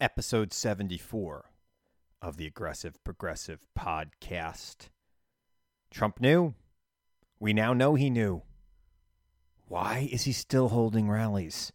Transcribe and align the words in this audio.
episode 0.00 0.52
74 0.52 1.50
of 2.20 2.36
the 2.36 2.46
Aggressive 2.46 3.02
Progressive 3.04 3.60
podcast. 3.78 4.88
Trump 5.90 6.20
knew. 6.20 6.54
We 7.38 7.52
now 7.52 7.72
know 7.72 7.94
he 7.94 8.10
knew. 8.10 8.42
Why 9.66 10.08
is 10.10 10.24
he 10.24 10.32
still 10.32 10.68
holding 10.70 11.08
rallies? 11.08 11.72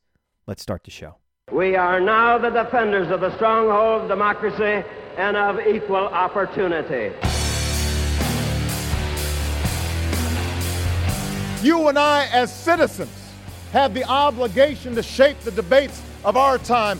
Let's 0.48 0.62
start 0.62 0.84
the 0.84 0.92
show. 0.92 1.16
We 1.52 1.76
are 1.76 2.00
now 2.00 2.38
the 2.38 2.50
defenders 2.50 3.10
of 3.10 3.22
the 3.22 3.36
stronghold 3.36 4.04
of 4.04 4.08
democracy 4.10 4.86
and 5.18 5.36
of 5.36 5.60
equal 5.60 5.96
opportunity. 5.96 7.16
You 11.62 11.88
and 11.88 11.98
I, 12.00 12.28
as 12.32 12.56
citizens, 12.56 13.12
have 13.72 13.94
the 13.94 14.04
obligation 14.06 14.96
to 14.96 15.04
shape 15.04 15.40
the 15.40 15.52
debates 15.52 16.02
of 16.24 16.38
our 16.38 16.58
time, 16.58 17.00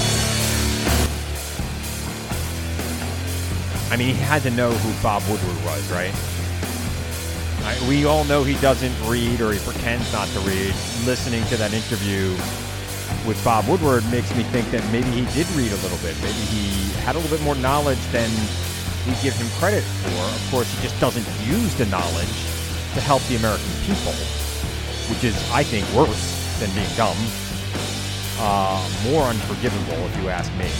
I 3.91 3.97
mean, 3.97 4.15
he 4.15 4.21
had 4.23 4.41
to 4.43 4.51
know 4.51 4.71
who 4.71 5.03
Bob 5.03 5.21
Woodward 5.27 5.65
was, 5.65 5.83
right? 5.91 6.15
I, 7.67 7.75
we 7.89 8.05
all 8.05 8.23
know 8.23 8.41
he 8.41 8.55
doesn't 8.63 8.95
read 9.03 9.41
or 9.41 9.51
he 9.51 9.59
pretends 9.59 10.07
not 10.13 10.29
to 10.29 10.39
read. 10.47 10.73
Listening 11.03 11.43
to 11.51 11.57
that 11.57 11.73
interview 11.73 12.31
with 13.27 13.35
Bob 13.43 13.67
Woodward 13.67 14.09
makes 14.09 14.33
me 14.33 14.43
think 14.43 14.71
that 14.71 14.79
maybe 14.95 15.11
he 15.11 15.27
did 15.35 15.45
read 15.59 15.75
a 15.75 15.81
little 15.83 15.99
bit. 15.99 16.15
Maybe 16.23 16.39
he 16.55 16.71
had 17.03 17.15
a 17.15 17.19
little 17.19 17.35
bit 17.35 17.43
more 17.43 17.55
knowledge 17.55 17.99
than 18.15 18.31
we 19.03 19.11
give 19.19 19.35
him 19.35 19.51
credit 19.59 19.83
for. 19.83 20.23
Of 20.23 20.47
course, 20.49 20.71
he 20.71 20.81
just 20.81 20.97
doesn't 21.01 21.27
use 21.43 21.75
the 21.75 21.85
knowledge 21.87 22.35
to 22.95 23.01
help 23.03 23.21
the 23.27 23.35
American 23.35 23.75
people, 23.83 24.15
which 25.11 25.27
is, 25.27 25.35
I 25.51 25.67
think, 25.67 25.83
worse 25.91 26.31
than 26.63 26.71
being 26.71 26.87
dumb. 26.95 27.19
Uh, 28.39 28.79
more 29.03 29.23
unforgivable, 29.23 29.99
if 30.07 30.15
you 30.23 30.29
ask 30.29 30.47
me. 30.55 30.71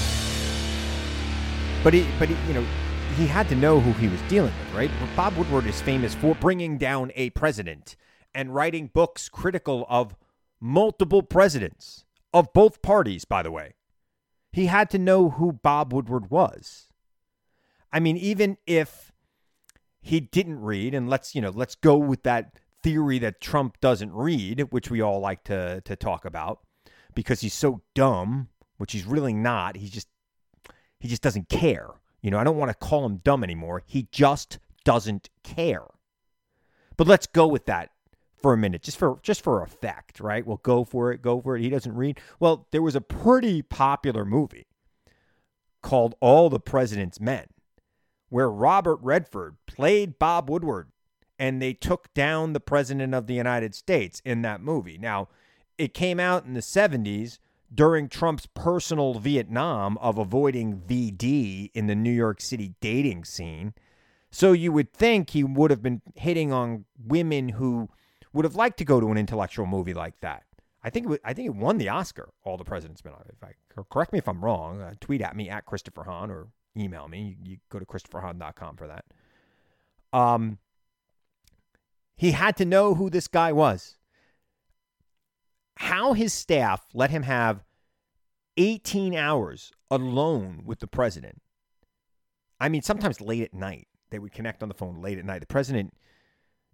But 1.83 1.93
he, 1.93 2.07
but 2.17 2.29
he, 2.29 2.37
you 2.47 2.53
know, 2.53 2.65
he 3.13 3.27
had 3.27 3.49
to 3.49 3.55
know 3.55 3.79
who 3.79 3.91
he 3.93 4.07
was 4.07 4.21
dealing 4.23 4.53
with, 4.57 4.73
right? 4.75 4.91
Bob 5.15 5.35
Woodward 5.35 5.65
is 5.65 5.81
famous 5.81 6.13
for 6.13 6.35
bringing 6.35 6.77
down 6.77 7.11
a 7.15 7.29
president 7.31 7.95
and 8.33 8.55
writing 8.55 8.89
books 8.93 9.29
critical 9.29 9.85
of 9.89 10.15
multiple 10.59 11.23
presidents 11.23 12.05
of 12.33 12.53
both 12.53 12.81
parties, 12.81 13.25
by 13.25 13.43
the 13.43 13.51
way. 13.51 13.73
He 14.51 14.67
had 14.67 14.89
to 14.91 14.99
know 14.99 15.29
who 15.31 15.51
Bob 15.51 15.93
Woodward 15.93 16.29
was. 16.29 16.87
I 17.91 17.99
mean, 17.99 18.17
even 18.17 18.57
if 18.65 19.11
he 20.01 20.19
didn't 20.19 20.61
read, 20.61 20.93
and 20.93 21.09
let's, 21.09 21.35
you 21.35 21.41
know, 21.41 21.51
let's 21.51 21.75
go 21.75 21.97
with 21.97 22.23
that 22.23 22.59
theory 22.83 23.19
that 23.19 23.41
Trump 23.41 23.79
doesn't 23.81 24.13
read, 24.13 24.67
which 24.71 24.89
we 24.89 25.01
all 25.01 25.19
like 25.19 25.43
to 25.45 25.81
to 25.81 25.95
talk 25.95 26.25
about, 26.25 26.59
because 27.13 27.41
he's 27.41 27.53
so 27.53 27.81
dumb, 27.93 28.49
which 28.77 28.93
he's 28.93 29.05
really 29.05 29.33
not. 29.33 29.77
He 29.77 29.89
just 29.89 30.07
he 30.99 31.07
just 31.07 31.21
doesn't 31.21 31.49
care. 31.49 31.87
You 32.21 32.31
know, 32.31 32.37
I 32.37 32.43
don't 32.43 32.57
want 32.57 32.69
to 32.69 32.77
call 32.77 33.05
him 33.05 33.17
dumb 33.17 33.43
anymore. 33.43 33.83
He 33.85 34.07
just 34.11 34.59
doesn't 34.83 35.29
care. 35.43 35.85
But 36.97 37.07
let's 37.07 37.27
go 37.27 37.47
with 37.47 37.65
that 37.65 37.89
for 38.41 38.53
a 38.53 38.57
minute, 38.57 38.83
just 38.83 38.97
for 38.97 39.19
just 39.21 39.41
for 39.43 39.63
effect, 39.63 40.19
right? 40.19 40.45
Well, 40.45 40.59
go 40.63 40.83
for 40.83 41.11
it, 41.11 41.21
go 41.21 41.41
for 41.41 41.55
it. 41.55 41.61
He 41.61 41.69
doesn't 41.69 41.95
read. 41.95 42.19
Well, 42.39 42.67
there 42.71 42.81
was 42.81 42.95
a 42.95 43.01
pretty 43.01 43.61
popular 43.61 44.25
movie 44.25 44.67
called 45.81 46.15
All 46.19 46.49
the 46.49 46.59
President's 46.59 47.19
Men, 47.19 47.47
where 48.29 48.49
Robert 48.49 48.99
Redford 49.01 49.57
played 49.65 50.19
Bob 50.19 50.49
Woodward, 50.49 50.91
and 51.39 51.61
they 51.61 51.73
took 51.73 52.13
down 52.13 52.53
the 52.53 52.59
president 52.59 53.13
of 53.15 53.27
the 53.27 53.33
United 53.33 53.73
States 53.73 54.21
in 54.25 54.41
that 54.43 54.61
movie. 54.61 54.97
Now, 54.97 55.27
it 55.77 55.93
came 55.93 56.19
out 56.19 56.45
in 56.45 56.53
the 56.53 56.59
70s 56.59 57.39
during 57.73 58.09
Trump's 58.09 58.45
personal 58.45 59.15
Vietnam 59.15 59.97
of 59.99 60.17
avoiding 60.17 60.81
VD 60.81 61.71
in 61.73 61.87
the 61.87 61.95
New 61.95 62.11
York 62.11 62.41
City 62.41 62.73
dating 62.81 63.25
scene. 63.25 63.73
So 64.29 64.51
you 64.51 64.71
would 64.71 64.93
think 64.93 65.31
he 65.31 65.43
would 65.43 65.71
have 65.71 65.81
been 65.81 66.01
hitting 66.15 66.51
on 66.51 66.85
women 66.97 67.49
who 67.49 67.89
would 68.33 68.45
have 68.45 68.55
liked 68.55 68.77
to 68.77 68.85
go 68.85 68.99
to 68.99 69.09
an 69.11 69.17
intellectual 69.17 69.65
movie 69.65 69.93
like 69.93 70.19
that. 70.21 70.43
I 70.83 70.89
think 70.89 71.11
it 71.11 71.21
I 71.23 71.33
think 71.33 71.47
it 71.47 71.55
won 71.55 71.77
the 71.77 71.89
Oscar. 71.89 72.29
All 72.43 72.57
the 72.57 72.63
President's 72.63 73.03
Men. 73.03 73.13
If 73.29 73.43
I 73.43 73.53
correct 73.89 74.11
me 74.11 74.19
if 74.19 74.27
I'm 74.27 74.43
wrong, 74.43 74.81
uh, 74.81 74.93
tweet 74.99 75.21
at 75.21 75.35
me 75.35 75.49
at 75.49 75.65
Christopher 75.65 76.03
Hahn 76.03 76.31
or 76.31 76.47
email 76.75 77.07
me. 77.07 77.35
You, 77.43 77.51
you 77.51 77.57
go 77.69 77.79
to 77.79 77.85
christopherhahn.com 77.85 78.77
for 78.77 78.87
that. 78.87 79.05
Um, 80.13 80.57
he 82.15 82.31
had 82.31 82.57
to 82.57 82.65
know 82.65 82.95
who 82.95 83.09
this 83.09 83.27
guy 83.27 83.51
was 83.51 83.97
how 85.77 86.13
his 86.13 86.33
staff 86.33 86.85
let 86.93 87.09
him 87.09 87.23
have 87.23 87.63
18 88.57 89.15
hours 89.15 89.71
alone 89.89 90.63
with 90.65 90.79
the 90.79 90.87
president. 90.87 91.41
I 92.59 92.69
mean, 92.69 92.81
sometimes 92.81 93.21
late 93.21 93.41
at 93.43 93.53
night, 93.53 93.87
they 94.11 94.19
would 94.19 94.31
connect 94.31 94.61
on 94.61 94.69
the 94.69 94.75
phone 94.75 95.01
late 95.01 95.17
at 95.17 95.25
night. 95.25 95.39
The 95.39 95.47
president 95.47 95.93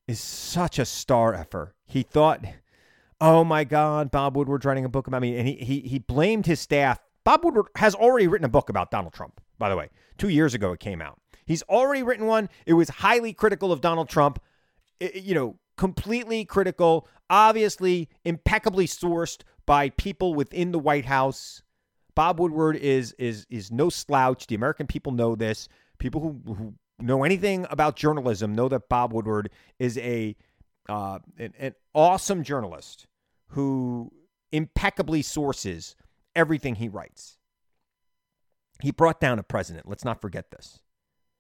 is 0.07 0.19
such 0.19 0.80
a 0.80 0.86
star 0.86 1.34
effer. 1.34 1.75
He 1.86 2.03
thought, 2.03 2.44
oh 3.22 3.44
my 3.44 3.63
God, 3.63 4.12
Bob 4.12 4.36
Woodward's 4.36 4.66
writing 4.66 4.86
a 4.86 4.90
book 4.90 5.07
about 5.07 5.22
me. 5.22 5.38
And 5.38 5.47
he, 5.47 5.56
he, 5.56 5.80
he 5.81 6.00
blamed 6.00 6.46
his 6.46 6.59
staff. 6.59 7.00
Bob 7.24 7.44
Woodward 7.44 7.68
has 7.75 7.96
already 7.96 8.28
written 8.28 8.46
a 8.46 8.50
book 8.50 8.69
about 8.69 8.91
Donald 8.91 9.13
Trump, 9.13 9.40
by 9.57 9.69
the 9.69 9.75
way. 9.75 9.90
Two 10.18 10.30
years 10.30 10.53
ago, 10.53 10.72
it 10.72 10.80
came 10.80 11.02
out. 11.02 11.19
He's 11.46 11.63
already 11.63 12.03
written 12.03 12.25
one. 12.25 12.50
It 12.66 12.74
was 12.74 12.90
highly 12.90 13.34
critical 13.34 13.72
of 13.72 13.81
Donald 13.81 14.09
Trump. 14.09 14.41
I- 15.02 15.12
you 15.13 15.36
know, 15.36 15.56
completely 15.77 16.43
critical, 16.43 17.07
obviously 17.29 18.09
impeccably 18.25 18.88
sourced 18.88 19.41
by 19.65 19.89
people 19.91 20.33
within 20.33 20.71
the 20.71 20.79
White 20.79 21.05
House. 21.05 21.61
Bob 22.15 22.39
Woodward 22.39 22.75
is 22.75 23.13
is 23.13 23.45
is 23.49 23.71
no 23.71 23.89
slouch. 23.89 24.47
The 24.47 24.55
American 24.55 24.88
people 24.88 25.11
know 25.11 25.35
this. 25.35 25.67
People 25.99 26.21
who, 26.21 26.53
who 26.53 26.73
know 26.99 27.23
anything 27.23 27.67
about 27.69 27.95
journalism 27.95 28.53
know 28.53 28.67
that 28.69 28.89
Bob 28.89 29.13
Woodward 29.13 29.51
is 29.77 29.97
a 29.99 30.35
uh, 30.89 31.19
an, 31.38 31.53
an 31.59 31.75
awesome 31.94 32.44
journalist 32.44 33.05
who 33.49 34.11
impeccably 34.51 35.21
sources 35.21 35.95
everything 36.35 36.75
he 36.75 36.89
writes. 36.89 37.38
He 38.81 38.91
brought 38.91 39.19
down 39.19 39.39
a 39.39 39.44
president. 39.44 39.88
Let's 39.88 40.05
not 40.05 40.21
forget 40.21 40.51
this. 40.51 40.79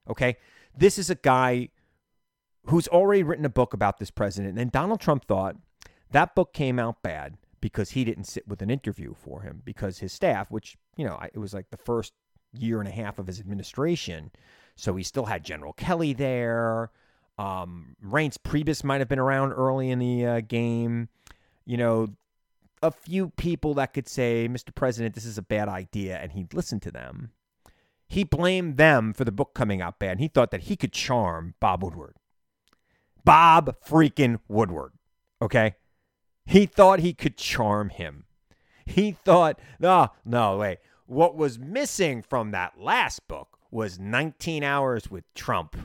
Okay, 0.09 0.37
this 0.75 0.97
is 0.97 1.09
a 1.09 1.15
guy 1.15 1.69
who's 2.69 2.87
already 2.87 3.23
written 3.23 3.45
a 3.45 3.49
book 3.49 3.73
about 3.73 3.97
this 3.97 4.11
president. 4.11 4.59
And 4.59 4.71
Donald 4.71 4.99
Trump 4.99 5.25
thought 5.25 5.55
that 6.11 6.35
book 6.35 6.53
came 6.53 6.79
out 6.79 7.01
bad 7.01 7.37
because 7.61 7.91
he 7.91 8.03
didn't 8.03 8.25
sit 8.25 8.47
with 8.47 8.61
an 8.61 8.69
interview 8.69 9.13
for 9.13 9.41
him 9.41 9.61
because 9.65 9.99
his 9.99 10.13
staff, 10.13 10.51
which, 10.51 10.77
you 10.95 11.05
know, 11.05 11.19
it 11.33 11.37
was 11.37 11.53
like 11.53 11.69
the 11.69 11.77
first 11.77 12.13
year 12.53 12.79
and 12.79 12.87
a 12.87 12.91
half 12.91 13.19
of 13.19 13.27
his 13.27 13.39
administration. 13.39 14.31
So 14.75 14.95
he 14.95 15.03
still 15.03 15.25
had 15.25 15.43
General 15.43 15.73
Kelly 15.73 16.13
there. 16.13 16.91
Um, 17.37 17.95
Reince 18.03 18.37
Priebus 18.37 18.83
might 18.83 19.01
have 19.01 19.09
been 19.09 19.19
around 19.19 19.53
early 19.53 19.89
in 19.89 19.99
the 19.99 20.25
uh, 20.25 20.41
game. 20.41 21.09
You 21.65 21.77
know, 21.77 22.07
a 22.81 22.91
few 22.91 23.29
people 23.31 23.73
that 23.75 23.93
could 23.93 24.07
say, 24.07 24.47
Mr. 24.49 24.73
President, 24.73 25.15
this 25.15 25.25
is 25.25 25.37
a 25.37 25.43
bad 25.43 25.67
idea, 25.67 26.17
and 26.17 26.31
he'd 26.31 26.53
listen 26.53 26.79
to 26.81 26.91
them. 26.91 27.31
He 28.07 28.23
blamed 28.23 28.77
them 28.77 29.13
for 29.13 29.25
the 29.25 29.31
book 29.31 29.53
coming 29.53 29.81
out 29.81 29.99
bad. 29.99 30.11
And 30.11 30.19
he 30.21 30.27
thought 30.27 30.51
that 30.51 30.63
he 30.63 30.75
could 30.75 30.93
charm 30.93 31.55
Bob 31.59 31.83
Woodward. 31.83 32.15
Bob 33.27 33.75
freaking 33.85 34.39
Woodward. 34.47 34.93
Okay. 35.41 35.75
He 36.45 36.65
thought 36.65 36.99
he 36.99 37.13
could 37.13 37.35
charm 37.35 37.89
him. 37.89 38.23
He 38.85 39.11
thought, 39.11 39.59
no, 39.81 40.11
no, 40.23 40.55
wait. 40.55 40.77
What 41.07 41.35
was 41.35 41.59
missing 41.59 42.21
from 42.21 42.51
that 42.51 42.79
last 42.79 43.27
book 43.27 43.57
was 43.69 43.99
19 43.99 44.63
hours 44.63 45.11
with 45.11 45.25
Trump. 45.33 45.75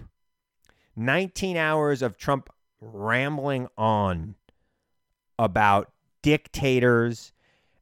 19 0.94 1.56
hours 1.56 2.00
of 2.00 2.16
Trump 2.16 2.48
rambling 2.80 3.66
on 3.76 4.36
about 5.36 5.90
dictators 6.22 7.32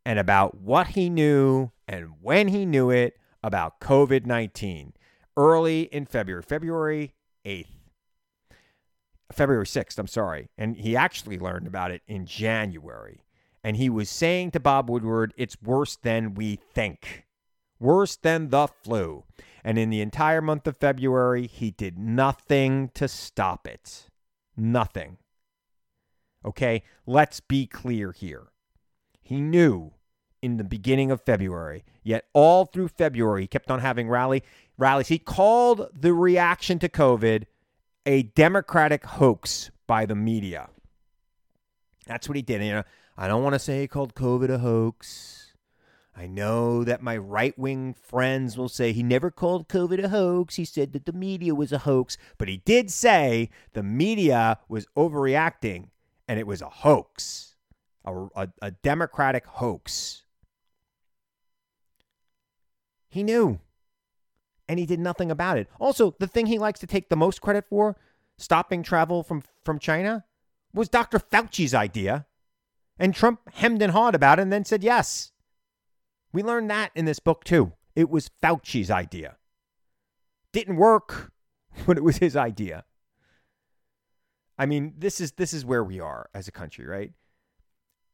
and 0.07 0.19
about 0.19 0.59
what 0.59 0.89
he 0.89 1.11
knew 1.11 1.71
and 1.87 2.13
when 2.23 2.49
he 2.49 2.65
knew 2.65 2.89
it 2.89 3.19
about 3.43 3.79
COVID 3.79 4.25
19 4.25 4.95
early 5.37 5.83
in 5.83 6.07
February, 6.07 6.43
February 6.43 7.15
8th. 7.45 7.80
February 9.33 9.67
6th, 9.67 9.99
I'm 9.99 10.07
sorry. 10.07 10.51
And 10.59 10.77
he 10.77 10.97
actually 10.97 11.39
learned 11.39 11.67
about 11.67 11.91
it 11.91 12.03
in 12.07 12.27
January. 12.27 13.25
And 13.63 13.77
he 13.77 13.91
was 13.91 14.09
saying 14.09 14.53
to 14.53 14.61
Bob 14.61 14.89
Woodward, 14.89 15.35
it's 15.37 15.61
worse 15.63 15.97
than 15.97 16.35
we 16.35 16.57
think, 16.57 17.27
worse 17.79 18.17
than 18.17 18.49
the 18.49 18.67
flu. 18.67 19.25
And 19.63 19.79
in 19.79 19.91
the 19.91 20.01
entire 20.01 20.41
month 20.41 20.67
of 20.67 20.79
February, 20.79 21.47
he 21.47 21.71
did 21.71 21.99
nothing 21.99 22.91
to 22.95 23.07
stop 23.07 23.67
it. 23.67 24.09
Nothing. 24.57 25.19
Okay, 26.45 26.83
let's 27.07 27.41
be 27.41 27.67
clear 27.67 28.13
here. 28.13 28.49
He 29.21 29.41
knew 29.41 29.93
in 30.43 30.57
the 30.57 30.65
beginning 30.65 31.11
of 31.11 31.21
February, 31.21 31.85
yet 32.03 32.25
all 32.33 32.65
through 32.65 32.89
February, 32.89 33.43
he 33.43 33.47
kept 33.47 33.71
on 33.71 33.81
having 33.81 34.09
rally 34.09 34.43
rallies. 34.79 35.09
He 35.09 35.19
called 35.19 35.89
the 35.95 36.15
reaction 36.15 36.79
to 36.79 36.89
COVID 36.89 37.45
a 38.07 38.23
democratic 38.23 39.05
hoax 39.05 39.71
by 39.87 40.07
the 40.07 40.15
media. 40.15 40.69
That's 42.07 42.29
what 42.29 42.37
he 42.37 42.43
did. 42.43 42.63
You 42.63 42.73
know, 42.73 42.83
I 43.17 43.29
don't 43.29 43.43
want 43.43 43.55
to 43.55 43.59
say 43.59 43.81
he 43.81 43.89
called 43.89 44.15
COVID 44.15 44.51
a 44.51 44.59
hoax. 44.59 45.53
I 46.17 46.27
know 46.27 46.85
that 46.85 47.03
my 47.03 47.17
right 47.17 47.57
wing 47.59 47.95
friends 47.95 48.59
will 48.59 48.69
say 48.69 48.93
he 48.93 49.03
never 49.03 49.31
called 49.31 49.69
COVID 49.69 50.05
a 50.05 50.09
hoax. 50.09 50.57
He 50.57 50.65
said 50.65 50.93
that 50.93 51.07
the 51.07 51.13
media 51.13 51.55
was 51.55 51.73
a 51.73 51.79
hoax, 51.79 52.19
but 52.37 52.49
he 52.49 52.59
did 52.59 52.91
say 52.91 53.49
the 53.73 53.83
media 53.83 54.59
was 54.69 54.87
overreacting 54.97 55.89
and 56.27 56.39
it 56.39 56.47
was 56.47 56.63
a 56.63 56.69
hoax, 56.69 57.55
a, 58.05 58.15
a, 58.37 58.49
a 58.61 58.71
democratic 58.71 59.47
hoax. 59.47 60.25
He 63.09 63.23
knew 63.23 63.61
and 64.71 64.79
he 64.79 64.87
did 64.87 65.01
nothing 65.01 65.33
about 65.33 65.59
it. 65.59 65.69
Also, 65.81 66.15
the 66.21 66.29
thing 66.29 66.47
he 66.47 66.57
likes 66.57 66.79
to 66.79 66.87
take 66.87 67.09
the 67.09 67.17
most 67.17 67.41
credit 67.41 67.65
for, 67.69 67.97
stopping 68.39 68.85
travel 68.85 69.25
from, 69.25 69.43
from 69.65 69.81
China, 69.81 70.25
was 70.73 70.89
Dr. 70.89 71.19
Fauci's 71.19 71.75
idea. 71.75 72.25
And 72.97 73.13
Trump 73.13 73.41
hemmed 73.55 73.83
and 73.83 73.91
hawed 73.91 74.15
about 74.15 74.39
it 74.39 74.43
and 74.43 74.53
then 74.53 74.65
said 74.65 74.85
yes. 74.85 75.33
We 76.33 76.45
learned 76.45 76.71
that 76.71 76.93
in 76.95 77.05
this 77.05 77.19
book 77.19 77.43
too. 77.43 77.73
It 77.97 78.09
was 78.11 78.31
Fauci's 78.41 78.93
idea. 78.93 79.39
Didn't 80.53 80.77
work, 80.77 81.33
but 81.85 81.97
it 81.97 82.05
was 82.05 82.19
his 82.19 82.37
idea. 82.37 82.85
I 84.57 84.67
mean, 84.67 84.95
this 84.97 85.21
is 85.21 85.33
this 85.33 85.53
is 85.53 85.65
where 85.65 85.83
we 85.83 85.99
are 85.99 86.31
as 86.33 86.47
a 86.47 86.53
country, 86.53 86.87
right? 86.87 87.11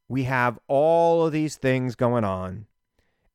We 0.09 0.23
have 0.23 0.59
all 0.69 1.27
of 1.27 1.33
these 1.33 1.57
things 1.57 1.97
going 1.97 2.25
on. 2.25 2.65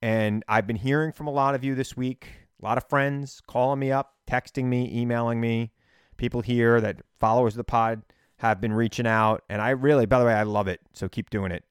And 0.01 0.43
I've 0.47 0.65
been 0.65 0.77
hearing 0.77 1.11
from 1.11 1.27
a 1.27 1.31
lot 1.31 1.53
of 1.53 1.63
you 1.63 1.75
this 1.75 1.95
week 1.95 2.40
a 2.61 2.65
lot 2.65 2.77
of 2.77 2.87
friends 2.87 3.41
calling 3.47 3.79
me 3.79 3.91
up, 3.91 4.15
texting 4.27 4.65
me, 4.65 4.89
emailing 4.93 5.41
me. 5.41 5.71
People 6.17 6.41
here 6.41 6.79
that 6.79 7.01
followers 7.19 7.53
of 7.53 7.57
the 7.57 7.63
pod 7.63 8.03
have 8.37 8.61
been 8.61 8.73
reaching 8.73 9.07
out, 9.07 9.43
and 9.49 9.61
I 9.61 9.71
really, 9.71 10.05
by 10.05 10.19
the 10.19 10.25
way, 10.25 10.33
I 10.33 10.43
love 10.43 10.67
it. 10.67 10.79
So 10.93 11.09
keep 11.09 11.29
doing 11.29 11.51
it. 11.51 11.63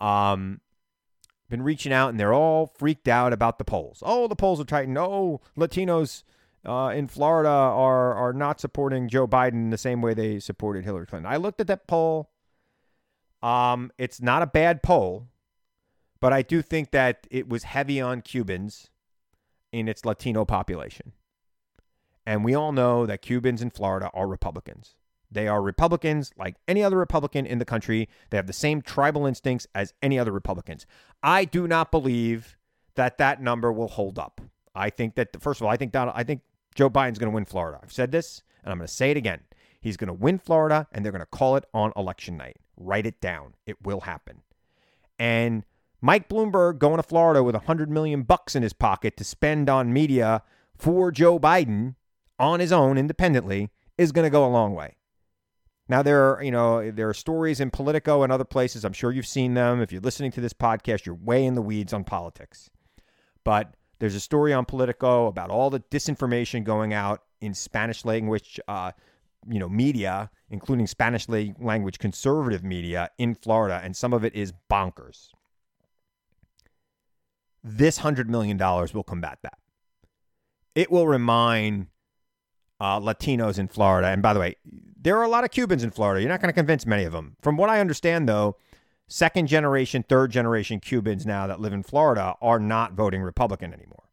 Um, 0.00 0.60
been 1.48 1.62
reaching 1.62 1.92
out, 1.92 2.08
and 2.08 2.18
they're 2.18 2.32
all 2.32 2.72
freaked 2.78 3.06
out 3.06 3.32
about 3.32 3.58
the 3.58 3.64
polls. 3.64 4.02
Oh, 4.04 4.26
the 4.26 4.36
polls 4.36 4.60
are 4.60 4.64
tightened. 4.64 4.98
Oh, 4.98 5.40
Latinos 5.56 6.24
uh, 6.66 6.92
in 6.94 7.06
Florida 7.06 7.48
are 7.48 8.14
are 8.14 8.32
not 8.32 8.60
supporting 8.60 9.08
Joe 9.08 9.28
Biden 9.28 9.70
the 9.70 9.78
same 9.78 10.02
way 10.02 10.14
they 10.14 10.40
supported 10.40 10.84
Hillary 10.84 11.06
Clinton. 11.06 11.30
I 11.30 11.36
looked 11.36 11.60
at 11.60 11.66
that 11.68 11.86
poll. 11.86 12.30
Um, 13.42 13.92
it's 13.98 14.20
not 14.20 14.42
a 14.42 14.46
bad 14.46 14.82
poll, 14.82 15.28
but 16.18 16.32
I 16.32 16.42
do 16.42 16.62
think 16.62 16.90
that 16.92 17.26
it 17.30 17.48
was 17.48 17.64
heavy 17.64 18.00
on 18.00 18.22
Cubans 18.22 18.88
in 19.74 19.88
its 19.88 20.04
Latino 20.04 20.44
population. 20.44 21.12
And 22.24 22.44
we 22.44 22.54
all 22.54 22.72
know 22.72 23.06
that 23.06 23.22
Cubans 23.22 23.60
in 23.60 23.70
Florida 23.70 24.10
are 24.14 24.26
Republicans. 24.26 24.94
They 25.30 25.48
are 25.48 25.60
Republicans 25.60 26.32
like 26.38 26.56
any 26.68 26.82
other 26.82 26.96
Republican 26.96 27.44
in 27.44 27.58
the 27.58 27.64
country. 27.64 28.08
They 28.30 28.36
have 28.36 28.46
the 28.46 28.52
same 28.52 28.80
tribal 28.80 29.26
instincts 29.26 29.66
as 29.74 29.92
any 30.00 30.18
other 30.18 30.32
Republicans. 30.32 30.86
I 31.22 31.44
do 31.44 31.66
not 31.66 31.90
believe 31.90 32.56
that 32.94 33.18
that 33.18 33.42
number 33.42 33.72
will 33.72 33.88
hold 33.88 34.18
up. 34.18 34.40
I 34.74 34.90
think 34.90 35.16
that 35.16 35.40
first 35.42 35.60
of 35.60 35.66
all, 35.66 35.72
I 35.72 35.76
think 35.76 35.92
Donald, 35.92 36.16
I 36.16 36.22
think 36.22 36.42
Joe 36.74 36.88
Biden's 36.88 37.18
going 37.18 37.30
to 37.30 37.34
win 37.34 37.44
Florida. 37.44 37.80
I've 37.82 37.92
said 37.92 38.12
this, 38.12 38.42
and 38.62 38.70
I'm 38.70 38.78
going 38.78 38.86
to 38.86 38.92
say 38.92 39.10
it 39.10 39.16
again. 39.16 39.40
He's 39.80 39.96
going 39.96 40.08
to 40.08 40.14
win 40.14 40.38
Florida, 40.38 40.86
and 40.92 41.04
they're 41.04 41.12
going 41.12 41.20
to 41.20 41.26
call 41.26 41.56
it 41.56 41.64
on 41.74 41.92
election 41.96 42.36
night. 42.36 42.56
Write 42.76 43.06
it 43.06 43.20
down. 43.20 43.54
It 43.66 43.82
will 43.82 44.00
happen. 44.00 44.42
And 45.18 45.64
Mike 46.04 46.28
Bloomberg 46.28 46.78
going 46.78 46.98
to 46.98 47.02
Florida 47.02 47.42
with 47.42 47.54
100 47.54 47.88
million 47.88 48.24
bucks 48.24 48.54
in 48.54 48.62
his 48.62 48.74
pocket 48.74 49.16
to 49.16 49.24
spend 49.24 49.70
on 49.70 49.90
media 49.90 50.42
for 50.76 51.10
Joe 51.10 51.38
Biden 51.38 51.94
on 52.38 52.60
his 52.60 52.72
own 52.72 52.98
independently 52.98 53.70
is 53.96 54.12
going 54.12 54.26
to 54.26 54.30
go 54.30 54.44
a 54.44 54.52
long 54.52 54.74
way. 54.74 54.98
Now 55.88 56.02
there 56.02 56.22
are, 56.34 56.42
you 56.42 56.50
know, 56.50 56.90
there 56.90 57.08
are 57.08 57.14
stories 57.14 57.58
in 57.58 57.70
Politico 57.70 58.22
and 58.22 58.30
other 58.30 58.44
places. 58.44 58.84
I'm 58.84 58.92
sure 58.92 59.12
you've 59.12 59.26
seen 59.26 59.54
them. 59.54 59.80
If 59.80 59.92
you're 59.92 60.02
listening 60.02 60.30
to 60.32 60.42
this 60.42 60.52
podcast, 60.52 61.06
you're 61.06 61.14
way 61.14 61.46
in 61.46 61.54
the 61.54 61.62
weeds 61.62 61.94
on 61.94 62.04
politics. 62.04 62.68
But 63.42 63.72
there's 63.98 64.14
a 64.14 64.20
story 64.20 64.52
on 64.52 64.66
Politico 64.66 65.26
about 65.26 65.48
all 65.48 65.70
the 65.70 65.80
disinformation 65.80 66.64
going 66.64 66.92
out 66.92 67.22
in 67.40 67.54
Spanish 67.54 68.04
language, 68.04 68.60
uh, 68.68 68.92
you 69.48 69.58
know, 69.58 69.70
media, 69.70 70.30
including 70.50 70.86
Spanish 70.86 71.30
language 71.30 71.98
conservative 71.98 72.62
media 72.62 73.08
in 73.16 73.34
Florida, 73.34 73.80
and 73.82 73.96
some 73.96 74.12
of 74.12 74.22
it 74.22 74.34
is 74.34 74.52
bonkers. 74.70 75.30
This 77.64 78.00
$100 78.00 78.28
million 78.28 78.58
will 78.58 79.02
combat 79.02 79.38
that. 79.42 79.58
It 80.74 80.90
will 80.90 81.08
remind 81.08 81.86
uh, 82.78 83.00
Latinos 83.00 83.58
in 83.58 83.68
Florida, 83.68 84.08
and 84.08 84.20
by 84.20 84.34
the 84.34 84.40
way, 84.40 84.56
there 85.00 85.16
are 85.16 85.22
a 85.22 85.28
lot 85.28 85.44
of 85.44 85.50
Cubans 85.50 85.82
in 85.82 85.90
Florida. 85.90 86.20
You're 86.20 86.30
not 86.30 86.42
going 86.42 86.50
to 86.50 86.54
convince 86.54 86.84
many 86.84 87.04
of 87.04 87.12
them. 87.12 87.36
From 87.40 87.56
what 87.56 87.70
I 87.70 87.80
understand, 87.80 88.28
though, 88.28 88.56
second 89.08 89.46
generation, 89.46 90.04
third 90.06 90.30
generation 90.30 90.80
Cubans 90.80 91.24
now 91.24 91.46
that 91.46 91.60
live 91.60 91.72
in 91.72 91.82
Florida 91.82 92.34
are 92.42 92.58
not 92.58 92.92
voting 92.92 93.22
Republican 93.22 93.72
anymore. 93.72 94.10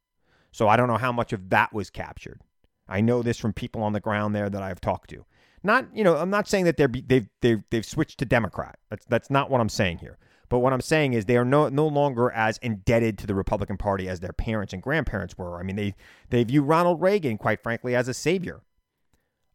So 0.51 0.67
I 0.67 0.77
don't 0.77 0.87
know 0.87 0.97
how 0.97 1.11
much 1.11 1.33
of 1.33 1.49
that 1.49 1.73
was 1.73 1.89
captured. 1.89 2.41
I 2.87 3.01
know 3.01 3.21
this 3.21 3.37
from 3.37 3.53
people 3.53 3.83
on 3.83 3.93
the 3.93 3.99
ground 3.99 4.35
there 4.35 4.49
that 4.49 4.61
I've 4.61 4.81
talked 4.81 5.09
to. 5.11 5.25
Not, 5.63 5.87
you 5.93 6.03
know, 6.03 6.17
I'm 6.17 6.29
not 6.29 6.47
saying 6.47 6.65
that 6.65 6.77
they're 6.77 6.87
they've 6.87 7.27
they've 7.41 7.63
they've 7.69 7.85
switched 7.85 8.17
to 8.19 8.25
Democrat. 8.25 8.79
That's 8.89 9.05
that's 9.05 9.29
not 9.29 9.49
what 9.49 9.61
I'm 9.61 9.69
saying 9.69 9.99
here. 9.99 10.17
But 10.51 10.59
what 10.59 10.73
I'm 10.73 10.81
saying 10.81 11.13
is 11.13 11.25
they 11.25 11.37
are 11.37 11.45
no 11.45 11.69
no 11.69 11.87
longer 11.87 12.29
as 12.29 12.57
indebted 12.57 13.17
to 13.19 13.25
the 13.25 13.33
Republican 13.33 13.77
Party 13.77 14.09
as 14.09 14.19
their 14.19 14.33
parents 14.33 14.73
and 14.73 14.83
grandparents 14.83 15.37
were. 15.37 15.57
I 15.57 15.63
mean, 15.63 15.77
they 15.77 15.95
they 16.29 16.43
view 16.43 16.61
Ronald 16.61 17.01
Reagan, 17.01 17.37
quite 17.37 17.63
frankly, 17.63 17.95
as 17.95 18.09
a 18.09 18.13
savior. 18.13 18.59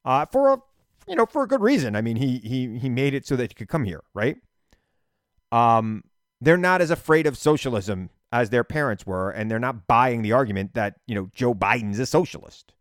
Uh, 0.06 0.24
for 0.24 0.54
a 0.54 0.62
you 1.06 1.14
know 1.14 1.26
for 1.26 1.42
a 1.42 1.46
good 1.46 1.60
reason. 1.60 1.96
I 1.96 2.00
mean, 2.00 2.16
he 2.16 2.38
he 2.38 2.78
he 2.78 2.88
made 2.88 3.12
it 3.12 3.26
so 3.26 3.36
that 3.36 3.50
he 3.50 3.54
could 3.54 3.68
come 3.68 3.84
here, 3.84 4.04
right? 4.14 4.38
Um, 5.52 6.02
they're 6.40 6.56
not 6.56 6.80
as 6.80 6.90
afraid 6.90 7.26
of 7.26 7.36
socialism 7.36 8.08
as 8.32 8.48
their 8.48 8.64
parents 8.64 9.04
were, 9.06 9.30
and 9.30 9.50
they're 9.50 9.58
not 9.58 9.86
buying 9.86 10.22
the 10.22 10.32
argument 10.32 10.72
that 10.72 10.94
you 11.06 11.14
know 11.14 11.28
Joe 11.34 11.54
Biden's 11.54 11.98
a 11.98 12.06
socialist. 12.06 12.72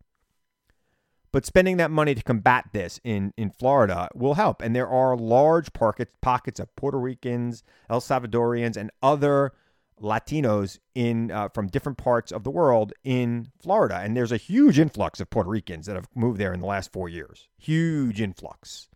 But 1.36 1.44
spending 1.44 1.76
that 1.76 1.90
money 1.90 2.14
to 2.14 2.22
combat 2.22 2.70
this 2.72 2.98
in, 3.04 3.34
in 3.36 3.50
Florida 3.50 4.08
will 4.14 4.32
help. 4.32 4.62
And 4.62 4.74
there 4.74 4.88
are 4.88 5.14
large 5.14 5.70
pockets, 5.74 6.10
pockets 6.22 6.58
of 6.58 6.74
Puerto 6.76 6.98
Ricans, 6.98 7.62
El 7.90 8.00
Salvadorians, 8.00 8.74
and 8.78 8.90
other 9.02 9.52
Latinos 10.00 10.78
in 10.94 11.30
uh, 11.30 11.50
from 11.50 11.66
different 11.66 11.98
parts 11.98 12.32
of 12.32 12.42
the 12.42 12.50
world 12.50 12.94
in 13.04 13.48
Florida. 13.60 13.98
And 13.98 14.16
there's 14.16 14.32
a 14.32 14.38
huge 14.38 14.78
influx 14.78 15.20
of 15.20 15.28
Puerto 15.28 15.50
Ricans 15.50 15.84
that 15.84 15.94
have 15.94 16.08
moved 16.14 16.38
there 16.38 16.54
in 16.54 16.60
the 16.60 16.66
last 16.66 16.90
four 16.90 17.06
years. 17.06 17.50
Huge 17.58 18.22
influx 18.22 18.88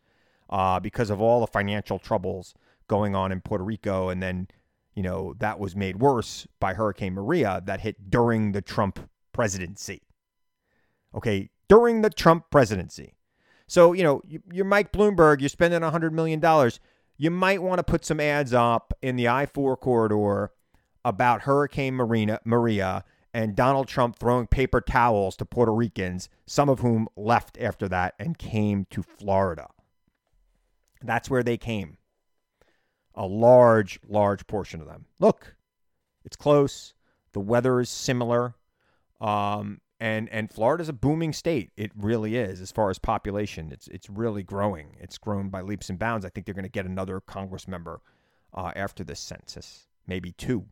uh, 0.48 0.80
because 0.80 1.10
of 1.10 1.20
all 1.20 1.40
the 1.40 1.46
financial 1.46 1.98
troubles 1.98 2.54
going 2.88 3.14
on 3.14 3.32
in 3.32 3.42
Puerto 3.42 3.64
Rico. 3.64 4.08
And 4.08 4.22
then, 4.22 4.48
you 4.94 5.02
know, 5.02 5.34
that 5.40 5.60
was 5.60 5.76
made 5.76 6.00
worse 6.00 6.46
by 6.58 6.72
Hurricane 6.72 7.12
Maria 7.12 7.60
that 7.66 7.82
hit 7.82 8.08
during 8.08 8.52
the 8.52 8.62
Trump 8.62 9.10
presidency. 9.30 10.00
Okay, 11.14 11.50
during 11.70 12.02
the 12.02 12.10
Trump 12.10 12.50
presidency. 12.50 13.14
So, 13.68 13.92
you 13.92 14.02
know, 14.02 14.22
you're 14.52 14.64
Mike 14.64 14.90
Bloomberg, 14.92 15.40
you're 15.40 15.48
spending 15.48 15.80
$100 15.80 16.10
million. 16.10 16.42
You 17.16 17.30
might 17.30 17.62
want 17.62 17.78
to 17.78 17.84
put 17.84 18.04
some 18.04 18.18
ads 18.18 18.52
up 18.52 18.92
in 19.00 19.14
the 19.14 19.28
I 19.28 19.46
4 19.46 19.76
corridor 19.76 20.50
about 21.04 21.42
Hurricane 21.42 21.94
Marina, 21.94 22.40
Maria 22.44 23.04
and 23.32 23.54
Donald 23.54 23.86
Trump 23.86 24.18
throwing 24.18 24.48
paper 24.48 24.80
towels 24.80 25.36
to 25.36 25.44
Puerto 25.44 25.72
Ricans, 25.72 26.28
some 26.44 26.68
of 26.68 26.80
whom 26.80 27.06
left 27.16 27.56
after 27.60 27.88
that 27.88 28.14
and 28.18 28.36
came 28.36 28.86
to 28.90 29.04
Florida. 29.04 29.68
That's 31.02 31.30
where 31.30 31.44
they 31.44 31.56
came. 31.56 31.98
A 33.14 33.26
large, 33.26 34.00
large 34.08 34.44
portion 34.48 34.80
of 34.80 34.88
them. 34.88 35.06
Look, 35.20 35.54
it's 36.24 36.36
close. 36.36 36.94
The 37.32 37.40
weather 37.40 37.78
is 37.78 37.88
similar. 37.88 38.56
Um, 39.20 39.80
and 40.00 40.28
and 40.30 40.50
Florida's 40.50 40.88
a 40.88 40.94
booming 40.94 41.32
state. 41.32 41.70
It 41.76 41.92
really 41.94 42.36
is 42.36 42.60
as 42.60 42.72
far 42.72 42.90
as 42.90 42.98
population. 42.98 43.70
It's 43.70 43.86
it's 43.88 44.08
really 44.08 44.42
growing. 44.42 44.96
It's 44.98 45.18
grown 45.18 45.50
by 45.50 45.60
leaps 45.60 45.90
and 45.90 45.98
bounds. 45.98 46.24
I 46.24 46.30
think 46.30 46.46
they're 46.46 46.54
going 46.54 46.64
to 46.64 46.70
get 46.70 46.86
another 46.86 47.20
Congress 47.20 47.68
member 47.68 48.00
uh, 48.54 48.72
after 48.74 49.04
this 49.04 49.20
census, 49.20 49.86
maybe 50.06 50.32
two. 50.32 50.66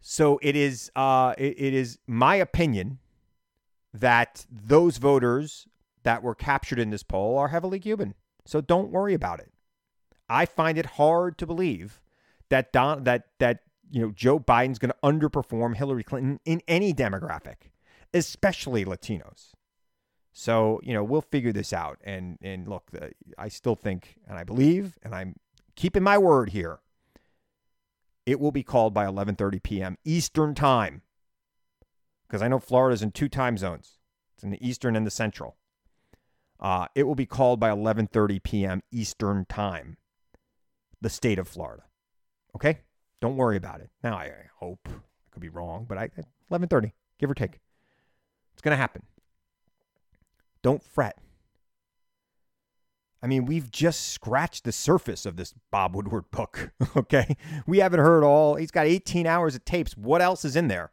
So 0.00 0.38
it 0.42 0.56
is 0.56 0.90
uh, 0.94 1.34
it, 1.36 1.56
it 1.58 1.74
is 1.74 1.98
my 2.06 2.36
opinion 2.36 2.98
that 3.92 4.46
those 4.50 4.98
voters 4.98 5.66
that 6.04 6.22
were 6.22 6.34
captured 6.34 6.78
in 6.78 6.90
this 6.90 7.02
poll 7.02 7.36
are 7.36 7.48
heavily 7.48 7.80
Cuban. 7.80 8.14
So 8.46 8.60
don't 8.60 8.90
worry 8.90 9.12
about 9.12 9.40
it. 9.40 9.52
I 10.28 10.46
find 10.46 10.78
it 10.78 10.86
hard 10.86 11.36
to 11.38 11.46
believe 11.46 12.00
that 12.48 12.72
Don 12.72 13.04
that 13.04 13.24
that 13.38 13.64
you 13.90 14.00
know 14.00 14.10
Joe 14.10 14.38
Biden's 14.38 14.78
going 14.78 14.92
to 14.92 14.96
underperform 15.02 15.76
Hillary 15.76 16.04
Clinton 16.04 16.40
in 16.44 16.62
any 16.68 16.94
demographic, 16.94 17.70
especially 18.14 18.84
Latinos. 18.84 19.52
So 20.32 20.80
you 20.82 20.94
know 20.94 21.02
we'll 21.02 21.22
figure 21.22 21.52
this 21.52 21.72
out. 21.72 21.98
And 22.04 22.38
and 22.40 22.68
look, 22.68 22.90
uh, 23.00 23.08
I 23.36 23.48
still 23.48 23.74
think 23.74 24.16
and 24.26 24.38
I 24.38 24.44
believe 24.44 24.98
and 25.02 25.14
I'm 25.14 25.36
keeping 25.76 26.02
my 26.02 26.18
word 26.18 26.50
here. 26.50 26.80
It 28.26 28.38
will 28.38 28.52
be 28.52 28.62
called 28.62 28.94
by 28.94 29.06
11:30 29.06 29.62
p.m. 29.62 29.98
Eastern 30.04 30.54
Time 30.54 31.02
because 32.26 32.42
I 32.42 32.48
know 32.48 32.60
Florida's 32.60 33.02
in 33.02 33.10
two 33.10 33.28
time 33.28 33.58
zones. 33.58 33.98
It's 34.34 34.44
in 34.44 34.50
the 34.50 34.66
Eastern 34.66 34.94
and 34.94 35.06
the 35.06 35.10
Central. 35.10 35.56
Uh, 36.60 36.86
it 36.94 37.04
will 37.04 37.14
be 37.14 37.26
called 37.26 37.58
by 37.58 37.70
11:30 37.70 38.42
p.m. 38.42 38.82
Eastern 38.92 39.46
Time. 39.46 39.96
The 41.00 41.10
state 41.10 41.38
of 41.38 41.48
Florida. 41.48 41.84
Okay, 42.54 42.80
don't 43.20 43.36
worry 43.36 43.56
about 43.56 43.80
it. 43.80 43.90
Now 44.02 44.16
I, 44.16 44.32
hope 44.58 44.88
I 44.88 45.30
could 45.30 45.42
be 45.42 45.48
wrong, 45.48 45.86
but 45.88 45.98
I 45.98 46.10
11:30, 46.50 46.92
give 47.18 47.30
or 47.30 47.34
take. 47.34 47.60
It's 48.52 48.62
gonna 48.62 48.76
happen. 48.76 49.02
Don't 50.62 50.82
fret. 50.82 51.18
I 53.22 53.26
mean, 53.26 53.44
we've 53.44 53.70
just 53.70 54.08
scratched 54.08 54.64
the 54.64 54.72
surface 54.72 55.26
of 55.26 55.36
this 55.36 55.54
Bob 55.70 55.94
Woodward 55.94 56.30
book. 56.30 56.72
Okay, 56.96 57.36
we 57.66 57.78
haven't 57.78 58.00
heard 58.00 58.24
all. 58.24 58.56
He's 58.56 58.72
got 58.72 58.86
18 58.86 59.24
hours 59.24 59.54
of 59.54 59.64
tapes. 59.64 59.96
What 59.96 60.20
else 60.20 60.44
is 60.44 60.56
in 60.56 60.66
there? 60.66 60.90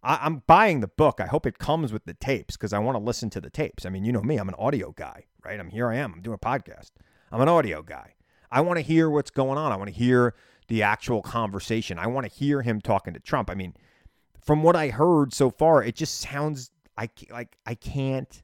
I, 0.00 0.24
am 0.24 0.42
buying 0.46 0.78
the 0.78 0.86
book. 0.86 1.20
I 1.20 1.26
hope 1.26 1.44
it 1.44 1.58
comes 1.58 1.92
with 1.92 2.04
the 2.04 2.14
tapes 2.14 2.56
because 2.56 2.72
I 2.72 2.78
want 2.78 2.96
to 2.96 3.02
listen 3.02 3.30
to 3.30 3.40
the 3.40 3.50
tapes. 3.50 3.84
I 3.84 3.88
mean, 3.88 4.04
you 4.04 4.12
know 4.12 4.22
me, 4.22 4.36
I'm 4.36 4.48
an 4.48 4.54
audio 4.56 4.92
guy, 4.92 5.24
right? 5.44 5.58
I'm 5.58 5.70
here 5.70 5.88
I 5.88 5.96
am. 5.96 6.12
I'm 6.14 6.22
doing 6.22 6.38
a 6.40 6.46
podcast. 6.46 6.90
I'm 7.32 7.40
an 7.40 7.48
audio 7.48 7.82
guy. 7.82 8.14
I 8.50 8.60
want 8.60 8.78
to 8.78 8.82
hear 8.82 9.10
what's 9.10 9.30
going 9.30 9.58
on. 9.58 9.72
I 9.72 9.76
want 9.76 9.88
to 9.88 9.96
hear 9.96 10.34
the 10.68 10.82
actual 10.82 11.22
conversation. 11.22 11.98
I 11.98 12.06
want 12.06 12.30
to 12.30 12.32
hear 12.32 12.62
him 12.62 12.80
talking 12.80 13.14
to 13.14 13.20
Trump. 13.20 13.50
I 13.50 13.54
mean, 13.54 13.74
from 14.40 14.62
what 14.62 14.76
I 14.76 14.88
heard 14.88 15.32
so 15.32 15.50
far, 15.50 15.82
it 15.82 15.96
just 15.96 16.20
sounds 16.20 16.70
I 16.96 17.08
like 17.30 17.56
I 17.66 17.74
can't 17.74 18.42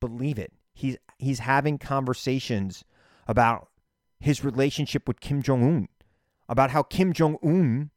believe 0.00 0.38
it. 0.38 0.52
He's 0.74 0.96
he's 1.18 1.40
having 1.40 1.78
conversations 1.78 2.84
about 3.26 3.68
his 4.20 4.44
relationship 4.44 5.08
with 5.08 5.20
Kim 5.20 5.42
Jong 5.42 5.62
Un, 5.62 5.88
about 6.48 6.70
how 6.70 6.82
Kim 6.82 7.12
Jong 7.12 7.38
Un 7.42 7.90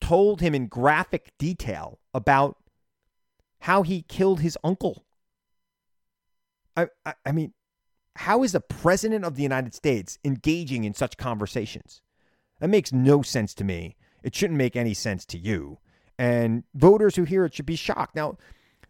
told 0.00 0.40
him 0.40 0.54
in 0.54 0.66
graphic 0.66 1.32
detail 1.38 1.98
about 2.12 2.56
how 3.60 3.82
he 3.82 4.02
killed 4.02 4.40
his 4.40 4.58
uncle. 4.64 5.04
I, 6.76 6.88
I, 7.06 7.14
I 7.24 7.32
mean, 7.32 7.52
how 8.16 8.42
is 8.42 8.52
the 8.52 8.60
president 8.60 9.24
of 9.24 9.34
the 9.34 9.42
United 9.42 9.74
States 9.74 10.18
engaging 10.24 10.84
in 10.84 10.94
such 10.94 11.16
conversations? 11.16 12.02
That 12.60 12.68
makes 12.68 12.92
no 12.92 13.22
sense 13.22 13.54
to 13.54 13.64
me. 13.64 13.96
It 14.22 14.34
shouldn't 14.34 14.58
make 14.58 14.76
any 14.76 14.94
sense 14.94 15.24
to 15.26 15.38
you. 15.38 15.78
And 16.18 16.64
voters 16.74 17.16
who 17.16 17.24
hear 17.24 17.44
it 17.44 17.54
should 17.54 17.66
be 17.66 17.76
shocked. 17.76 18.14
Now, 18.14 18.36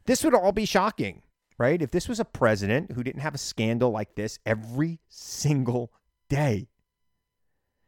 this 0.05 0.25
would 0.25 0.35
all 0.35 0.53
be 0.53 0.65
shocking, 0.65 1.23
right? 1.57 1.81
If 1.81 1.91
this 1.91 2.09
was 2.09 2.21
a 2.21 2.25
president 2.25 2.93
who 2.93 3.03
didn't 3.03 3.23
have 3.23 3.35
a 3.35 3.39
scandal 3.39 3.91
like 3.91 4.15
this 4.15 4.39
every 4.45 5.01
single 5.09 5.93
day. 6.29 6.69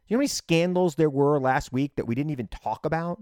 You 0.07 0.15
know 0.15 0.17
how 0.17 0.21
many 0.21 0.27
scandals 0.27 0.95
there 0.95 1.09
were 1.09 1.39
last 1.39 1.73
week 1.73 1.95
that 1.95 2.05
we 2.05 2.15
didn't 2.15 2.31
even 2.31 2.47
talk 2.47 2.85
about? 2.85 3.21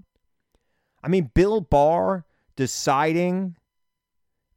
I 1.04 1.08
mean, 1.08 1.32
Bill 1.34 1.62
Barr 1.62 2.26
deciding 2.56 3.58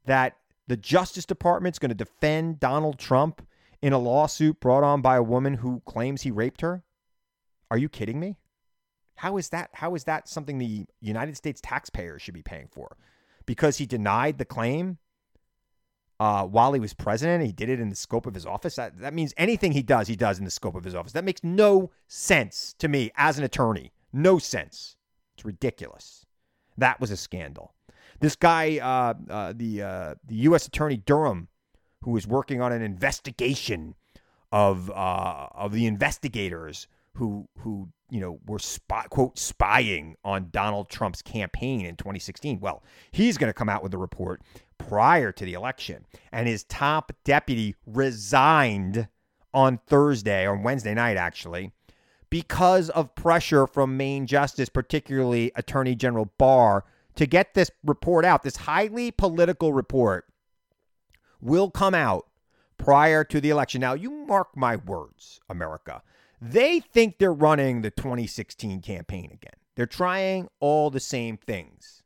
that 0.04 0.36
the 0.66 0.76
Justice 0.76 1.24
Department's 1.24 1.78
going 1.78 1.90
to 1.90 1.94
defend 1.94 2.60
Donald 2.60 2.98
Trump 2.98 3.46
in 3.82 3.92
a 3.92 3.98
lawsuit 3.98 4.60
brought 4.60 4.84
on 4.84 5.02
by 5.02 5.16
a 5.16 5.22
woman 5.22 5.54
who 5.54 5.82
claims 5.86 6.22
he 6.22 6.30
raped 6.30 6.60
her? 6.60 6.82
Are 7.70 7.78
you 7.78 7.88
kidding 7.88 8.18
me? 8.20 8.36
How 9.16 9.36
is 9.36 9.48
that 9.50 9.70
how 9.72 9.94
is 9.94 10.04
that 10.04 10.28
something 10.28 10.58
the 10.58 10.86
United 11.00 11.36
States 11.36 11.60
taxpayers 11.62 12.20
should 12.20 12.34
be 12.34 12.42
paying 12.42 12.68
for? 12.70 12.96
Because 13.46 13.78
he 13.78 13.86
denied 13.86 14.38
the 14.38 14.44
claim 14.44 14.98
uh, 16.18 16.44
while 16.44 16.72
he 16.72 16.80
was 16.80 16.94
president, 16.94 17.44
he 17.44 17.52
did 17.52 17.68
it 17.68 17.80
in 17.80 17.90
the 17.90 17.96
scope 17.96 18.26
of 18.26 18.34
his 18.34 18.46
office. 18.46 18.76
That, 18.76 18.98
that 19.00 19.14
means 19.14 19.34
anything 19.36 19.72
he 19.72 19.82
does, 19.82 20.08
he 20.08 20.16
does 20.16 20.38
in 20.38 20.44
the 20.44 20.50
scope 20.50 20.74
of 20.74 20.84
his 20.84 20.94
office. 20.94 21.12
That 21.12 21.24
makes 21.24 21.44
no 21.44 21.90
sense 22.08 22.74
to 22.78 22.88
me 22.88 23.10
as 23.16 23.38
an 23.38 23.44
attorney. 23.44 23.92
No 24.12 24.38
sense. 24.38 24.96
It's 25.34 25.44
ridiculous. 25.44 26.24
That 26.78 27.00
was 27.00 27.10
a 27.10 27.16
scandal. 27.16 27.74
This 28.20 28.36
guy, 28.36 28.78
uh, 28.78 29.14
uh, 29.32 29.52
the 29.54 29.82
uh, 29.82 30.14
the 30.26 30.36
U.S. 30.36 30.66
Attorney 30.66 30.96
Durham, 30.96 31.48
who 32.02 32.12
was 32.12 32.26
working 32.26 32.60
on 32.60 32.72
an 32.72 32.82
investigation 32.82 33.94
of 34.52 34.90
uh, 34.90 35.48
of 35.52 35.72
the 35.72 35.86
investigators 35.86 36.88
who 37.14 37.48
who 37.58 37.88
you 38.10 38.20
know 38.20 38.38
were 38.46 38.58
spy, 38.58 39.04
quote 39.10 39.38
spying 39.38 40.16
on 40.24 40.48
Donald 40.50 40.88
Trump's 40.88 41.22
campaign 41.22 41.84
in 41.84 41.96
2016. 41.96 42.60
Well, 42.60 42.82
he's 43.10 43.36
going 43.38 43.50
to 43.50 43.54
come 43.54 43.68
out 43.68 43.82
with 43.82 43.94
a 43.94 43.98
report 43.98 44.42
prior 44.78 45.32
to 45.32 45.44
the 45.44 45.54
election, 45.54 46.06
and 46.32 46.46
his 46.46 46.64
top 46.64 47.12
deputy 47.24 47.74
resigned 47.86 49.08
on 49.52 49.78
Thursday 49.86 50.46
on 50.46 50.62
Wednesday 50.62 50.92
night 50.94 51.16
actually 51.16 51.72
because 52.30 52.90
of 52.90 53.14
pressure 53.14 53.66
from 53.66 53.96
Main 53.96 54.26
Justice, 54.26 54.68
particularly 54.68 55.52
Attorney 55.54 55.94
General 55.94 56.30
Barr, 56.38 56.84
to 57.16 57.26
get 57.26 57.54
this 57.54 57.70
report 57.84 58.24
out. 58.24 58.42
This 58.42 58.56
highly 58.56 59.10
political 59.10 59.72
report 59.72 60.26
will 61.40 61.70
come 61.70 61.94
out 61.94 62.26
prior 62.78 63.24
to 63.24 63.40
the 63.40 63.50
election. 63.50 63.80
Now, 63.80 63.94
you 63.94 64.10
mark 64.10 64.56
my 64.56 64.76
words, 64.76 65.40
America. 65.48 66.02
They 66.40 66.80
think 66.80 67.18
they're 67.18 67.32
running 67.32 67.82
the 67.82 67.90
2016 67.90 68.82
campaign 68.82 69.30
again. 69.32 69.54
They're 69.74 69.86
trying 69.86 70.48
all 70.60 70.90
the 70.90 71.00
same 71.00 71.36
things. 71.36 72.02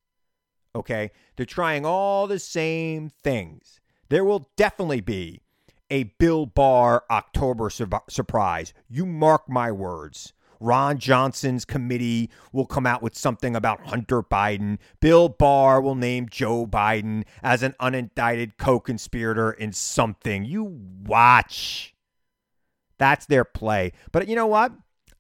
Okay? 0.75 1.11
They're 1.37 1.47
trying 1.47 1.85
all 1.85 2.27
the 2.27 2.39
same 2.39 3.11
things. 3.23 3.81
There 4.09 4.25
will 4.25 4.51
definitely 4.57 5.01
be 5.01 5.43
a 5.91 6.05
Bill 6.19 6.47
Barr 6.47 7.05
October 7.11 7.71
sur- 7.71 7.89
surprise. 8.09 8.73
You 8.89 9.07
mark 9.07 9.49
my 9.49 9.73
words. 9.73 10.33
Ron 10.61 10.99
Johnson's 10.99 11.65
committee 11.65 12.31
will 12.53 12.67
come 12.67 12.87
out 12.87 13.03
with 13.03 13.17
something 13.17 13.57
about 13.57 13.87
Hunter 13.87 14.23
Biden. 14.23 14.79
Bill 15.01 15.29
Barr 15.29 15.81
will 15.81 15.95
name 15.95 16.29
Joe 16.31 16.67
Biden 16.67 17.25
as 17.43 17.63
an 17.63 17.75
unindicted 17.81 18.53
co 18.59 18.79
conspirator 18.79 19.51
in 19.51 19.73
something. 19.73 20.45
You 20.45 20.65
watch. 20.65 21.95
That's 22.99 23.27
their 23.27 23.45
play. 23.45 23.93
But 24.13 24.29
you 24.29 24.37
know 24.37 24.47
what? 24.47 24.73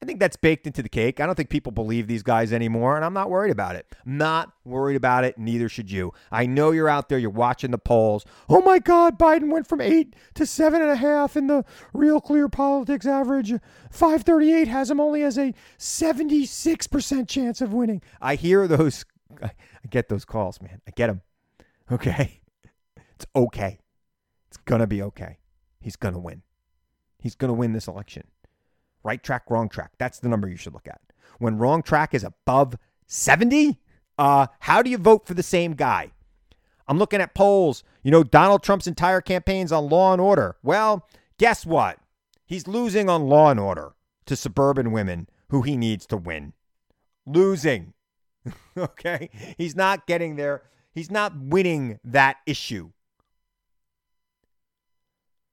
I 0.02 0.06
think 0.06 0.18
that's 0.18 0.36
baked 0.36 0.66
into 0.66 0.82
the 0.82 0.88
cake. 0.88 1.20
I 1.20 1.26
don't 1.26 1.34
think 1.34 1.50
people 1.50 1.72
believe 1.72 2.06
these 2.06 2.22
guys 2.22 2.54
anymore, 2.54 2.96
and 2.96 3.04
I'm 3.04 3.12
not 3.12 3.28
worried 3.28 3.50
about 3.50 3.76
it. 3.76 3.86
not 4.06 4.50
worried 4.64 4.96
about 4.96 5.24
it. 5.24 5.36
Neither 5.36 5.68
should 5.68 5.90
you. 5.90 6.12
I 6.32 6.46
know 6.46 6.70
you're 6.70 6.88
out 6.88 7.10
there. 7.10 7.18
You're 7.18 7.28
watching 7.28 7.70
the 7.70 7.78
polls. 7.78 8.24
Oh 8.48 8.62
my 8.62 8.78
God, 8.78 9.18
Biden 9.18 9.50
went 9.50 9.66
from 9.66 9.82
eight 9.82 10.16
to 10.34 10.46
seven 10.46 10.80
and 10.80 10.90
a 10.90 10.96
half 10.96 11.36
in 11.36 11.48
the 11.48 11.64
Real 11.92 12.18
Clear 12.20 12.48
Politics 12.48 13.04
average. 13.04 13.52
538 13.90 14.68
has 14.68 14.90
him 14.90 15.00
only 15.00 15.22
as 15.22 15.36
a 15.36 15.52
76% 15.78 17.28
chance 17.28 17.60
of 17.60 17.74
winning. 17.74 18.00
I 18.22 18.36
hear 18.36 18.66
those. 18.66 19.04
I 19.42 19.50
get 19.90 20.08
those 20.08 20.24
calls, 20.24 20.62
man. 20.62 20.80
I 20.86 20.92
get 20.92 21.08
them. 21.08 21.22
Okay. 21.90 22.36
It's 23.16 23.26
okay. 23.36 23.78
It's 24.48 24.56
going 24.56 24.80
to 24.80 24.86
be 24.86 25.02
okay. 25.02 25.36
He's 25.78 25.96
going 25.96 26.14
to 26.14 26.18
win. 26.18 26.40
He's 27.18 27.34
going 27.34 27.50
to 27.50 27.54
win 27.54 27.74
this 27.74 27.86
election. 27.86 28.22
Right 29.02 29.22
track, 29.22 29.44
wrong 29.48 29.68
track. 29.68 29.92
That's 29.98 30.18
the 30.18 30.28
number 30.28 30.48
you 30.48 30.56
should 30.56 30.74
look 30.74 30.88
at. 30.88 31.00
When 31.38 31.58
wrong 31.58 31.82
track 31.82 32.14
is 32.14 32.24
above 32.24 32.76
70, 33.06 33.78
uh, 34.18 34.46
how 34.60 34.82
do 34.82 34.90
you 34.90 34.98
vote 34.98 35.26
for 35.26 35.34
the 35.34 35.42
same 35.42 35.72
guy? 35.72 36.12
I'm 36.86 36.98
looking 36.98 37.20
at 37.20 37.34
polls. 37.34 37.82
You 38.02 38.10
know, 38.10 38.22
Donald 38.22 38.62
Trump's 38.62 38.86
entire 38.86 39.20
campaign's 39.20 39.72
on 39.72 39.88
law 39.88 40.12
and 40.12 40.20
order. 40.20 40.56
Well, 40.62 41.06
guess 41.38 41.64
what? 41.64 41.98
He's 42.44 42.66
losing 42.66 43.08
on 43.08 43.28
law 43.28 43.50
and 43.50 43.60
order 43.60 43.92
to 44.26 44.36
suburban 44.36 44.92
women 44.92 45.28
who 45.50 45.62
he 45.62 45.76
needs 45.76 46.04
to 46.06 46.16
win. 46.16 46.52
Losing. 47.26 47.94
okay? 48.76 49.30
He's 49.56 49.76
not 49.76 50.06
getting 50.06 50.36
there. 50.36 50.62
He's 50.92 51.10
not 51.10 51.36
winning 51.36 52.00
that 52.04 52.38
issue. 52.46 52.90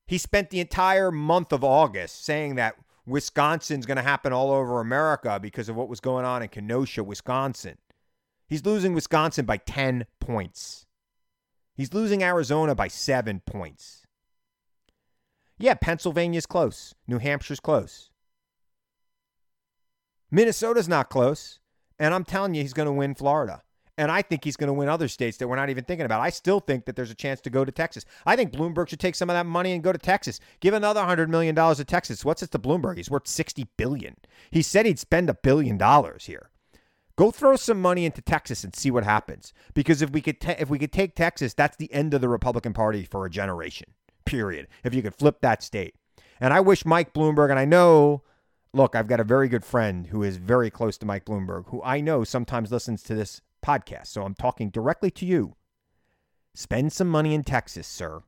He 0.08 0.18
spent 0.18 0.50
the 0.50 0.60
entire 0.60 1.12
month 1.12 1.52
of 1.52 1.64
August 1.64 2.26
saying 2.26 2.56
that 2.56 2.76
Wisconsin's 3.08 3.86
going 3.86 3.96
to 3.96 4.04
happen 4.04 4.34
all 4.34 4.52
over 4.52 4.82
America 4.82 5.40
because 5.42 5.70
of 5.70 5.76
what 5.78 5.88
was 5.88 6.02
going 6.02 6.26
on 6.26 6.44
in 6.44 6.50
Kenosha, 6.50 7.04
Wisconsin. 7.04 7.78
He's 8.48 8.66
losing 8.66 8.94
Wisconsin 8.94 9.46
by 9.46 9.58
10 9.58 10.06
points. 10.20 10.86
He's 11.74 11.94
losing 11.94 12.22
Arizona 12.22 12.76
by 12.76 12.90
seven 12.90 13.42
points. 13.46 14.06
Yeah, 15.58 15.76
Pennsylvania's 15.76 16.46
close. 16.46 16.94
New 17.08 17.20
Hampshire's 17.20 17.60
close. 17.62 18.12
Minnesota's 20.30 20.90
not 20.90 21.10
close. 21.10 21.60
And 21.98 22.14
I'm 22.14 22.26
telling 22.26 22.54
you, 22.54 22.62
he's 22.62 22.74
going 22.74 22.88
to 22.88 22.92
win 22.92 23.16
Florida. 23.16 23.64
And 23.98 24.12
I 24.12 24.22
think 24.22 24.44
he's 24.44 24.56
going 24.56 24.68
to 24.68 24.74
win 24.74 24.90
other 24.90 25.08
states 25.08 25.38
that 25.38 25.48
we're 25.48 25.56
not 25.56 25.70
even 25.70 25.84
thinking 25.84 26.06
about. 26.06 26.22
I 26.22 26.30
still 26.30 26.60
think 26.60 26.86
that 26.86 26.96
there's 26.96 27.10
a 27.10 27.16
chance 27.16 27.42
to 27.42 27.50
go 27.50 27.66
to 27.66 27.72
Texas. 27.72 28.06
I 28.26 28.36
think 28.36 28.52
Bloomberg 28.52 28.90
should 28.90 29.00
take 29.00 29.16
some 29.16 29.30
of 29.30 29.34
that 29.34 29.48
money 29.48 29.72
and 29.72 29.84
go 29.84 29.92
to 29.92 29.98
Texas. 29.98 30.40
Give 30.60 30.76
another 30.76 31.02
$100 31.02 31.30
million 31.30 31.56
to 31.56 31.86
Texas. 31.86 32.24
What's 32.24 32.44
it 32.44 32.52
to 32.52 32.60
Bloomberg? 32.60 32.98
He's 32.98 33.10
worth 33.10 33.28
60 33.28 33.66
billion. 33.76 34.16
He 34.52 34.62
said 34.62 34.86
he'd 34.86 35.00
spend 35.00 35.30
a 35.30 35.34
billion 35.34 35.78
dollars 35.78 36.26
here. 36.26 36.52
Go 37.18 37.32
throw 37.32 37.56
some 37.56 37.82
money 37.82 38.06
into 38.06 38.22
Texas 38.22 38.64
and 38.64 38.76
see 38.76 38.92
what 38.92 39.04
happens. 39.04 39.52
Because 39.74 40.04
if 40.04 40.12
we 40.12 40.22
could 40.22 40.38
if 40.44 40.70
we 40.70 40.78
could 40.78 40.92
take 40.92 41.16
Texas, 41.16 41.56
that's 41.56 41.76
the 41.76 41.92
end 41.92 42.14
of 42.14 42.22
the 42.22 42.30
Republican 42.30 42.74
Party 42.74 43.04
for 43.04 43.26
a 43.26 43.30
generation. 43.30 43.90
Period. 44.26 44.68
If 44.84 44.94
you 44.94 45.02
could 45.02 45.16
flip 45.16 45.42
that 45.42 45.64
state. 45.64 45.96
And 46.40 46.54
I 46.54 46.60
wish 46.60 46.86
Mike 46.86 47.14
Bloomberg 47.14 47.50
and 47.50 47.58
I 47.58 47.66
know 47.66 48.22
look, 48.72 48.96
I've 48.96 49.08
got 49.08 49.20
a 49.20 49.24
very 49.24 49.50
good 49.50 49.66
friend 49.66 50.08
who 50.08 50.22
is 50.22 50.38
very 50.38 50.70
close 50.70 51.00
to 51.00 51.08
Mike 51.08 51.26
Bloomberg 51.26 51.70
who 51.70 51.82
I 51.82 52.02
know 52.02 52.24
sometimes 52.24 52.72
listens 52.72 53.02
to 53.04 53.16
this 53.16 53.42
podcast. 53.64 54.08
So 54.08 54.24
I'm 54.24 54.36
talking 54.36 54.70
directly 54.70 55.12
to 55.12 55.26
you. 55.26 55.56
Spend 56.56 56.92
some 56.92 57.08
money 57.08 57.34
in 57.34 57.44
Texas, 57.44 57.88
sir. 57.88 58.24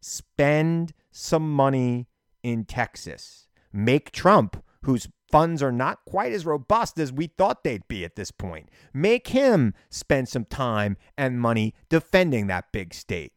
Spend 0.00 0.92
some 1.10 1.52
money 1.52 2.08
in 2.42 2.64
Texas. 2.64 3.48
Make 3.72 4.12
Trump, 4.12 4.62
whose 4.82 5.08
funds 5.30 5.62
are 5.62 5.72
not 5.72 6.04
quite 6.06 6.32
as 6.32 6.46
robust 6.46 6.98
as 6.98 7.12
we 7.12 7.26
thought 7.26 7.64
they'd 7.64 7.88
be 7.88 8.04
at 8.04 8.16
this 8.16 8.30
point, 8.30 8.68
make 8.92 9.28
him 9.28 9.74
spend 9.90 10.28
some 10.28 10.44
time 10.44 10.96
and 11.16 11.40
money 11.40 11.74
defending 11.88 12.46
that 12.46 12.70
big 12.70 12.92
state. 12.94 13.32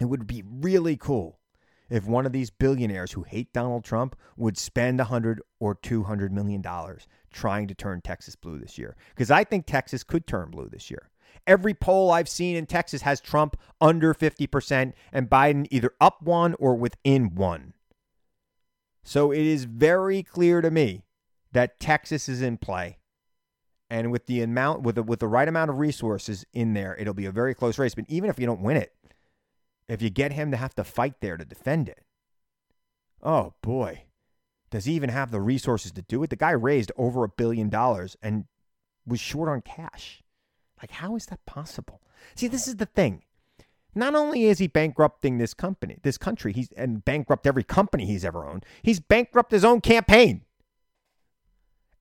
It 0.00 0.06
would 0.06 0.26
be 0.26 0.42
really 0.46 0.96
cool 0.96 1.39
if 1.90 2.06
one 2.06 2.24
of 2.24 2.32
these 2.32 2.50
billionaires 2.50 3.12
who 3.12 3.24
hate 3.24 3.52
Donald 3.52 3.84
Trump 3.84 4.16
would 4.36 4.56
spend 4.56 4.98
100 4.98 5.42
or 5.58 5.74
200 5.74 6.32
million 6.32 6.62
dollars 6.62 7.06
trying 7.32 7.66
to 7.68 7.74
turn 7.74 8.00
Texas 8.00 8.36
blue 8.36 8.58
this 8.58 8.78
year 8.78 8.96
because 9.14 9.30
I 9.30 9.44
think 9.44 9.66
Texas 9.66 10.04
could 10.04 10.26
turn 10.26 10.50
blue 10.50 10.68
this 10.68 10.90
year. 10.90 11.10
Every 11.46 11.74
poll 11.74 12.10
I've 12.10 12.28
seen 12.28 12.56
in 12.56 12.66
Texas 12.66 13.02
has 13.02 13.20
Trump 13.20 13.56
under 13.80 14.14
50% 14.14 14.92
and 15.12 15.30
Biden 15.30 15.66
either 15.70 15.92
up 16.00 16.22
one 16.22 16.54
or 16.58 16.74
within 16.74 17.34
one. 17.34 17.74
So 19.02 19.32
it 19.32 19.40
is 19.40 19.64
very 19.64 20.22
clear 20.22 20.60
to 20.60 20.70
me 20.70 21.02
that 21.52 21.80
Texas 21.80 22.28
is 22.28 22.42
in 22.42 22.58
play. 22.58 22.98
And 23.88 24.12
with 24.12 24.26
the 24.26 24.42
amount 24.42 24.82
with 24.82 24.94
the, 24.94 25.02
with 25.02 25.18
the 25.18 25.26
right 25.26 25.48
amount 25.48 25.70
of 25.70 25.78
resources 25.78 26.46
in 26.52 26.74
there, 26.74 26.96
it'll 26.96 27.14
be 27.14 27.26
a 27.26 27.32
very 27.32 27.54
close 27.54 27.78
race. 27.78 27.94
But 27.94 28.04
even 28.08 28.30
if 28.30 28.38
you 28.38 28.46
don't 28.46 28.62
win 28.62 28.76
it, 28.76 28.94
if 29.92 30.02
you 30.02 30.10
get 30.10 30.32
him 30.32 30.50
to 30.50 30.56
have 30.56 30.74
to 30.74 30.84
fight 30.84 31.20
there 31.20 31.36
to 31.36 31.44
defend 31.44 31.88
it, 31.88 32.04
oh 33.22 33.54
boy, 33.62 34.04
does 34.70 34.84
he 34.84 34.92
even 34.94 35.10
have 35.10 35.30
the 35.30 35.40
resources 35.40 35.92
to 35.92 36.02
do 36.02 36.22
it? 36.22 36.30
The 36.30 36.36
guy 36.36 36.52
raised 36.52 36.92
over 36.96 37.24
a 37.24 37.28
billion 37.28 37.68
dollars 37.68 38.16
and 38.22 38.44
was 39.06 39.20
short 39.20 39.48
on 39.48 39.62
cash. 39.62 40.22
Like, 40.80 40.92
how 40.92 41.16
is 41.16 41.26
that 41.26 41.44
possible? 41.44 42.00
See, 42.34 42.46
this 42.46 42.68
is 42.68 42.76
the 42.76 42.86
thing. 42.86 43.22
Not 43.94 44.14
only 44.14 44.44
is 44.44 44.58
he 44.58 44.68
bankrupting 44.68 45.38
this 45.38 45.52
company, 45.52 45.98
this 46.02 46.16
country, 46.16 46.52
he's 46.52 46.70
and 46.76 47.04
bankrupt 47.04 47.46
every 47.46 47.64
company 47.64 48.06
he's 48.06 48.24
ever 48.24 48.46
owned, 48.46 48.64
he's 48.82 49.00
bankrupt 49.00 49.50
his 49.50 49.64
own 49.64 49.80
campaign. 49.80 50.42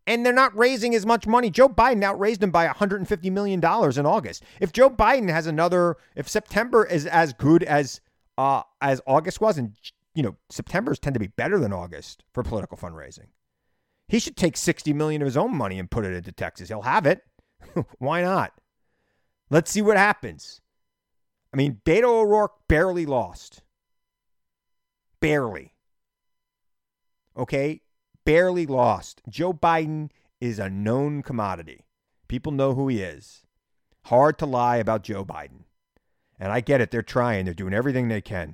And 0.10 0.26
they're 0.26 0.34
not 0.34 0.58
raising 0.58 0.96
as 0.96 1.06
much 1.06 1.28
money. 1.28 1.52
Joe 1.52 1.70
Biden 1.70 2.04
outraised 2.04 2.42
him 2.42 2.50
by 2.50 2.68
$150 2.68 3.32
million 3.32 3.60
in 3.60 4.06
August. 4.08 4.44
If 4.60 4.74
Joe 4.74 4.90
Biden 4.90 5.30
has 5.30 5.46
another, 5.46 5.98
if 6.16 6.28
September 6.28 6.84
is 6.84 7.06
as 7.06 7.32
good 7.34 7.62
as 7.62 8.02
uh, 8.36 8.64
as 8.82 9.02
August 9.06 9.40
was, 9.40 9.60
and 9.60 9.76
you 10.16 10.24
know, 10.24 10.36
September's 10.50 10.98
tend 10.98 11.14
to 11.14 11.20
be 11.20 11.28
better 11.28 11.60
than 11.60 11.72
August 11.72 12.24
for 12.34 12.42
political 12.42 12.76
fundraising. 12.76 13.28
He 14.08 14.18
should 14.18 14.36
take 14.36 14.58
60 14.58 14.94
million 14.94 15.22
of 15.22 15.28
his 15.28 15.38
own 15.38 15.56
money 15.56 15.78
and 15.78 15.92
put 15.92 16.06
it 16.06 16.14
into 16.14 16.32
Texas. 16.32 16.70
He'll 16.70 16.82
have 16.82 17.06
it. 17.06 17.22
Why 18.00 18.24
not? 18.24 18.54
Let's 19.52 19.70
see 19.70 19.84
what 19.84 19.98
happens. 19.98 20.60
I 21.54 21.58
mean, 21.58 21.82
Beto 21.86 22.06
O'Rourke 22.06 22.56
barely 22.68 23.06
lost. 23.06 23.62
Barely. 25.20 25.76
Okay? 27.38 27.82
Barely 28.30 28.68
lost. 28.68 29.24
Joe 29.28 29.54
Biden 29.54 30.12
is 30.40 30.60
a 30.60 30.70
known 30.70 31.24
commodity. 31.24 31.88
People 32.28 32.52
know 32.52 32.76
who 32.76 32.88
he 32.88 33.02
is. 33.02 33.42
Hard 34.04 34.38
to 34.38 34.46
lie 34.46 34.78
about 34.78 35.02
Joe 35.02 35.26
Biden. 35.26 35.64
And 36.40 36.52
I 36.52 36.62
get 36.62 36.80
it. 36.80 36.92
They're 36.92 37.02
trying, 37.02 37.46
they're 37.46 37.56
doing 37.56 37.74
everything 37.74 38.08
they 38.08 38.22
can. 38.22 38.54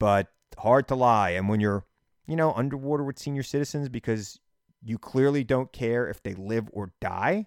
But 0.00 0.32
hard 0.58 0.88
to 0.88 0.96
lie. 0.96 1.30
And 1.30 1.48
when 1.48 1.60
you're, 1.60 1.86
you 2.26 2.34
know, 2.34 2.52
underwater 2.54 3.04
with 3.04 3.20
senior 3.20 3.44
citizens 3.44 3.88
because 3.88 4.40
you 4.82 4.98
clearly 4.98 5.44
don't 5.44 5.72
care 5.72 6.08
if 6.08 6.20
they 6.20 6.34
live 6.34 6.68
or 6.72 6.92
die, 7.00 7.46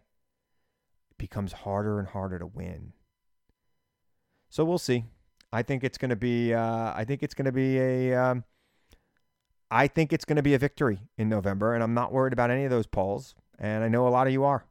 it 1.12 1.18
becomes 1.18 1.52
harder 1.52 2.00
and 2.00 2.08
harder 2.08 2.40
to 2.40 2.48
win. 2.48 2.94
So 4.50 4.64
we'll 4.64 4.78
see. 4.78 5.04
I 5.52 5.64
think 5.64 5.84
it's 5.84 5.98
going 5.98 6.12
to 6.12 6.16
be. 6.16 6.54
Uh, 6.54 6.94
I 6.96 7.04
think 7.04 7.24
it's 7.24 7.34
going 7.34 7.44
to 7.44 7.52
be 7.52 7.78
a. 7.78 8.14
Um, 8.14 8.46
I 9.76 9.88
think 9.88 10.14
it's 10.14 10.24
going 10.24 10.38
to 10.38 10.42
be 10.42 10.54
a 10.54 10.58
victory 10.58 11.02
in 11.18 11.28
November, 11.28 11.74
and 11.74 11.84
I'm 11.84 11.94
not 11.94 12.14
worried 12.14 12.32
about 12.32 12.50
any 12.50 12.64
of 12.64 12.72
those 12.72 12.88
polls. 12.88 13.36
And 13.60 13.84
I 13.84 13.90
know 13.90 14.08
a 14.08 14.10
lot 14.10 14.26
of 14.26 14.32
you 14.32 14.46
are. 14.46 14.66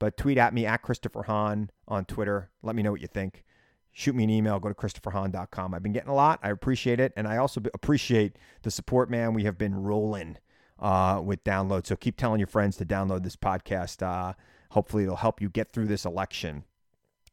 But 0.00 0.16
tweet 0.16 0.38
at 0.38 0.52
me 0.52 0.66
at 0.66 0.82
Christopher 0.82 1.22
Hahn 1.22 1.70
on 1.86 2.04
Twitter. 2.04 2.50
Let 2.60 2.74
me 2.74 2.82
know 2.82 2.90
what 2.90 3.00
you 3.00 3.06
think. 3.06 3.44
Shoot 3.92 4.16
me 4.16 4.24
an 4.24 4.30
email. 4.30 4.58
Go 4.58 4.70
to 4.70 4.74
ChristopherHahn.com. 4.74 5.72
I've 5.72 5.84
been 5.84 5.92
getting 5.92 6.10
a 6.10 6.16
lot. 6.16 6.40
I 6.42 6.50
appreciate 6.50 6.98
it. 6.98 7.12
And 7.16 7.28
I 7.28 7.36
also 7.36 7.60
appreciate 7.72 8.34
the 8.62 8.72
support, 8.72 9.08
man. 9.08 9.34
We 9.34 9.44
have 9.44 9.56
been 9.56 9.76
rolling 9.76 10.38
uh, 10.80 11.22
with 11.24 11.44
downloads. 11.44 11.86
So 11.86 11.94
keep 11.94 12.16
telling 12.16 12.40
your 12.40 12.48
friends 12.48 12.76
to 12.78 12.84
download 12.84 13.22
this 13.22 13.36
podcast. 13.36 14.02
Uh, 14.02 14.32
hopefully, 14.70 15.04
it'll 15.04 15.14
help 15.14 15.40
you 15.40 15.48
get 15.48 15.70
through 15.70 15.86
this 15.86 16.04
election. 16.04 16.64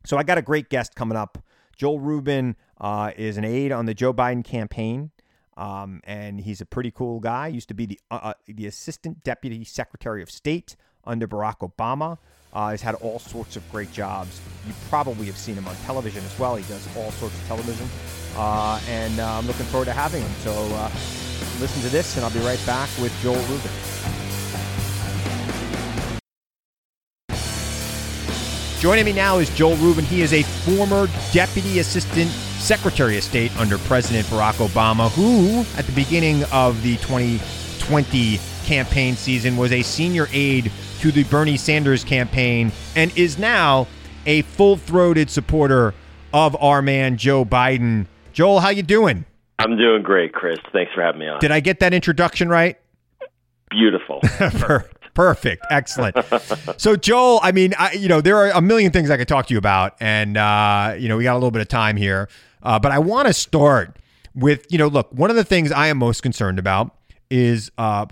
So 0.06 0.17
I 0.17 0.24
got 0.24 0.38
a 0.38 0.43
great 0.43 0.69
guest 0.69 0.93
coming 0.93 1.17
up. 1.17 1.39
Joel 1.76 2.00
Rubin 2.00 2.56
uh, 2.80 3.12
is 3.17 3.38
an 3.38 3.43
aide 3.43 3.71
on 3.71 3.88
the 3.88 3.95
Joe 3.95 4.13
Biden 4.13 4.43
campaign, 4.43 5.10
um, 5.58 6.02
and 6.04 6.39
he's 6.41 6.62
a 6.62 6.65
pretty 6.65 6.91
cool 6.91 7.20
guy. 7.20 7.48
Used 7.48 7.68
to 7.70 7.74
be 7.74 7.86
the 7.86 8.00
uh, 8.12 8.34
the 8.48 8.68
assistant 8.68 9.24
deputy 9.24 9.63
secretary 9.63 10.22
of 10.22 10.30
state 10.30 10.76
under 11.04 11.28
Barack 11.28 11.60
Obama. 11.60 12.18
Uh, 12.54 12.72
he's 12.72 12.82
had 12.82 12.96
all 12.96 13.20
sorts 13.20 13.58
of 13.58 13.72
great 13.72 13.91
jobs. 13.91 14.39
You 14.65 14.74
probably 14.89 15.26
have 15.26 15.38
seen 15.38 15.56
him 15.56 15.68
on 15.68 15.76
television 15.86 16.24
as 16.24 16.39
well. 16.39 16.56
He 16.56 16.63
does 16.72 16.88
all 16.96 17.12
sorts 17.12 17.36
of 17.36 17.48
television, 17.48 17.88
uh, 18.38 18.80
and 18.88 19.20
uh, 19.20 19.38
I'm 19.38 19.46
looking 19.46 19.65
forward 19.65 19.86
to 19.86 19.94
having 19.94 20.22
him. 20.22 20.32
So 20.39 20.52
uh, 20.52 20.89
listen 21.60 21.82
to 21.82 21.89
this, 21.89 22.15
and 22.15 22.26
I'll 22.26 22.32
be 22.32 22.39
right 22.39 22.63
back 22.65 22.89
with 23.00 23.13
Joel 23.22 23.36
Rubin. 23.36 23.72
Joining 28.86 29.06
me 29.06 29.13
now 29.13 29.39
is 29.39 29.50
Joel 29.50 29.78
Rubin. 29.78 30.06
He 30.06 30.21
is 30.21 30.32
a 30.32 30.43
former 30.43 31.08
Deputy 31.32 31.80
Assistant 31.80 32.30
Secretary 32.30 33.17
of 33.17 33.24
State 33.24 33.52
under 33.58 33.80
President 33.80 34.28
Barack 34.28 34.63
Obama, 34.63 35.10
who, 35.10 35.62
at 35.76 35.88
the 35.88 35.91
beginning 35.93 36.43
of 36.52 36.80
the 36.84 36.95
2020 36.98 38.39
campaign 38.63 39.15
season, 39.15 39.58
was 39.58 39.71
a 39.71 39.82
senior 39.82 40.28
aide 40.32 40.71
to 41.00 41.12
the 41.12 41.24
Bernie 41.24 41.58
Sanders 41.58 42.04
campaign 42.04 42.71
and 42.95 43.12
is 43.17 43.39
now 43.39 43.88
a 44.28 44.43
full-throated 44.43 45.32
supporter 45.32 45.95
of 46.32 46.56
our 46.62 46.84
man 46.84 47.17
Joe 47.17 47.43
Biden. 47.43 48.06
Joel, 48.34 48.60
how 48.60 48.69
you 48.69 48.84
doing? 48.84 49.26
I'm 49.58 49.78
doing 49.78 50.04
great, 50.04 50.32
Chris. 50.32 50.60
Thanks 50.71 50.93
for 50.93 51.02
having 51.02 51.21
me 51.21 51.28
on. 51.28 51.39
Did 51.39 51.50
I 51.50 51.60
get 51.60 51.80
that 51.80 51.95
introduction 51.95 52.50
right? 52.50 52.78
Beautiful. 53.71 54.21
Perfect. 55.15 55.65
Excellent. 55.71 56.15
so, 56.78 56.95
Joel, 56.95 57.39
I 57.41 57.51
mean, 57.51 57.73
I, 57.80 57.93
you 57.93 58.08
know, 58.08 58.21
there 58.21 58.38
are 58.38 58.49
a 58.51 58.62
million 58.62 58.91
things 58.91 59.10
I 59.10 59.17
could 59.17 59.28
talk 59.28 59.47
to 59.47 59.54
you 59.54 59.58
about, 59.58 59.95
and 59.99 60.38
uh, 60.38 60.95
you 60.99 61.10
know, 61.10 61.17
we 61.17 61.23
got 61.23 61.34
a 61.34 61.39
little 61.39 61.51
bit 61.51 61.62
of 61.62 61.69
time 61.69 61.95
here, 61.95 62.30
uh, 62.62 62.78
but 62.78 62.91
I 62.91 62.99
want 62.99 63.28
to 63.28 63.34
start 63.34 63.97
with, 64.36 64.67
you 64.69 64.78
know, 64.78 64.88
look, 64.88 65.12
one 65.12 65.30
of 65.30 65.36
the 65.38 65.45
things 65.45 65.71
I 65.71 65.88
am 65.88 65.97
most 65.97 66.21
concerned 66.21 66.60
about 66.60 66.95
is 67.32 67.71
uh, 67.78 68.06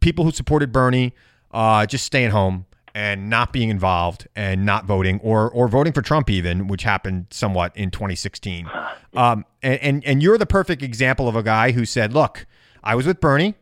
people 0.00 0.24
who 0.24 0.30
supported 0.30 0.70
Bernie 0.72 1.14
uh, 1.52 1.86
just 1.86 2.04
staying 2.04 2.30
home 2.30 2.66
and 2.94 3.30
not 3.30 3.52
being 3.52 3.70
involved 3.70 4.28
and 4.36 4.66
not 4.66 4.84
voting 4.84 5.18
or 5.22 5.50
or 5.50 5.68
voting 5.68 5.94
for 5.94 6.02
Trump 6.02 6.28
even, 6.28 6.68
which 6.68 6.82
happened 6.82 7.26
somewhat 7.30 7.74
in 7.74 7.90
2016. 7.90 8.68
Um, 9.14 9.46
and, 9.62 9.80
and 9.80 10.04
and 10.04 10.22
you're 10.22 10.36
the 10.36 10.46
perfect 10.46 10.82
example 10.82 11.28
of 11.28 11.36
a 11.36 11.42
guy 11.42 11.72
who 11.72 11.86
said, 11.86 12.12
"Look, 12.12 12.46
I 12.84 12.94
was 12.94 13.06
with 13.06 13.20
Bernie. 13.20 13.54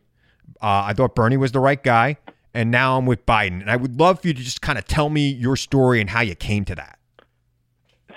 Uh, 0.61 0.87
I 0.87 0.93
thought 0.93 1.15
Bernie 1.15 1.37
was 1.37 1.53
the 1.53 1.61
right 1.61 1.81
guy." 1.81 2.17
And 2.55 2.71
now 2.71 2.99
I'm 2.99 3.07
with 3.07 3.25
Biden. 3.27 3.61
And 3.61 3.71
I 3.71 3.77
would 3.77 3.99
love 3.99 4.21
for 4.21 4.29
you 4.29 4.35
to 4.35 4.43
just 4.43 4.63
kind 4.63 4.79
of 4.79 4.87
tell 4.87 5.09
me 5.09 5.29
your 5.29 5.57
story 5.57 6.01
and 6.01 6.11
how 6.11 6.21
you 6.21 6.35
came 6.35 6.65
to 6.67 6.75
that. 6.75 6.99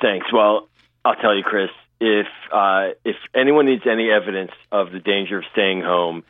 Thanks. 0.02 0.28
Well, 0.34 0.68
I'll 1.06 1.16
tell 1.16 1.36
you, 1.36 1.44
Chris. 1.44 1.70
If 2.00 2.28
uh, 2.52 2.90
if 3.06 3.16
anyone 3.34 3.66
needs 3.66 3.84
any 3.90 4.10
evidence 4.12 4.52
of 4.72 4.92
the 4.92 5.00
danger 5.00 5.38
of 5.38 5.46
staying 5.54 5.82
home, 5.82 6.24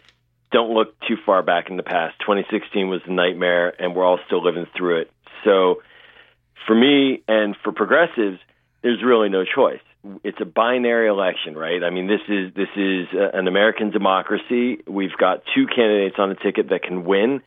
don't 0.51 0.71
look 0.71 0.99
too 1.07 1.17
far 1.25 1.41
back 1.41 1.69
in 1.69 1.77
the 1.77 1.83
past. 1.83 2.19
2016 2.19 2.87
was 2.87 3.01
a 3.07 3.11
nightmare, 3.11 3.73
and 3.81 3.95
we're 3.95 4.05
all 4.05 4.19
still 4.27 4.43
living 4.43 4.67
through 4.77 5.01
it. 5.01 5.11
So, 5.43 5.81
for 6.67 6.75
me 6.75 7.23
and 7.27 7.55
for 7.63 7.71
progressives, 7.71 8.39
there's 8.83 9.03
really 9.03 9.29
no 9.29 9.43
choice. 9.43 9.81
It's 10.23 10.37
a 10.39 10.45
binary 10.45 11.07
election, 11.07 11.55
right? 11.55 11.83
I 11.83 11.89
mean, 11.89 12.07
this 12.07 12.21
is 12.27 12.53
this 12.53 12.69
is 12.75 13.07
an 13.11 13.47
American 13.47 13.89
democracy. 13.89 14.83
We've 14.85 15.17
got 15.17 15.43
two 15.55 15.65
candidates 15.65 16.17
on 16.19 16.29
the 16.29 16.35
ticket 16.35 16.69
that 16.69 16.83
can 16.83 17.03
win. 17.05 17.41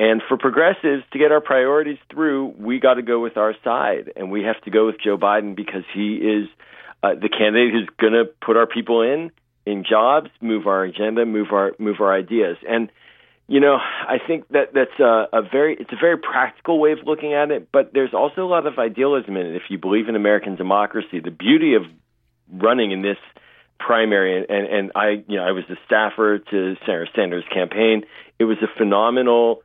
And 0.00 0.22
for 0.26 0.38
progressives 0.38 1.04
to 1.12 1.18
get 1.18 1.30
our 1.30 1.42
priorities 1.42 1.98
through, 2.10 2.54
we 2.58 2.80
got 2.80 2.94
to 2.94 3.02
go 3.02 3.20
with 3.20 3.36
our 3.36 3.54
side, 3.62 4.10
and 4.16 4.30
we 4.30 4.44
have 4.44 4.58
to 4.62 4.70
go 4.70 4.86
with 4.86 4.96
Joe 4.98 5.18
Biden 5.18 5.54
because 5.54 5.82
he 5.92 6.14
is 6.14 6.48
uh, 7.02 7.16
the 7.20 7.28
candidate 7.28 7.74
who's 7.74 7.88
going 8.00 8.14
to 8.14 8.24
put 8.24 8.56
our 8.56 8.66
people 8.66 9.02
in 9.02 9.30
in 9.66 9.84
jobs, 9.84 10.30
move 10.40 10.66
our 10.66 10.84
agenda, 10.84 11.26
move 11.26 11.48
our 11.52 11.72
move 11.78 11.96
our 12.00 12.14
ideas. 12.14 12.56
And 12.66 12.90
you 13.46 13.60
know, 13.60 13.76
I 13.76 14.16
think 14.26 14.48
that 14.48 14.72
that's 14.72 14.98
a, 14.98 15.28
a 15.34 15.42
very 15.42 15.76
it's 15.78 15.92
a 15.92 16.00
very 16.00 16.16
practical 16.16 16.80
way 16.80 16.92
of 16.92 17.00
looking 17.04 17.34
at 17.34 17.50
it, 17.50 17.68
but 17.70 17.92
there's 17.92 18.14
also 18.14 18.42
a 18.42 18.48
lot 18.48 18.66
of 18.66 18.78
idealism 18.78 19.36
in 19.36 19.48
it. 19.48 19.56
If 19.56 19.64
you 19.68 19.76
believe 19.76 20.08
in 20.08 20.16
American 20.16 20.56
democracy, 20.56 21.20
the 21.22 21.30
beauty 21.30 21.74
of 21.74 21.82
running 22.50 22.92
in 22.92 23.02
this 23.02 23.18
primary 23.78 24.38
and, 24.38 24.46
and, 24.48 24.66
and 24.66 24.92
I 24.94 25.24
you 25.28 25.36
know 25.36 25.44
I 25.44 25.52
was 25.52 25.64
the 25.68 25.76
staffer 25.84 26.38
to 26.38 26.76
Senator 26.86 27.08
Sanders' 27.14 27.44
campaign. 27.52 28.04
It 28.38 28.44
was 28.44 28.56
a 28.62 28.78
phenomenal 28.78 29.62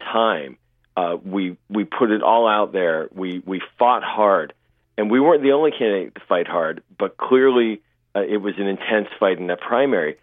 time. 0.00 0.56
Uh, 0.96 1.16
we 1.24 1.56
we 1.68 1.84
put 1.84 2.10
it 2.10 2.22
all 2.22 2.48
out 2.48 2.72
there. 2.72 3.08
We 3.14 3.42
we 3.44 3.60
fought 3.78 4.02
hard, 4.02 4.54
and 4.96 5.10
we 5.10 5.20
weren't 5.20 5.42
the 5.42 5.52
only 5.52 5.70
candidate 5.70 6.14
to 6.14 6.20
fight 6.28 6.48
hard. 6.48 6.82
But 6.98 7.16
clearly, 7.16 7.82
uh, 8.14 8.22
it 8.22 8.38
was 8.38 8.54
an 8.58 8.66
intense 8.66 9.08
fight 9.20 9.38
in 9.38 9.48
that 9.48 9.60
primary. 9.60 10.16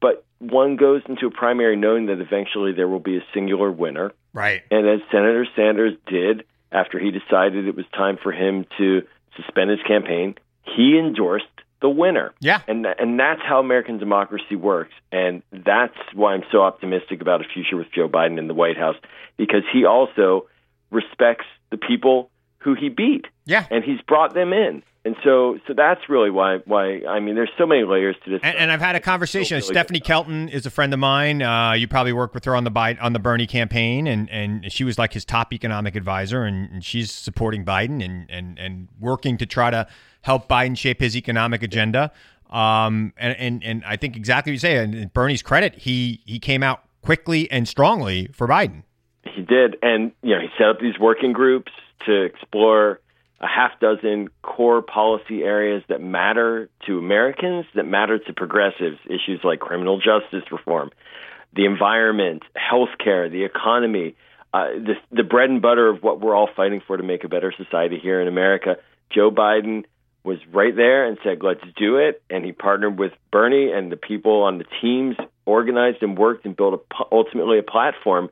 But 0.00 0.24
one 0.38 0.76
goes 0.76 1.02
into 1.08 1.26
a 1.26 1.30
primary 1.30 1.76
knowing 1.76 2.06
that 2.06 2.20
eventually 2.20 2.72
there 2.72 2.88
will 2.88 3.00
be 3.00 3.16
a 3.16 3.24
singular 3.32 3.70
winner. 3.70 4.12
Right. 4.32 4.62
And 4.70 4.86
as 4.86 5.00
Senator 5.10 5.46
Sanders 5.56 5.94
did 6.06 6.44
after 6.72 6.98
he 6.98 7.10
decided 7.10 7.66
it 7.66 7.76
was 7.76 7.86
time 7.94 8.18
for 8.22 8.32
him 8.32 8.66
to 8.78 9.02
suspend 9.36 9.70
his 9.70 9.80
campaign, 9.86 10.34
he 10.62 10.98
endorsed 10.98 11.46
the 11.80 11.88
winner. 11.88 12.32
Yeah. 12.40 12.60
And 12.66 12.86
and 12.86 13.18
that's 13.18 13.42
how 13.42 13.60
American 13.60 13.98
democracy 13.98 14.56
works. 14.56 14.94
And 15.12 15.42
that's 15.52 15.96
why 16.14 16.34
I'm 16.34 16.44
so 16.50 16.62
optimistic 16.62 17.20
about 17.20 17.40
a 17.40 17.44
future 17.44 17.76
with 17.76 17.92
Joe 17.92 18.08
Biden 18.08 18.38
in 18.38 18.48
the 18.48 18.54
White 18.54 18.76
House 18.76 18.96
because 19.36 19.62
he 19.72 19.84
also 19.84 20.48
respects 20.90 21.46
the 21.70 21.76
people 21.76 22.30
who 22.58 22.74
he 22.74 22.88
beat. 22.88 23.26
Yeah. 23.44 23.66
And 23.70 23.84
he's 23.84 24.00
brought 24.02 24.34
them 24.34 24.52
in. 24.52 24.82
And 25.06 25.14
so, 25.22 25.56
so 25.68 25.72
that's 25.72 26.00
really 26.08 26.30
why. 26.30 26.56
Why 26.64 27.00
I 27.08 27.20
mean, 27.20 27.36
there's 27.36 27.52
so 27.56 27.64
many 27.64 27.84
layers 27.84 28.16
to 28.24 28.30
this. 28.30 28.40
And, 28.42 28.58
and 28.58 28.72
I've 28.72 28.80
had 28.80 28.96
a 28.96 29.00
conversation. 29.00 29.54
Really 29.54 29.68
Stephanie 29.68 30.00
Kelton 30.00 30.48
is 30.48 30.66
a 30.66 30.70
friend 30.70 30.92
of 30.92 30.98
mine. 30.98 31.42
Uh, 31.42 31.74
you 31.74 31.86
probably 31.86 32.12
worked 32.12 32.34
with 32.34 32.44
her 32.44 32.56
on 32.56 32.64
the 32.64 32.72
Biden, 32.72 33.00
on 33.00 33.12
the 33.12 33.20
Bernie 33.20 33.46
campaign, 33.46 34.08
and, 34.08 34.28
and 34.30 34.72
she 34.72 34.82
was 34.82 34.98
like 34.98 35.12
his 35.12 35.24
top 35.24 35.52
economic 35.52 35.94
advisor, 35.94 36.42
and, 36.42 36.68
and 36.72 36.84
she's 36.84 37.12
supporting 37.12 37.64
Biden 37.64 38.04
and, 38.04 38.28
and 38.28 38.58
and 38.58 38.88
working 38.98 39.38
to 39.38 39.46
try 39.46 39.70
to 39.70 39.86
help 40.22 40.48
Biden 40.48 40.76
shape 40.76 40.98
his 40.98 41.16
economic 41.16 41.62
agenda. 41.62 42.10
Um, 42.50 43.12
and, 43.16 43.36
and 43.38 43.62
and 43.62 43.84
I 43.84 43.94
think 43.94 44.16
exactly 44.16 44.50
what 44.50 44.54
you 44.54 44.58
say. 44.58 44.78
And 44.78 45.12
Bernie's 45.12 45.42
credit, 45.42 45.76
he 45.76 46.20
he 46.24 46.40
came 46.40 46.64
out 46.64 46.82
quickly 47.02 47.48
and 47.52 47.68
strongly 47.68 48.26
for 48.32 48.48
Biden. 48.48 48.82
He 49.22 49.42
did, 49.42 49.76
and 49.82 50.10
you 50.22 50.34
know, 50.34 50.40
he 50.40 50.48
set 50.58 50.66
up 50.66 50.80
these 50.80 50.98
working 50.98 51.32
groups 51.32 51.70
to 52.06 52.24
explore 52.24 52.98
a 53.40 53.46
half 53.46 53.78
dozen 53.80 54.28
core 54.42 54.82
policy 54.82 55.42
areas 55.42 55.82
that 55.88 56.00
matter 56.00 56.68
to 56.86 56.98
Americans, 56.98 57.66
that 57.74 57.84
matter 57.84 58.18
to 58.18 58.32
progressives, 58.32 58.98
issues 59.06 59.40
like 59.44 59.60
criminal 59.60 59.98
justice 59.98 60.50
reform, 60.50 60.90
the 61.54 61.66
environment, 61.66 62.42
healthcare, 62.56 63.30
the 63.30 63.44
economy, 63.44 64.16
uh, 64.54 64.68
the, 64.70 64.94
the 65.12 65.22
bread 65.22 65.50
and 65.50 65.60
butter 65.60 65.88
of 65.88 66.02
what 66.02 66.20
we're 66.20 66.34
all 66.34 66.48
fighting 66.56 66.80
for 66.86 66.96
to 66.96 67.02
make 67.02 67.24
a 67.24 67.28
better 67.28 67.52
society 67.56 67.98
here 67.98 68.20
in 68.20 68.28
America. 68.28 68.76
Joe 69.10 69.30
Biden 69.30 69.84
was 70.24 70.38
right 70.52 70.74
there 70.74 71.06
and 71.06 71.18
said, 71.22 71.38
let's 71.42 71.60
do 71.76 71.96
it. 71.96 72.22
And 72.30 72.44
he 72.44 72.52
partnered 72.52 72.98
with 72.98 73.12
Bernie 73.30 73.70
and 73.70 73.92
the 73.92 73.96
people 73.96 74.42
on 74.42 74.58
the 74.58 74.64
teams, 74.80 75.16
organized 75.44 76.02
and 76.02 76.18
worked 76.18 76.46
and 76.46 76.56
built 76.56 76.74
a, 76.74 77.04
ultimately 77.12 77.58
a 77.58 77.62
platform 77.62 78.30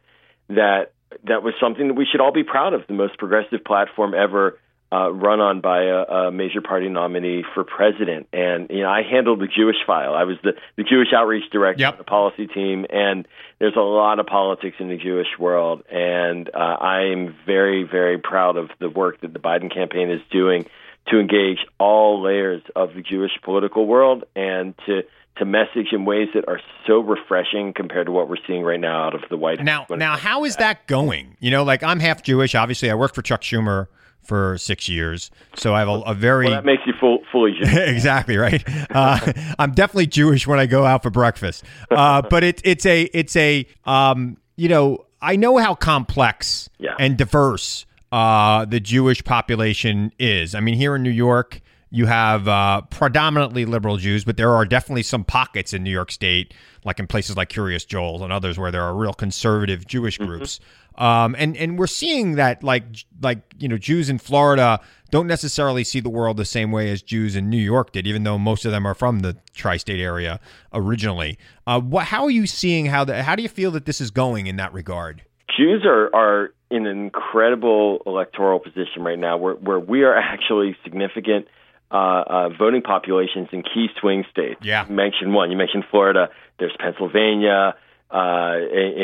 that 0.49 0.93
that 1.29 1.43
was 1.43 1.55
something 1.61 1.89
that 1.89 1.95
we 1.95 2.07
should 2.11 2.21
all 2.21 2.33
be 2.33 2.43
proud 2.43 2.75
of, 2.75 2.87
the 2.89 2.95
most 2.95 3.17
progressive 3.19 3.63
platform 3.65 4.15
ever 4.15 4.59
uh, 4.95 5.11
run 5.11 5.41
on 5.41 5.61
by 5.61 5.83
a, 5.85 6.03
a 6.29 6.33
major 6.33 6.61
party 6.61 6.89
nominee 6.89 7.43
for 7.55 7.65
president. 7.65 8.29
And 8.33 8.69
you 8.71 8.83
know, 8.83 8.91
I 8.91 9.03
handled 9.03 9.41
the 9.41 9.49
Jewish 9.49 9.77
file. 9.87 10.15
I 10.15 10.25
was 10.25 10.37
the 10.45 10.53
the 10.77 10.85
Jewish 10.85 11.09
outreach 11.17 11.51
director 11.51 11.81
Yep. 11.83 11.93
on 11.95 11.99
the 11.99 12.05
policy 12.05 12.47
team, 12.47 12.87
and 12.91 13.27
there's 13.59 13.77
a 13.77 13.81
lot 13.81 14.19
of 14.21 14.27
politics 14.27 14.77
in 14.79 14.89
the 14.89 14.97
Jewish 14.97 15.27
world. 15.39 15.83
And 15.91 16.49
uh, 16.55 16.59
I 16.59 17.07
am 17.13 17.35
very, 17.45 17.83
very 17.83 18.19
proud 18.19 18.57
of 18.57 18.71
the 18.79 18.89
work 18.89 19.21
that 19.23 19.33
the 19.33 19.39
Biden 19.41 19.73
campaign 19.73 20.11
is 20.11 20.21
doing 20.31 20.67
to 21.09 21.19
engage 21.19 21.59
all 21.79 22.23
layers 22.23 22.63
of 22.77 22.95
the 22.95 23.03
Jewish 23.03 23.33
political 23.43 23.87
world 23.87 24.25
and 24.37 24.75
to 24.87 25.03
to 25.39 25.45
message 25.45 25.89
in 25.91 26.05
ways 26.05 26.29
that 26.35 26.47
are 26.47 26.61
so 26.87 27.01
refreshing 27.01 27.73
compared 27.75 28.07
to 28.07 28.13
what 28.13 28.29
we're 28.29 28.37
seeing 28.47 28.63
right 28.63 28.79
now 28.79 29.07
out 29.09 29.15
of 29.17 29.23
the 29.29 29.37
White 29.37 29.59
House. 29.59 29.67
Now, 29.67 29.97
now, 29.97 30.17
how 30.17 30.45
is 30.45 30.55
that 30.57 30.87
going? 30.87 31.37
You 31.41 31.51
know, 31.51 31.65
like 31.65 31.83
I'm 31.83 31.99
half 31.99 32.23
Jewish. 32.23 32.55
Obviously, 32.55 32.89
I 32.89 32.95
worked 32.95 33.17
for 33.17 33.23
Chuck 33.23 33.41
Schumer 33.43 33.89
for 34.25 34.59
six 34.59 34.89
years, 34.89 35.31
so 35.57 35.75
I 35.75 35.79
have 35.81 35.89
a, 35.89 36.01
a 36.01 36.15
very 36.15 36.47
Well, 36.47 36.55
that 36.57 36.65
makes 36.65 36.83
you 36.87 36.93
full, 36.99 37.21
fully 37.31 37.53
Jewish. 37.61 37.75
exactly 37.75 38.37
right. 38.37 38.63
Uh, 38.91 39.33
I'm 39.59 39.73
definitely 39.73 40.07
Jewish 40.07 40.47
when 40.47 40.59
I 40.59 40.67
go 40.67 40.85
out 40.87 41.03
for 41.03 41.11
breakfast. 41.11 41.65
Uh, 41.91 42.23
but 42.31 42.43
it's 42.45 42.63
it's 42.65 42.87
a 42.87 43.03
it's 43.15 43.37
a 43.37 43.67
um, 43.85 44.37
you 44.57 44.69
know 44.69 45.05
I 45.23 45.37
know 45.37 45.57
how 45.59 45.75
complex 45.75 46.69
Yeah. 46.79 46.95
and 46.99 47.17
diverse 47.17 47.87
uh, 48.13 48.65
the 48.67 48.79
Jewish 48.81 49.25
population 49.25 50.13
is. 50.19 50.55
I 50.55 50.61
mean, 50.61 50.75
here 50.77 50.95
in 50.95 51.03
New 51.03 51.11
York, 51.11 51.61
you 51.95 52.07
have 52.07 52.49
uh, 52.49 52.81
predominantly 52.91 53.65
liberal 53.65 53.99
Jews, 53.99 54.25
but 54.25 54.37
there 54.37 54.51
are 54.51 54.65
definitely 54.65 55.05
some 55.05 55.23
pockets 55.23 55.73
in 55.73 55.85
New 55.85 55.93
York 55.93 56.11
State, 56.11 56.53
like 56.85 56.99
in 56.99 57.07
places 57.07 57.37
like 57.37 57.51
Kiryas 57.51 57.87
Joel 57.87 58.25
and 58.25 58.33
others, 58.33 58.59
where 58.59 58.73
there 58.73 58.83
are 58.83 58.93
real 58.97 59.13
conservative 59.13 59.87
Jewish 59.87 60.19
groups. 60.19 60.59
Um, 60.97 61.37
and 61.39 61.57
and 61.57 61.79
we're 61.79 61.87
seeing 61.87 62.35
that 62.35 62.65
like 62.65 62.85
like 63.23 63.43
you 63.59 63.69
know 63.69 63.79
Jews 63.79 64.11
in 64.11 64.19
Florida 64.19 64.81
don't 65.11 65.29
necessarily 65.29 65.85
see 65.85 66.01
the 66.01 66.11
world 66.11 66.37
the 66.37 66.45
same 66.45 66.73
way 66.73 66.91
as 66.91 67.01
Jews 67.01 67.37
in 67.37 67.49
New 67.49 67.59
York 67.59 67.93
did, 67.93 68.09
even 68.09 68.25
though 68.25 68.39
most 68.39 68.65
of 68.65 68.73
them 68.73 68.85
are 68.87 68.95
from 68.95 69.21
the 69.21 69.37
tri-state 69.55 70.01
area 70.01 70.41
originally. 70.73 71.39
Uh, 71.65 71.81
what 71.81 72.07
how 72.07 72.25
are 72.25 72.31
you 72.31 72.49
seeing 72.49 72.87
how 72.87 73.05
the 73.05 73.23
how 73.23 73.37
do 73.37 73.43
you 73.43 73.49
feel 73.49 73.71
that 73.71 73.87
this 73.87 74.01
is 74.01 74.11
going 74.11 74.49
in 74.49 74.57
that 74.57 74.73
regard? 74.73 75.23
Jews 75.57 75.85
are, 75.85 76.13
are 76.13 76.53
in 76.71 76.87
an 76.87 76.99
incredible 77.05 78.03
electoral 78.05 78.59
position 78.59 79.03
right 79.03 79.19
now 79.19 79.37
where, 79.37 79.55
where 79.55 79.79
we 79.79 80.03
are 80.03 80.17
actually 80.17 80.77
significant 80.83 81.47
uh, 81.95 82.25
uh, 82.37 82.49
voting 82.59 82.83
populations 82.83 83.49
in 83.53 83.63
key 83.63 83.87
swing 84.01 84.25
states. 84.31 84.61
Yeah. 84.63 84.87
You 84.89 84.95
mentioned 84.95 85.33
one. 85.33 85.51
You 85.53 85.57
mentioned 85.57 85.85
Florida. 85.91 86.29
There's 86.59 86.75
Pennsylvania, 86.79 87.75
uh, 88.11 88.17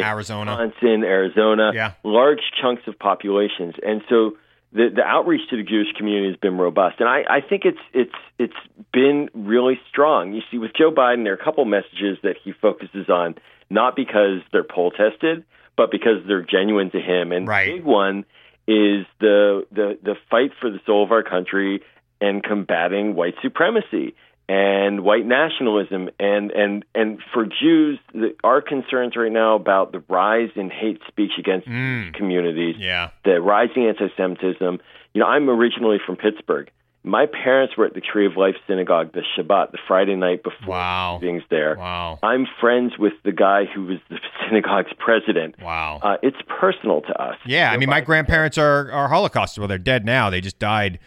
Arizona. 0.02 0.50
Wisconsin, 0.60 1.04
Arizona. 1.04 1.70
Yeah. 1.74 1.92
Large 2.02 2.40
chunks 2.60 2.82
of 2.88 2.98
populations. 2.98 3.74
And 3.86 4.02
so 4.08 4.36
the, 4.72 4.88
the 4.94 5.02
outreach 5.02 5.48
to 5.50 5.56
the 5.56 5.62
Jewish 5.62 5.92
community 5.96 6.28
has 6.32 6.36
been 6.36 6.58
robust. 6.58 6.96
And 7.00 7.08
I, 7.08 7.22
I 7.28 7.40
think 7.48 7.62
it's, 7.64 7.78
it's, 7.92 8.14
it's 8.38 8.60
been 8.92 9.28
really 9.34 9.80
strong. 9.88 10.32
You 10.32 10.42
see, 10.50 10.58
with 10.58 10.72
Joe 10.76 10.90
Biden, 10.90 11.24
there 11.24 11.32
are 11.32 11.36
a 11.36 11.44
couple 11.44 11.64
messages 11.64 12.18
that 12.22 12.36
he 12.42 12.52
focuses 12.52 13.08
on, 13.08 13.36
not 13.68 13.94
because 13.96 14.40
they're 14.52 14.64
poll 14.64 14.90
tested, 14.90 15.44
but 15.76 15.90
because 15.90 16.18
they're 16.26 16.42
genuine 16.42 16.90
to 16.90 17.00
him. 17.00 17.32
And 17.32 17.46
Right. 17.46 17.66
the 17.66 17.76
big 17.78 17.84
one 17.84 18.24
is 18.66 19.06
the, 19.18 19.66
the 19.72 19.98
the 20.02 20.14
fight 20.30 20.52
for 20.60 20.70
the 20.70 20.78
soul 20.86 21.02
of 21.02 21.10
our 21.10 21.24
country 21.24 21.82
and 22.20 22.42
combating 22.42 23.14
white 23.14 23.34
supremacy 23.42 24.14
and 24.48 25.02
white 25.04 25.26
nationalism 25.26 26.10
and 26.18 26.50
and 26.50 26.84
and 26.94 27.20
for 27.32 27.46
Jews, 27.46 27.98
the, 28.12 28.34
our 28.42 28.60
concerns 28.60 29.14
right 29.16 29.30
now 29.30 29.54
about 29.54 29.92
the 29.92 30.02
rise 30.08 30.50
in 30.56 30.70
hate 30.70 31.00
speech 31.08 31.32
against 31.38 31.68
Mm. 31.68 32.14
communities, 32.14 32.76
Yeah. 32.78 33.10
the 33.24 33.40
rising 33.40 33.86
anti-Semitism. 33.86 34.80
You 35.14 35.20
know, 35.20 35.26
I'm 35.26 35.48
originally 35.48 35.98
from 36.04 36.16
Pittsburgh. 36.16 36.68
My 37.02 37.24
parents 37.24 37.76
were 37.78 37.86
at 37.86 37.94
the 37.94 38.02
Tree 38.02 38.26
of 38.26 38.36
Life 38.36 38.56
Synagogue 38.66 39.12
the 39.12 39.22
Shabbat, 39.34 39.70
the 39.72 39.78
Friday 39.88 40.16
night 40.16 40.42
before 40.42 40.74
Wow. 40.74 41.18
things 41.20 41.42
there. 41.48 41.76
Wow. 41.78 42.18
I'm 42.22 42.46
friends 42.60 42.98
with 42.98 43.14
the 43.24 43.32
guy 43.32 43.64
who 43.64 43.86
was 43.86 43.98
the 44.10 44.18
synagogue's 44.48 44.92
president. 44.98 45.54
Wow. 45.62 46.00
Uh, 46.02 46.16
it's 46.22 46.36
personal 46.48 47.00
to 47.02 47.22
us. 47.22 47.36
Yeah, 47.46 47.70
I 47.72 47.78
mean, 47.78 47.88
my 47.88 48.00
grandparents 48.02 48.58
are 48.58 48.90
are 48.92 49.08
Holocaust. 49.08 49.58
Well, 49.58 49.68
they're 49.68 49.78
dead 49.78 50.04
now. 50.04 50.28
They 50.28 50.40
just 50.42 50.58
died. 50.58 50.98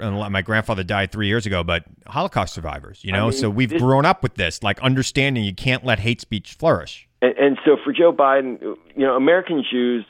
And 0.00 0.16
My 0.32 0.42
grandfather 0.42 0.82
died 0.82 1.12
three 1.12 1.26
years 1.28 1.46
ago, 1.46 1.62
but 1.62 1.84
Holocaust 2.06 2.54
survivors. 2.54 3.04
You 3.04 3.12
know, 3.12 3.24
mean, 3.24 3.32
so 3.32 3.50
we've 3.50 3.70
this- 3.70 3.80
grown 3.82 4.04
up 4.04 4.22
with 4.22 4.34
this, 4.34 4.62
like 4.62 4.80
understanding 4.80 5.44
you 5.44 5.54
can't 5.54 5.84
let 5.84 5.98
hate 6.00 6.20
speech 6.20 6.54
flourish. 6.54 7.08
And, 7.20 7.36
and 7.38 7.58
so 7.64 7.76
for 7.82 7.92
Joe 7.92 8.12
Biden, 8.12 8.60
you 8.62 8.76
know, 9.06 9.14
American 9.16 9.64
Jews 9.70 10.04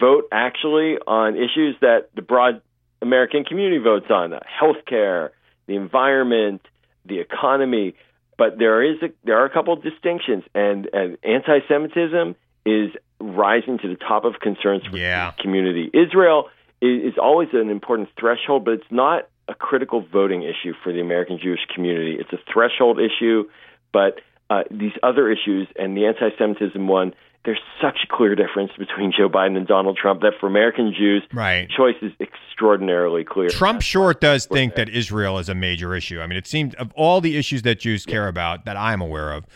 vote 0.00 0.24
actually 0.32 0.96
on 1.06 1.36
issues 1.36 1.76
that 1.80 2.10
the 2.14 2.22
broad 2.22 2.60
American 3.02 3.44
community 3.44 3.78
votes 3.78 4.06
on: 4.10 4.32
uh, 4.32 4.40
health 4.46 4.78
care, 4.86 5.32
the 5.66 5.76
environment, 5.76 6.62
the 7.04 7.20
economy. 7.20 7.94
But 8.36 8.58
there 8.58 8.82
is 8.84 9.02
a, 9.02 9.08
there 9.24 9.36
are 9.40 9.44
a 9.46 9.50
couple 9.50 9.72
of 9.72 9.82
distinctions, 9.82 10.44
and, 10.54 10.88
and 10.92 11.18
anti-Semitism 11.24 12.36
is 12.64 12.90
rising 13.20 13.78
to 13.78 13.88
the 13.88 13.96
top 13.96 14.24
of 14.24 14.34
concerns 14.40 14.84
for 14.86 14.96
Yeah. 14.96 15.32
the 15.36 15.42
community. 15.42 15.90
Israel 15.92 16.48
is, 16.80 17.12
is 17.12 17.18
always 17.20 17.48
an 17.52 17.70
important 17.70 18.08
threshold, 18.18 18.64
but 18.64 18.74
it's 18.74 18.90
not 18.90 19.28
a 19.48 19.54
critical 19.54 20.04
voting 20.12 20.42
issue 20.42 20.74
for 20.82 20.92
the 20.92 21.00
American 21.00 21.38
Jewish 21.42 21.60
community. 21.74 22.16
It's 22.18 22.32
a 22.32 22.52
threshold 22.52 23.00
issue, 23.00 23.48
but 23.92 24.20
uh, 24.50 24.62
these 24.70 24.92
other 25.02 25.30
issues 25.30 25.68
and 25.76 25.96
the 25.96 26.06
anti-Semitism 26.06 26.86
one, 26.86 27.14
there's 27.44 27.60
such 27.80 27.98
a 28.04 28.14
clear 28.14 28.34
difference 28.34 28.72
between 28.78 29.12
Joe 29.16 29.28
Biden 29.28 29.56
and 29.56 29.66
Donald 29.66 29.96
Trump 29.96 30.20
that 30.20 30.32
for 30.38 30.46
American 30.46 30.92
Jews, 30.96 31.22
right. 31.32 31.68
choice 31.70 31.94
is 32.02 32.12
extraordinarily 32.20 33.24
clear. 33.24 33.48
Trump 33.48 33.80
sure 33.80 34.12
does 34.12 34.46
think 34.46 34.74
that 34.74 34.88
Israel 34.88 35.38
is 35.38 35.48
a 35.48 35.54
major 35.54 35.94
issue. 35.94 36.20
I 36.20 36.26
mean, 36.26 36.36
it 36.36 36.46
seemed 36.46 36.74
of 36.74 36.92
all 36.94 37.20
the 37.20 37.36
issues 37.36 37.62
that 37.62 37.78
Jews 37.80 38.04
care 38.04 38.28
about 38.28 38.64
that 38.64 38.76
I'm 38.76 39.00
aware 39.00 39.32
of, 39.32 39.46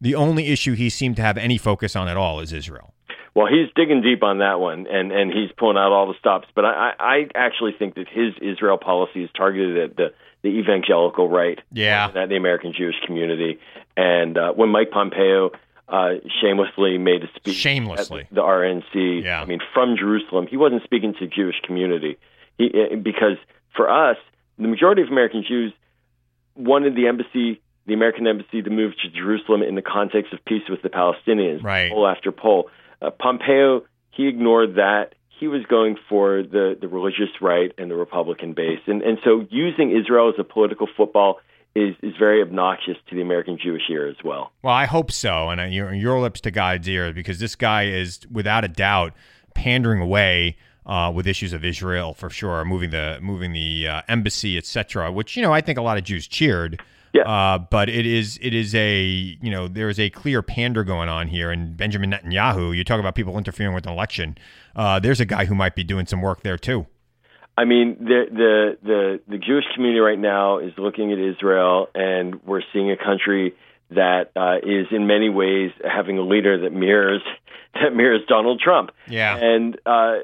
the 0.00 0.14
only 0.14 0.46
issue 0.46 0.74
he 0.74 0.90
seemed 0.90 1.16
to 1.16 1.22
have 1.22 1.36
any 1.36 1.58
focus 1.58 1.96
on 1.96 2.08
at 2.08 2.16
all 2.16 2.40
is 2.40 2.52
Israel. 2.52 2.94
Well, 3.40 3.48
he's 3.50 3.72
digging 3.74 4.02
deep 4.02 4.22
on 4.22 4.38
that 4.40 4.60
one, 4.60 4.86
and 4.86 5.10
and 5.10 5.32
he's 5.32 5.50
pulling 5.56 5.78
out 5.78 5.92
all 5.92 6.06
the 6.06 6.18
stops. 6.18 6.46
But 6.54 6.66
I 6.66 6.92
I 7.00 7.26
actually 7.34 7.72
think 7.72 7.94
that 7.94 8.06
his 8.06 8.34
Israel 8.42 8.76
policy 8.76 9.24
is 9.24 9.30
targeted 9.34 9.78
at 9.78 9.96
the 9.96 10.12
the 10.42 10.48
evangelical 10.48 11.26
right, 11.26 11.58
yeah, 11.72 12.12
at 12.14 12.28
the 12.28 12.36
American 12.36 12.74
Jewish 12.76 12.96
community. 13.06 13.58
And 13.96 14.36
uh, 14.36 14.52
when 14.52 14.68
Mike 14.68 14.90
Pompeo 14.90 15.52
uh, 15.88 16.16
shamelessly 16.42 16.98
made 16.98 17.24
a 17.24 17.28
speech 17.34 17.54
shamelessly 17.54 18.28
the, 18.30 18.42
RNC, 18.42 19.24
yeah. 19.24 19.40
I 19.40 19.46
mean 19.46 19.60
from 19.72 19.96
Jerusalem, 19.96 20.46
he 20.46 20.58
wasn't 20.58 20.82
speaking 20.82 21.14
to 21.14 21.20
the 21.20 21.26
Jewish 21.34 21.62
community. 21.64 22.18
He 22.58 22.66
uh, 22.66 22.96
because 22.96 23.38
for 23.74 23.88
us, 23.88 24.18
the 24.58 24.68
majority 24.68 25.00
of 25.00 25.08
American 25.08 25.44
Jews 25.48 25.72
wanted 26.56 26.94
the 26.94 27.06
embassy 27.06 27.62
the 27.86 27.94
American 27.94 28.26
embassy 28.26 28.60
to 28.60 28.68
move 28.68 28.92
to 29.02 29.08
Jerusalem 29.08 29.62
in 29.62 29.76
the 29.76 29.82
context 29.82 30.34
of 30.34 30.44
peace 30.44 30.68
with 30.68 30.82
the 30.82 30.90
Palestinians, 30.90 31.62
right. 31.62 31.90
poll 31.90 32.06
after 32.06 32.30
poll. 32.32 32.68
Uh, 33.02 33.10
Pompeo, 33.10 33.82
he 34.10 34.28
ignored 34.28 34.76
that. 34.76 35.14
He 35.38 35.48
was 35.48 35.62
going 35.68 35.96
for 36.08 36.42
the, 36.42 36.76
the 36.78 36.88
religious 36.88 37.30
right 37.40 37.72
and 37.78 37.90
the 37.90 37.96
Republican 37.96 38.52
base. 38.52 38.80
And, 38.86 39.02
and 39.02 39.18
so 39.24 39.46
using 39.50 39.96
Israel 39.96 40.28
as 40.28 40.34
a 40.38 40.44
political 40.44 40.86
football 40.96 41.40
is, 41.74 41.94
is 42.02 42.12
very 42.18 42.42
obnoxious 42.42 42.96
to 43.08 43.14
the 43.14 43.22
American 43.22 43.58
Jewish 43.62 43.82
ear 43.90 44.06
as 44.08 44.16
well. 44.22 44.52
Well, 44.62 44.74
I 44.74 44.84
hope 44.84 45.10
so. 45.10 45.48
And 45.48 45.60
uh, 45.60 45.64
your, 45.64 45.94
your 45.94 46.20
lips 46.20 46.40
to 46.42 46.50
God's 46.50 46.88
ear, 46.88 47.12
because 47.12 47.38
this 47.38 47.54
guy 47.54 47.84
is, 47.84 48.20
without 48.30 48.64
a 48.64 48.68
doubt, 48.68 49.14
pandering 49.54 50.00
away 50.00 50.56
uh, 50.86 51.10
with 51.14 51.26
issues 51.26 51.52
of 51.52 51.64
Israel 51.64 52.14
for 52.14 52.30
sure, 52.30 52.64
moving 52.64 52.90
the 52.90 53.18
moving 53.20 53.52
the 53.52 53.86
uh, 53.86 54.02
embassy, 54.08 54.58
etc. 54.58 55.12
Which 55.12 55.36
you 55.36 55.42
know 55.42 55.52
I 55.52 55.60
think 55.60 55.78
a 55.78 55.82
lot 55.82 55.98
of 55.98 56.04
Jews 56.04 56.26
cheered. 56.26 56.82
Yeah. 57.12 57.22
Uh, 57.22 57.58
but 57.58 57.88
it 57.88 58.06
is 58.06 58.38
it 58.40 58.54
is 58.54 58.74
a 58.74 59.02
you 59.02 59.50
know 59.50 59.68
there 59.68 59.88
is 59.88 59.98
a 59.98 60.10
clear 60.10 60.42
pander 60.42 60.84
going 60.84 61.08
on 61.08 61.28
here, 61.28 61.50
and 61.50 61.76
Benjamin 61.76 62.12
Netanyahu. 62.12 62.76
You 62.76 62.84
talk 62.84 63.00
about 63.00 63.14
people 63.14 63.36
interfering 63.36 63.74
with 63.74 63.86
an 63.86 63.92
election. 63.92 64.38
Uh, 64.76 65.00
there's 65.00 65.20
a 65.20 65.24
guy 65.24 65.44
who 65.44 65.54
might 65.54 65.74
be 65.74 65.82
doing 65.82 66.06
some 66.06 66.22
work 66.22 66.42
there 66.42 66.56
too. 66.56 66.86
I 67.56 67.64
mean, 67.64 67.96
the 68.00 68.24
the 68.30 68.78
the 68.82 69.20
the 69.28 69.38
Jewish 69.38 69.64
community 69.74 70.00
right 70.00 70.18
now 70.18 70.58
is 70.58 70.72
looking 70.78 71.12
at 71.12 71.18
Israel, 71.18 71.88
and 71.94 72.42
we're 72.44 72.62
seeing 72.72 72.90
a 72.90 72.96
country 72.96 73.54
that 73.90 74.30
uh, 74.36 74.58
is 74.62 74.86
in 74.90 75.06
many 75.06 75.28
ways 75.28 75.72
having 75.84 76.16
a 76.16 76.22
leader 76.22 76.62
that 76.62 76.72
mirrors 76.72 77.22
that 77.74 77.94
mirrors 77.94 78.22
Donald 78.28 78.60
Trump. 78.60 78.92
Yeah, 79.08 79.36
and 79.36 79.74
uh, 79.84 80.18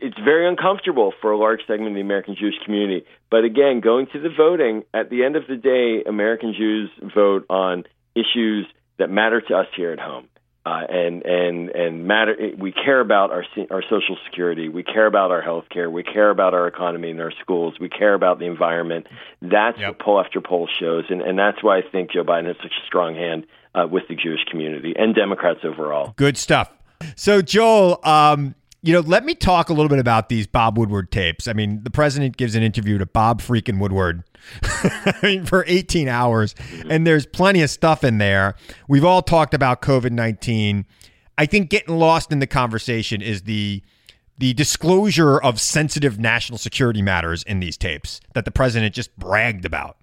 it's 0.00 0.18
very 0.18 0.46
uncomfortable 0.46 1.14
for 1.20 1.30
a 1.30 1.38
large 1.38 1.60
segment 1.66 1.88
of 1.88 1.94
the 1.94 2.00
American 2.00 2.36
Jewish 2.38 2.56
community. 2.64 3.06
But 3.34 3.42
again, 3.42 3.80
going 3.80 4.06
to 4.12 4.20
the 4.20 4.28
voting, 4.28 4.84
at 4.94 5.10
the 5.10 5.24
end 5.24 5.34
of 5.34 5.48
the 5.48 5.56
day, 5.56 6.08
American 6.08 6.54
Jews 6.56 6.88
vote 7.16 7.44
on 7.50 7.82
issues 8.14 8.64
that 9.00 9.10
matter 9.10 9.40
to 9.40 9.54
us 9.56 9.66
here 9.76 9.90
at 9.90 9.98
home. 9.98 10.28
Uh, 10.64 10.82
and 10.88 11.26
and 11.26 11.68
and 11.70 12.06
matter. 12.06 12.36
We 12.56 12.70
care 12.70 13.00
about 13.00 13.32
our 13.32 13.44
our 13.72 13.82
social 13.82 14.16
security. 14.24 14.68
We 14.68 14.84
care 14.84 15.06
about 15.06 15.32
our 15.32 15.42
health 15.42 15.64
care. 15.68 15.90
We 15.90 16.04
care 16.04 16.30
about 16.30 16.54
our 16.54 16.68
economy 16.68 17.10
and 17.10 17.20
our 17.20 17.32
schools. 17.40 17.74
We 17.80 17.88
care 17.88 18.14
about 18.14 18.38
the 18.38 18.44
environment. 18.44 19.08
That's 19.42 19.80
yep. 19.80 19.88
what 19.88 19.98
poll 19.98 20.20
after 20.20 20.40
poll 20.40 20.68
shows, 20.78 21.06
and 21.10 21.20
and 21.20 21.36
that's 21.36 21.60
why 21.60 21.78
I 21.78 21.82
think 21.90 22.12
Joe 22.12 22.22
Biden 22.22 22.46
has 22.46 22.56
such 22.62 22.66
a 22.66 22.86
strong 22.86 23.16
hand 23.16 23.48
uh, 23.74 23.88
with 23.90 24.04
the 24.08 24.14
Jewish 24.14 24.44
community 24.48 24.94
and 24.96 25.12
Democrats 25.12 25.60
overall. 25.64 26.14
Good 26.14 26.36
stuff. 26.36 26.70
So 27.16 27.42
Joel, 27.42 27.98
um, 28.04 28.54
you 28.84 28.92
know, 28.92 29.00
let 29.00 29.24
me 29.24 29.34
talk 29.34 29.70
a 29.70 29.72
little 29.72 29.88
bit 29.88 29.98
about 29.98 30.28
these 30.28 30.46
Bob 30.46 30.76
Woodward 30.76 31.10
tapes. 31.10 31.48
I 31.48 31.54
mean, 31.54 31.82
the 31.84 31.90
president 31.90 32.36
gives 32.36 32.54
an 32.54 32.62
interview 32.62 32.98
to 32.98 33.06
Bob 33.06 33.40
freaking 33.40 33.80
Woodward 33.80 34.24
I 34.62 35.18
mean, 35.22 35.46
for 35.46 35.64
18 35.66 36.06
hours, 36.06 36.52
mm-hmm. 36.52 36.90
and 36.90 37.06
there's 37.06 37.24
plenty 37.24 37.62
of 37.62 37.70
stuff 37.70 38.04
in 38.04 38.18
there. 38.18 38.56
We've 38.86 39.04
all 39.04 39.22
talked 39.22 39.54
about 39.54 39.80
COVID 39.80 40.10
19. 40.10 40.84
I 41.38 41.46
think 41.46 41.70
getting 41.70 41.96
lost 41.96 42.30
in 42.30 42.40
the 42.40 42.46
conversation 42.46 43.22
is 43.22 43.42
the 43.42 43.82
the 44.36 44.52
disclosure 44.52 45.40
of 45.40 45.60
sensitive 45.60 46.18
national 46.18 46.58
security 46.58 47.00
matters 47.00 47.42
in 47.44 47.60
these 47.60 47.78
tapes 47.78 48.20
that 48.34 48.44
the 48.44 48.50
president 48.50 48.94
just 48.94 49.16
bragged 49.16 49.64
about. 49.64 49.96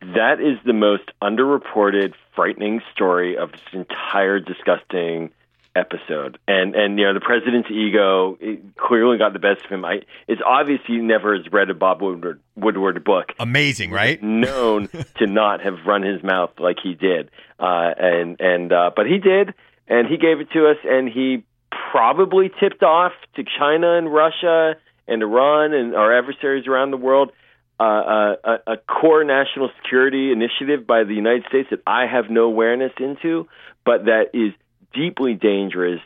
That 0.00 0.40
is 0.40 0.58
the 0.64 0.72
most 0.72 1.10
underreported, 1.22 2.14
frightening 2.34 2.80
story 2.92 3.36
of 3.36 3.52
this 3.52 3.60
entire 3.72 4.38
disgusting 4.38 5.30
episode. 5.76 6.38
And 6.46 6.74
and 6.74 6.98
you 6.98 7.06
know 7.06 7.14
the 7.14 7.20
president's 7.20 7.70
ego 7.70 8.38
clearly 8.76 9.18
got 9.18 9.32
the 9.32 9.38
best 9.38 9.64
of 9.64 9.70
him. 9.70 9.84
I, 9.84 10.02
it's 10.28 10.42
obvious 10.44 10.80
he 10.86 10.98
never 10.98 11.36
has 11.36 11.50
read 11.52 11.70
a 11.70 11.74
Bob 11.74 12.02
Woodward, 12.02 12.40
Woodward 12.56 13.02
book. 13.04 13.32
Amazing, 13.38 13.90
right? 13.90 14.22
known 14.22 14.88
to 15.18 15.26
not 15.26 15.60
have 15.62 15.74
run 15.86 16.02
his 16.02 16.22
mouth 16.22 16.50
like 16.58 16.76
he 16.82 16.94
did, 16.94 17.30
uh, 17.58 17.90
and 17.98 18.40
and 18.40 18.72
uh, 18.72 18.90
but 18.94 19.06
he 19.06 19.18
did, 19.18 19.54
and 19.88 20.08
he 20.08 20.16
gave 20.16 20.40
it 20.40 20.50
to 20.52 20.68
us, 20.68 20.76
and 20.84 21.08
he 21.08 21.44
probably 21.92 22.50
tipped 22.60 22.82
off 22.82 23.12
to 23.36 23.44
China 23.58 23.96
and 23.98 24.12
Russia 24.12 24.74
and 25.06 25.22
Iran 25.22 25.72
and 25.72 25.94
our 25.94 26.16
adversaries 26.16 26.66
around 26.66 26.90
the 26.90 26.96
world. 26.96 27.32
Uh, 27.80 28.36
a, 28.44 28.58
a 28.68 28.76
core 28.76 29.24
national 29.24 29.68
security 29.82 30.30
initiative 30.30 30.86
by 30.86 31.02
the 31.02 31.12
United 31.12 31.44
States 31.48 31.66
that 31.70 31.80
I 31.84 32.06
have 32.06 32.30
no 32.30 32.44
awareness 32.44 32.92
into, 33.00 33.48
but 33.84 34.04
that 34.04 34.26
is 34.32 34.52
deeply 34.94 35.34
dangerous 35.34 36.00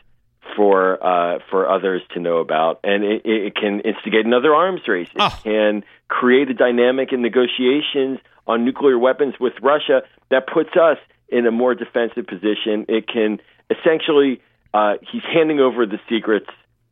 for 0.56 1.04
uh, 1.04 1.38
for 1.50 1.68
others 1.68 2.02
to 2.14 2.20
know 2.20 2.38
about, 2.38 2.80
and 2.82 3.04
it, 3.04 3.22
it 3.24 3.54
can 3.54 3.80
instigate 3.80 4.26
another 4.26 4.54
arms 4.54 4.80
race. 4.88 5.08
It 5.14 5.20
oh. 5.20 5.40
can 5.42 5.84
create 6.08 6.50
a 6.50 6.54
dynamic 6.54 7.12
in 7.12 7.22
negotiations 7.22 8.18
on 8.46 8.64
nuclear 8.64 8.98
weapons 8.98 9.34
with 9.38 9.52
Russia 9.62 10.02
that 10.30 10.46
puts 10.46 10.70
us 10.70 10.98
in 11.28 11.46
a 11.46 11.50
more 11.50 11.74
defensive 11.74 12.26
position. 12.26 12.86
It 12.88 13.06
can 13.06 13.40
essentially 13.70 14.40
uh, 14.72 14.94
he's 15.12 15.22
handing 15.22 15.60
over 15.60 15.86
the 15.86 15.98
secrets 16.08 16.48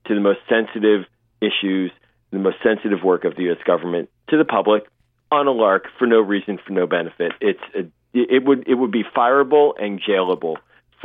to 0.06 0.14
the 0.14 0.20
most 0.20 0.40
sensitive 0.48 1.04
issues, 1.40 1.90
the 2.30 2.38
most 2.38 2.56
sensitive 2.62 3.02
work 3.02 3.24
of 3.24 3.36
the 3.36 3.44
U.S. 3.44 3.58
government 3.66 4.10
to 4.28 4.36
the 4.36 4.44
public 4.44 4.84
on 5.30 5.46
a 5.46 5.52
lark 5.52 5.86
for 5.98 6.06
no 6.06 6.20
reason, 6.20 6.58
for 6.64 6.72
no 6.72 6.86
benefit. 6.86 7.32
It's 7.40 7.60
a, 7.74 7.90
it 8.12 8.44
would 8.44 8.66
it 8.66 8.74
would 8.74 8.92
be 8.92 9.04
fireable 9.04 9.72
and 9.78 10.00
jailable 10.00 10.56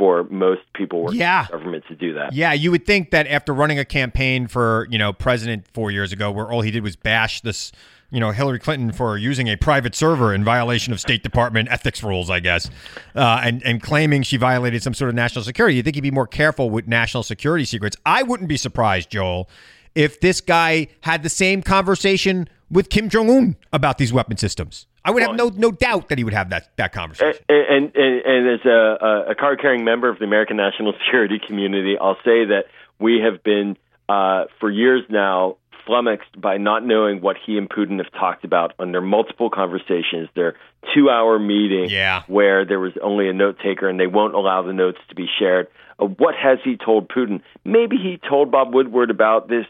for 0.02 0.24
most 0.30 0.62
people 0.74 1.00
working 1.04 1.20
yeah. 1.20 1.44
in 1.44 1.52
government 1.52 1.84
to 1.86 1.94
do 1.94 2.12
that. 2.12 2.32
Yeah, 2.32 2.52
you 2.52 2.72
would 2.72 2.84
think 2.84 3.12
that 3.12 3.28
after 3.28 3.54
running 3.54 3.78
a 3.78 3.84
campaign 3.84 4.48
for, 4.48 4.88
you 4.90 4.98
know, 4.98 5.12
president 5.12 5.64
4 5.74 5.92
years 5.92 6.12
ago 6.12 6.28
where 6.32 6.50
all 6.50 6.62
he 6.62 6.72
did 6.72 6.82
was 6.82 6.96
bash 6.96 7.40
this, 7.42 7.70
you 8.10 8.18
know, 8.18 8.32
Hillary 8.32 8.58
Clinton 8.58 8.90
for 8.90 9.16
using 9.16 9.46
a 9.46 9.54
private 9.54 9.94
server 9.94 10.34
in 10.34 10.42
violation 10.42 10.92
of 10.92 10.98
State 10.98 11.22
Department 11.22 11.68
ethics 11.70 12.02
rules, 12.02 12.30
I 12.30 12.40
guess, 12.40 12.68
uh, 13.14 13.42
and 13.44 13.62
and 13.62 13.80
claiming 13.80 14.24
she 14.24 14.36
violated 14.36 14.82
some 14.82 14.92
sort 14.92 15.08
of 15.08 15.14
national 15.14 15.44
security. 15.44 15.76
You 15.76 15.84
think 15.84 15.94
he'd 15.94 16.00
be 16.00 16.10
more 16.10 16.26
careful 16.26 16.68
with 16.68 16.88
national 16.88 17.22
security 17.22 17.64
secrets. 17.64 17.96
I 18.04 18.24
wouldn't 18.24 18.48
be 18.48 18.56
surprised, 18.56 19.08
Joel, 19.08 19.48
if 19.94 20.18
this 20.18 20.40
guy 20.40 20.88
had 21.02 21.22
the 21.22 21.30
same 21.30 21.62
conversation 21.62 22.48
with 22.72 22.90
Kim 22.90 23.08
Jong 23.08 23.30
Un 23.30 23.56
about 23.72 23.98
these 23.98 24.12
weapon 24.12 24.36
systems. 24.36 24.88
I 25.04 25.10
would 25.10 25.22
have 25.22 25.36
no 25.36 25.50
no 25.54 25.70
doubt 25.70 26.08
that 26.08 26.18
he 26.18 26.24
would 26.24 26.34
have 26.34 26.50
that 26.50 26.70
that 26.76 26.92
conversation. 26.92 27.42
And 27.48 27.92
and, 27.94 28.22
and, 28.24 28.48
as 28.48 28.64
a, 28.64 29.30
a 29.30 29.34
card 29.34 29.60
carrying 29.60 29.84
member 29.84 30.08
of 30.08 30.18
the 30.18 30.24
American 30.24 30.56
national 30.56 30.92
security 31.04 31.40
community, 31.44 31.96
I'll 32.00 32.18
say 32.24 32.44
that 32.46 32.64
we 32.98 33.20
have 33.20 33.42
been 33.42 33.76
uh, 34.08 34.44
for 34.60 34.70
years 34.70 35.02
now 35.08 35.56
flummoxed 35.86 36.40
by 36.40 36.58
not 36.58 36.84
knowing 36.84 37.20
what 37.20 37.36
he 37.44 37.58
and 37.58 37.68
Putin 37.68 37.98
have 37.98 38.12
talked 38.12 38.44
about 38.44 38.72
on 38.78 38.92
their 38.92 39.00
multiple 39.00 39.50
conversations, 39.50 40.28
their 40.34 40.54
two 40.94 41.10
hour 41.10 41.38
meeting 41.38 41.88
yeah. 41.88 42.22
where 42.28 42.64
there 42.64 42.78
was 42.78 42.92
only 43.02 43.28
a 43.28 43.32
note 43.32 43.56
taker 43.62 43.88
and 43.88 43.98
they 43.98 44.06
won't 44.06 44.34
allow 44.34 44.62
the 44.62 44.72
notes 44.72 44.98
to 45.08 45.14
be 45.14 45.26
shared. 45.38 45.66
Uh, 45.98 46.06
what 46.06 46.34
has 46.34 46.58
he 46.64 46.76
told 46.76 47.08
Putin? 47.08 47.40
Maybe 47.64 47.96
he 47.96 48.20
told 48.28 48.50
Bob 48.50 48.74
Woodward 48.74 49.10
about 49.10 49.48
this 49.48 49.66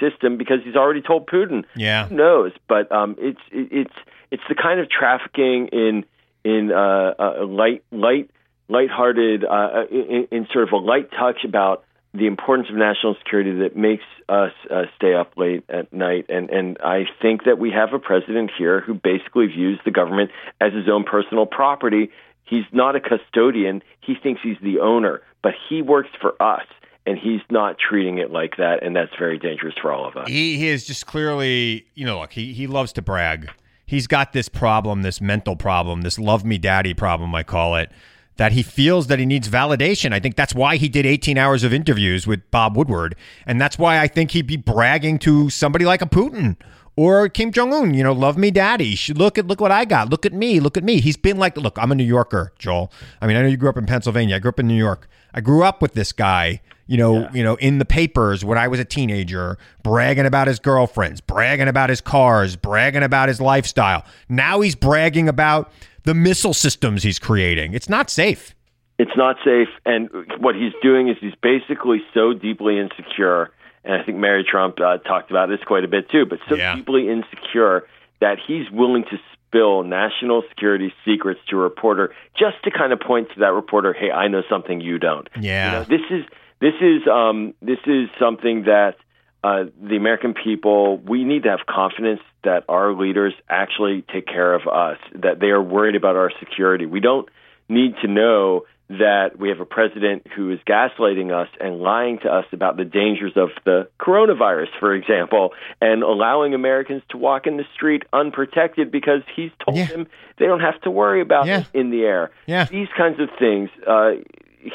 system 0.00 0.36
because 0.36 0.58
he's 0.64 0.76
already 0.76 1.02
told 1.02 1.26
Putin. 1.26 1.64
Yeah. 1.74 2.08
Who 2.08 2.16
knows? 2.16 2.52
But 2.68 2.90
um, 2.92 3.16
it's 3.18 3.40
it, 3.50 3.68
it's 3.70 3.94
it's 4.30 4.42
the 4.48 4.54
kind 4.54 4.80
of 4.80 4.88
trafficking 4.90 5.68
in 5.68 6.04
in 6.44 6.72
uh, 6.72 7.14
uh, 7.18 7.46
light 7.46 7.84
light 7.90 8.30
lighthearted 8.68 9.44
uh, 9.44 9.84
in, 9.90 10.28
in 10.30 10.46
sort 10.52 10.66
of 10.68 10.72
a 10.72 10.76
light 10.76 11.10
touch 11.10 11.44
about 11.44 11.84
the 12.12 12.26
importance 12.26 12.68
of 12.70 12.76
national 12.76 13.14
security 13.16 13.52
that 13.58 13.76
makes 13.76 14.04
us 14.28 14.52
uh, 14.70 14.84
stay 14.96 15.14
up 15.14 15.32
late 15.36 15.64
at 15.68 15.92
night. 15.92 16.26
And, 16.30 16.48
and 16.48 16.78
I 16.82 17.04
think 17.20 17.44
that 17.44 17.58
we 17.58 17.70
have 17.70 17.92
a 17.92 17.98
president 17.98 18.50
here 18.56 18.80
who 18.80 18.94
basically 18.94 19.46
views 19.48 19.78
the 19.84 19.90
government 19.90 20.30
as 20.60 20.72
his 20.72 20.88
own 20.88 21.04
personal 21.04 21.44
property. 21.46 22.10
He's 22.44 22.64
not 22.72 22.96
a 22.96 23.00
custodian. 23.00 23.82
He 24.00 24.14
thinks 24.20 24.40
he's 24.42 24.56
the 24.62 24.80
owner, 24.80 25.20
but 25.42 25.52
he 25.68 25.82
works 25.82 26.10
for 26.20 26.40
us. 26.42 26.66
and 27.06 27.16
he's 27.18 27.40
not 27.50 27.76
treating 27.78 28.18
it 28.18 28.30
like 28.32 28.56
that, 28.56 28.82
and 28.82 28.94
that's 28.96 29.12
very 29.16 29.38
dangerous 29.38 29.74
for 29.80 29.92
all 29.92 30.06
of 30.08 30.16
us. 30.16 30.28
He, 30.28 30.56
he 30.58 30.68
is 30.68 30.84
just 30.84 31.06
clearly, 31.06 31.86
you 31.94 32.04
know, 32.04 32.18
look, 32.20 32.32
he, 32.32 32.52
he 32.52 32.66
loves 32.66 32.92
to 32.94 33.02
brag. 33.02 33.48
He's 33.86 34.08
got 34.08 34.32
this 34.32 34.48
problem, 34.48 35.02
this 35.02 35.20
mental 35.20 35.54
problem, 35.54 36.02
this 36.02 36.18
love 36.18 36.44
me 36.44 36.58
daddy 36.58 36.92
problem, 36.92 37.34
I 37.34 37.44
call 37.44 37.76
it, 37.76 37.90
that 38.36 38.52
he 38.52 38.62
feels 38.62 39.06
that 39.06 39.18
he 39.20 39.26
needs 39.26 39.48
validation. 39.48 40.12
I 40.12 40.18
think 40.18 40.34
that's 40.34 40.54
why 40.54 40.76
he 40.76 40.88
did 40.88 41.06
18 41.06 41.38
hours 41.38 41.62
of 41.62 41.72
interviews 41.72 42.26
with 42.26 42.50
Bob 42.50 42.76
Woodward. 42.76 43.14
And 43.46 43.60
that's 43.60 43.78
why 43.78 44.00
I 44.00 44.08
think 44.08 44.32
he'd 44.32 44.46
be 44.46 44.56
bragging 44.56 45.20
to 45.20 45.50
somebody 45.50 45.84
like 45.84 46.02
a 46.02 46.06
Putin 46.06 46.56
or 46.96 47.28
Kim 47.28 47.52
Jong 47.52 47.72
Un, 47.72 47.94
you 47.94 48.02
know, 48.02 48.12
love 48.12 48.38
me, 48.38 48.50
daddy. 48.50 48.98
Look 49.14 49.36
at 49.36 49.46
look 49.46 49.60
what 49.60 49.70
I 49.70 49.84
got. 49.84 50.08
Look 50.10 50.24
at 50.24 50.32
me. 50.32 50.60
Look 50.60 50.76
at 50.76 50.84
me. 50.84 51.00
He's 51.00 51.16
been 51.16 51.36
like, 51.36 51.56
look, 51.56 51.78
I'm 51.78 51.92
a 51.92 51.94
New 51.94 52.04
Yorker, 52.04 52.52
Joel. 52.58 52.90
I 53.20 53.26
mean, 53.26 53.36
I 53.36 53.42
know 53.42 53.48
you 53.48 53.58
grew 53.58 53.68
up 53.68 53.76
in 53.76 53.86
Pennsylvania. 53.86 54.36
I 54.36 54.38
grew 54.38 54.48
up 54.48 54.58
in 54.58 54.66
New 54.66 54.74
York. 54.74 55.08
I 55.34 55.42
grew 55.42 55.62
up 55.62 55.82
with 55.82 55.92
this 55.92 56.12
guy, 56.12 56.62
you 56.86 56.96
know, 56.96 57.20
yeah. 57.20 57.32
you 57.34 57.42
know, 57.42 57.56
in 57.56 57.78
the 57.78 57.84
papers 57.84 58.42
when 58.42 58.56
I 58.56 58.68
was 58.68 58.80
a 58.80 58.84
teenager, 58.86 59.58
bragging 59.82 60.24
about 60.24 60.46
his 60.46 60.58
girlfriends, 60.58 61.20
bragging 61.20 61.68
about 61.68 61.90
his 61.90 62.00
cars, 62.00 62.56
bragging 62.56 63.02
about 63.02 63.28
his 63.28 63.40
lifestyle. 63.40 64.04
Now 64.30 64.62
he's 64.62 64.74
bragging 64.74 65.28
about 65.28 65.70
the 66.04 66.14
missile 66.14 66.54
systems 66.54 67.02
he's 67.02 67.18
creating. 67.18 67.74
It's 67.74 67.90
not 67.90 68.08
safe. 68.08 68.54
It's 68.98 69.14
not 69.14 69.36
safe, 69.44 69.68
and 69.84 70.08
what 70.38 70.54
he's 70.54 70.72
doing 70.82 71.08
is 71.08 71.18
he's 71.20 71.34
basically 71.42 72.02
so 72.14 72.32
deeply 72.32 72.78
insecure 72.78 73.50
and 73.86 74.00
I 74.00 74.04
think 74.04 74.18
Mary 74.18 74.44
Trump 74.48 74.78
uh, 74.80 74.98
talked 74.98 75.30
about 75.30 75.48
this 75.48 75.60
quite 75.66 75.84
a 75.84 75.88
bit 75.88 76.10
too, 76.10 76.26
but 76.26 76.38
so 76.48 76.56
yeah. 76.56 76.74
deeply 76.74 77.08
insecure 77.08 77.86
that 78.20 78.38
he's 78.46 78.70
willing 78.70 79.04
to 79.04 79.18
spill 79.46 79.84
national 79.84 80.42
security 80.48 80.92
secrets 81.04 81.40
to 81.50 81.56
a 81.56 81.60
reporter 81.60 82.14
just 82.38 82.62
to 82.64 82.70
kind 82.70 82.92
of 82.92 83.00
point 83.00 83.28
to 83.34 83.40
that 83.40 83.52
reporter, 83.52 83.92
hey, 83.92 84.10
I 84.10 84.28
know 84.28 84.42
something 84.50 84.80
you 84.80 84.98
don't. 84.98 85.28
Yeah, 85.40 85.66
you 85.66 85.78
know, 85.78 85.84
this 85.84 86.10
is 86.10 86.24
this 86.60 86.74
is 86.80 87.06
um, 87.06 87.54
this 87.62 87.78
is 87.86 88.08
something 88.18 88.64
that 88.64 88.96
uh, 89.44 89.64
the 89.80 89.96
American 89.96 90.34
people 90.34 90.98
we 90.98 91.24
need 91.24 91.44
to 91.44 91.50
have 91.50 91.66
confidence 91.68 92.20
that 92.44 92.64
our 92.68 92.92
leaders 92.92 93.34
actually 93.48 94.02
take 94.12 94.26
care 94.26 94.54
of 94.54 94.66
us, 94.66 94.98
that 95.14 95.40
they 95.40 95.48
are 95.48 95.62
worried 95.62 95.96
about 95.96 96.16
our 96.16 96.32
security. 96.40 96.86
We 96.86 97.00
don't 97.00 97.28
need 97.68 97.94
to 98.02 98.08
know 98.08 98.64
that 98.88 99.38
we 99.38 99.48
have 99.48 99.60
a 99.60 99.64
president 99.64 100.26
who 100.34 100.50
is 100.52 100.60
gaslighting 100.66 101.32
us 101.32 101.48
and 101.60 101.80
lying 101.80 102.18
to 102.20 102.28
us 102.28 102.44
about 102.52 102.76
the 102.76 102.84
dangers 102.84 103.32
of 103.36 103.48
the 103.64 103.88
coronavirus, 104.00 104.68
for 104.78 104.94
example, 104.94 105.50
and 105.80 106.02
allowing 106.02 106.54
Americans 106.54 107.02
to 107.10 107.16
walk 107.16 107.46
in 107.46 107.56
the 107.56 107.64
street 107.74 108.04
unprotected 108.12 108.92
because 108.92 109.22
he's 109.34 109.50
told 109.64 109.76
yeah. 109.76 109.86
them 109.86 110.06
they 110.38 110.46
don't 110.46 110.60
have 110.60 110.80
to 110.82 110.90
worry 110.90 111.20
about 111.20 111.46
yeah. 111.46 111.60
it 111.60 111.66
in 111.74 111.90
the 111.90 112.02
air. 112.02 112.30
Yeah. 112.46 112.66
These 112.66 112.88
kinds 112.96 113.18
of 113.20 113.28
things. 113.38 113.70
Uh, 113.86 114.12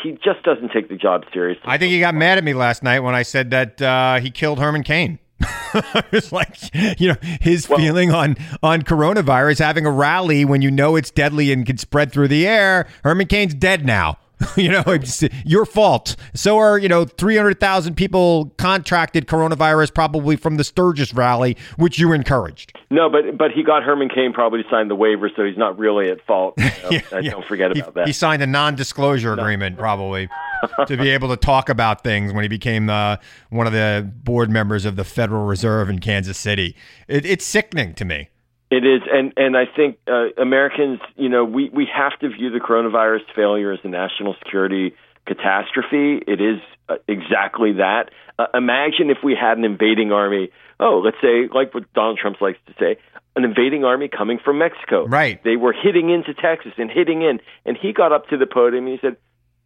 he 0.03 0.11
just 0.11 0.43
doesn't 0.43 0.71
take 0.71 0.89
the 0.89 0.95
job 0.95 1.23
seriously. 1.33 1.63
I 1.65 1.77
think 1.77 1.91
he 1.91 1.99
got 1.99 2.15
mad 2.15 2.37
at 2.37 2.43
me 2.43 2.53
last 2.53 2.83
night 2.83 2.99
when 2.99 3.15
I 3.15 3.23
said 3.23 3.49
that 3.51 3.81
uh, 3.81 4.19
he 4.19 4.31
killed 4.31 4.59
Herman 4.59 4.83
Cain. 4.83 5.19
it's 6.11 6.31
like 6.31 6.55
you 6.99 7.09
know 7.09 7.15
his 7.39 7.67
well, 7.67 7.79
feeling 7.79 8.11
on 8.11 8.35
on 8.61 8.81
coronavirus 8.81 9.59
having 9.59 9.85
a 9.85 9.91
rally 9.91 10.45
when 10.45 10.61
you 10.61 10.71
know 10.71 10.95
it's 10.95 11.11
deadly 11.11 11.51
and 11.51 11.65
can 11.65 11.77
spread 11.77 12.11
through 12.11 12.27
the 12.27 12.47
air. 12.47 12.87
Herman 13.03 13.27
Cain's 13.27 13.53
dead 13.53 13.85
now. 13.85 14.17
you 14.57 14.69
know, 14.69 14.83
it's 14.87 15.23
your 15.45 15.65
fault. 15.65 16.15
So 16.33 16.57
are, 16.57 16.77
you 16.77 16.89
know, 16.89 17.05
300,000 17.05 17.95
people 17.95 18.53
contracted 18.57 19.27
coronavirus 19.27 19.93
probably 19.93 20.35
from 20.35 20.57
the 20.57 20.63
Sturgis 20.63 21.13
rally, 21.13 21.57
which 21.77 21.99
you 21.99 22.13
encouraged. 22.13 22.77
No, 22.89 23.09
but 23.09 23.37
but 23.37 23.51
he 23.51 23.63
got 23.63 23.83
Herman 23.83 24.09
Cain 24.09 24.33
probably 24.33 24.63
to 24.63 24.69
sign 24.69 24.87
the 24.87 24.95
waiver, 24.95 25.29
so 25.35 25.45
he's 25.45 25.57
not 25.57 25.77
really 25.77 26.09
at 26.09 26.25
fault. 26.25 26.55
You 26.61 26.97
know? 26.97 27.03
yeah, 27.11 27.19
yeah. 27.19 27.31
Don't 27.31 27.45
forget 27.45 27.71
about 27.71 27.85
he, 27.85 27.91
that. 27.93 28.07
He 28.07 28.13
signed 28.13 28.41
a 28.41 28.47
non 28.47 28.75
disclosure 28.75 29.35
no. 29.35 29.41
agreement, 29.41 29.77
probably. 29.77 30.29
to 30.87 30.97
be 30.97 31.09
able 31.09 31.29
to 31.29 31.37
talk 31.37 31.69
about 31.69 32.03
things 32.03 32.33
when 32.33 32.43
he 32.43 32.47
became 32.47 32.89
uh, 32.89 33.17
one 33.49 33.67
of 33.67 33.73
the 33.73 34.09
board 34.23 34.49
members 34.49 34.85
of 34.85 34.95
the 34.95 35.03
Federal 35.03 35.45
Reserve 35.45 35.89
in 35.89 35.99
Kansas 35.99 36.37
City. 36.37 36.75
It, 37.07 37.25
it's 37.25 37.45
sickening 37.45 37.93
to 37.95 38.05
me. 38.05 38.29
It 38.71 38.85
is, 38.85 39.01
and 39.11 39.33
and 39.35 39.57
I 39.57 39.65
think 39.65 39.97
uh, 40.07 40.29
Americans, 40.41 41.01
you 41.17 41.27
know, 41.27 41.43
we 41.43 41.69
we 41.69 41.85
have 41.93 42.17
to 42.19 42.29
view 42.29 42.51
the 42.51 42.59
coronavirus 42.59 43.23
failure 43.35 43.73
as 43.73 43.79
a 43.83 43.89
national 43.89 44.33
security 44.41 44.95
catastrophe. 45.27 46.23
It 46.25 46.39
is 46.39 46.61
uh, 46.87 46.95
exactly 47.05 47.73
that. 47.73 48.11
Uh, 48.39 48.45
imagine 48.53 49.09
if 49.09 49.17
we 49.25 49.35
had 49.35 49.57
an 49.57 49.65
invading 49.65 50.13
army. 50.13 50.51
Oh, 50.79 51.01
let's 51.03 51.17
say, 51.21 51.49
like 51.53 51.73
what 51.73 51.91
Donald 51.93 52.17
Trump 52.17 52.39
likes 52.39 52.59
to 52.67 52.73
say, 52.79 52.97
an 53.35 53.43
invading 53.43 53.83
army 53.83 54.07
coming 54.07 54.39
from 54.43 54.59
Mexico. 54.59 55.05
Right. 55.05 55.43
They 55.43 55.57
were 55.57 55.73
hitting 55.73 56.09
into 56.09 56.33
Texas 56.33 56.71
and 56.77 56.89
hitting 56.89 57.23
in, 57.23 57.41
and 57.65 57.77
he 57.77 57.91
got 57.91 58.13
up 58.13 58.29
to 58.29 58.37
the 58.37 58.47
podium 58.47 58.87
and 58.87 58.93
he 58.93 58.99
said, 59.05 59.17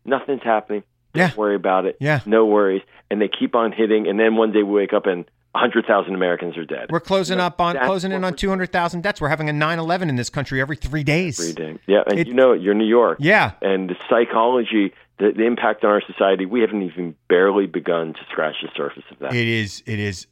"Nothing's 0.03 0.43
happening. 0.43 0.81
Don't 1.13 1.29
yeah. 1.29 1.35
worry 1.35 1.55
about 1.55 1.85
it. 1.85 1.97
Yeah. 1.99 2.21
No 2.25 2.47
worries." 2.47 2.81
And 3.11 3.21
they 3.21 3.29
keep 3.29 3.53
on 3.53 3.71
hitting, 3.71 4.07
and 4.07 4.19
then 4.19 4.35
one 4.35 4.51
day 4.51 4.63
we 4.63 4.73
wake 4.73 4.93
up 4.93 5.05
and 5.05 5.25
100,000 5.55 6.13
Americans 6.13 6.57
are 6.57 6.65
dead. 6.65 6.91
We're 6.91 6.99
closing 6.99 7.39
up 7.39 7.61
on 7.61 7.77
closing 7.77 8.11
in 8.11 8.23
on 8.25 8.35
200,000 8.35 9.01
deaths. 9.01 9.21
We're 9.21 9.29
having 9.29 9.49
a 9.49 9.53
9/11 9.53 10.09
in 10.09 10.17
this 10.17 10.29
country 10.29 10.59
every 10.59 10.75
3 10.75 11.03
days. 11.03 11.39
Every 11.39 11.53
day. 11.53 11.79
Yeah, 11.87 12.03
and 12.07 12.19
it, 12.19 12.27
you 12.27 12.33
know 12.33 12.51
it, 12.51 12.61
you're 12.61 12.73
New 12.73 12.85
York. 12.85 13.17
Yeah. 13.21 13.53
And 13.61 13.89
the 13.89 13.95
psychology, 14.09 14.93
the, 15.17 15.31
the 15.31 15.45
impact 15.45 15.85
on 15.85 15.91
our 15.91 16.01
society, 16.01 16.45
we 16.45 16.59
haven't 16.59 16.81
even 16.81 17.15
barely 17.29 17.67
begun 17.67 18.13
to 18.13 18.19
scratch 18.29 18.55
the 18.61 18.69
surface 18.75 19.03
of 19.09 19.19
that. 19.19 19.33
It 19.33 19.47
is 19.47 19.81
it 19.85 19.99
is 19.99 20.27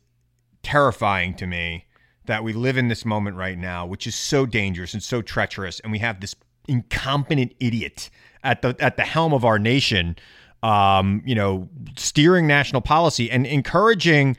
terrifying 0.61 1.35
to 1.35 1.47
me 1.47 1.85
that 2.25 2.43
we 2.43 2.51
live 2.53 2.77
in 2.77 2.89
this 2.89 3.05
moment 3.05 3.37
right 3.37 3.57
now, 3.57 3.85
which 3.85 4.05
is 4.05 4.15
so 4.15 4.45
dangerous 4.45 4.93
and 4.93 5.01
so 5.01 5.21
treacherous 5.21 5.79
and 5.79 5.91
we 5.91 5.99
have 5.99 6.19
this 6.19 6.35
incompetent 6.67 7.53
idiot 7.59 8.09
at 8.43 8.61
the 8.61 8.75
at 8.79 8.97
the 8.97 9.03
helm 9.03 9.33
of 9.33 9.45
our 9.45 9.59
nation 9.59 10.17
um, 10.63 11.21
you 11.25 11.35
know, 11.35 11.69
steering 11.97 12.47
national 12.47 12.81
policy 12.81 13.29
and 13.29 13.45
encouraging 13.45 14.37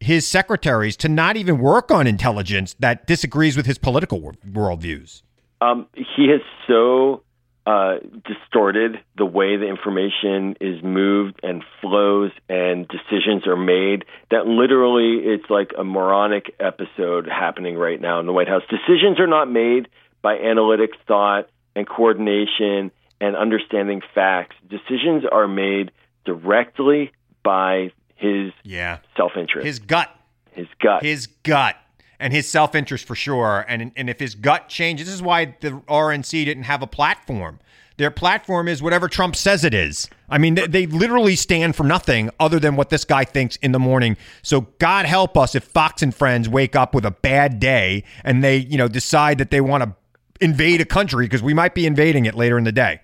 his 0.00 0.26
secretaries 0.26 0.96
to 0.96 1.08
not 1.08 1.36
even 1.36 1.58
work 1.58 1.90
on 1.90 2.06
intelligence 2.06 2.74
that 2.80 3.06
disagrees 3.06 3.56
with 3.56 3.66
his 3.66 3.78
political 3.78 4.20
worldviews? 4.20 5.22
Um, 5.60 5.86
he 5.94 6.28
has 6.30 6.40
so 6.66 7.22
uh, 7.66 7.96
distorted 8.26 8.96
the 9.18 9.26
way 9.26 9.56
the 9.58 9.68
information 9.68 10.56
is 10.60 10.82
moved 10.82 11.38
and 11.42 11.62
flows 11.80 12.30
and 12.48 12.88
decisions 12.88 13.46
are 13.46 13.56
made 13.56 14.06
that 14.30 14.46
literally 14.46 15.18
it's 15.22 15.48
like 15.50 15.72
a 15.78 15.84
moronic 15.84 16.54
episode 16.58 17.28
happening 17.28 17.76
right 17.76 18.00
now 18.00 18.18
in 18.18 18.26
the 18.26 18.32
White 18.32 18.48
House. 18.48 18.62
Decisions 18.70 19.20
are 19.20 19.26
not 19.26 19.50
made 19.50 19.88
by 20.22 20.38
analytic 20.38 20.90
thought 21.06 21.50
and 21.76 21.86
coordination 21.86 22.90
and 23.20 23.36
understanding 23.36 24.00
facts. 24.14 24.56
Decisions 24.68 25.24
are 25.30 25.46
made 25.46 25.92
directly 26.24 27.12
by 27.44 27.92
his 28.20 28.52
yeah. 28.62 28.98
self 29.16 29.32
interest. 29.36 29.66
His 29.66 29.78
gut. 29.78 30.10
His 30.52 30.66
gut. 30.80 31.02
His 31.02 31.26
gut. 31.26 31.76
And 32.18 32.32
his 32.32 32.46
self 32.46 32.74
interest 32.74 33.06
for 33.06 33.14
sure. 33.14 33.64
And 33.66 33.92
and 33.96 34.10
if 34.10 34.20
his 34.20 34.34
gut 34.34 34.68
changes, 34.68 35.06
this 35.06 35.14
is 35.14 35.22
why 35.22 35.56
the 35.60 35.70
RNC 35.88 36.44
didn't 36.44 36.64
have 36.64 36.82
a 36.82 36.86
platform. 36.86 37.58
Their 37.96 38.10
platform 38.10 38.66
is 38.66 38.82
whatever 38.82 39.08
Trump 39.08 39.36
says 39.36 39.62
it 39.62 39.74
is. 39.74 40.08
I 40.30 40.38
mean, 40.38 40.54
they, 40.54 40.66
they 40.66 40.86
literally 40.86 41.36
stand 41.36 41.76
for 41.76 41.84
nothing 41.84 42.30
other 42.40 42.58
than 42.58 42.74
what 42.74 42.88
this 42.88 43.04
guy 43.04 43.24
thinks 43.24 43.56
in 43.56 43.72
the 43.72 43.78
morning. 43.78 44.16
So 44.42 44.62
God 44.78 45.04
help 45.04 45.36
us 45.36 45.54
if 45.54 45.64
Fox 45.64 46.02
and 46.02 46.14
friends 46.14 46.48
wake 46.48 46.74
up 46.74 46.94
with 46.94 47.04
a 47.04 47.10
bad 47.10 47.60
day 47.60 48.04
and 48.24 48.42
they, 48.42 48.56
you 48.56 48.78
know, 48.78 48.88
decide 48.88 49.36
that 49.36 49.50
they 49.50 49.60
want 49.60 49.84
to 49.84 49.94
invade 50.40 50.80
a 50.80 50.86
country 50.86 51.26
because 51.26 51.42
we 51.42 51.52
might 51.52 51.74
be 51.74 51.84
invading 51.84 52.24
it 52.24 52.34
later 52.34 52.56
in 52.56 52.64
the 52.64 52.72
day. 52.72 53.00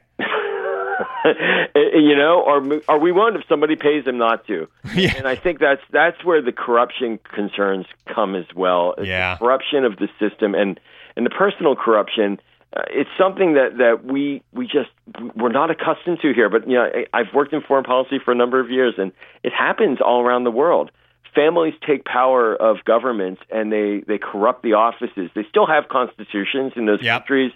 You 1.77 2.17
know, 2.17 2.43
or 2.43 2.81
are 2.89 2.99
we 2.99 3.13
willing 3.13 3.35
if 3.35 3.43
somebody 3.49 3.77
pays 3.77 4.05
them 4.05 4.19
not 4.19 4.47
to? 4.47 4.69
Yeah. 4.95 5.15
And 5.17 5.29
I 5.29 5.35
think 5.35 5.59
that's 5.59 5.83
that's 5.93 6.25
where 6.25 6.41
the 6.41 6.53
corruption 6.53 7.19
concerns 7.35 7.87
come 8.07 8.35
as 8.35 8.47
well. 8.55 8.95
Yeah. 9.03 9.37
corruption 9.37 9.85
of 9.85 9.97
the 9.97 10.09
system 10.19 10.55
and 10.55 10.81
and 11.17 11.27
the 11.27 11.31
personal 11.31 11.77
corruption. 11.77 12.41
Uh, 12.75 12.83
it's 12.91 13.11
something 13.19 13.55
that 13.55 13.77
that 13.79 14.05
we 14.05 14.43
we 14.53 14.67
just 14.67 14.91
we're 15.35 15.53
not 15.53 15.71
accustomed 15.71 16.21
to 16.23 16.33
here. 16.33 16.49
But 16.49 16.69
you 16.69 16.75
know, 16.75 16.89
I've 17.13 17.35
worked 17.35 17.53
in 17.53 17.61
foreign 17.63 17.85
policy 17.85 18.19
for 18.25 18.33
a 18.33 18.35
number 18.35 18.59
of 18.61 18.71
years, 18.71 18.95
and 18.97 19.13
it 19.43 19.53
happens 19.53 19.99
all 20.01 20.23
around 20.23 20.45
the 20.45 20.51
world. 20.51 20.91
Families 21.35 21.75
take 21.87 22.05
power 22.07 22.55
of 22.55 22.79
governments 22.85 23.43
and 23.51 23.71
they 23.71 24.03
they 24.07 24.19
corrupt 24.19 24.63
the 24.63 24.75
offices. 24.75 25.31
They 25.35 25.45
still 25.51 25.67
have 25.67 25.89
constitutions 25.89 26.73
in 26.77 26.87
those 26.87 27.03
yep. 27.03 27.21
countries, 27.21 27.53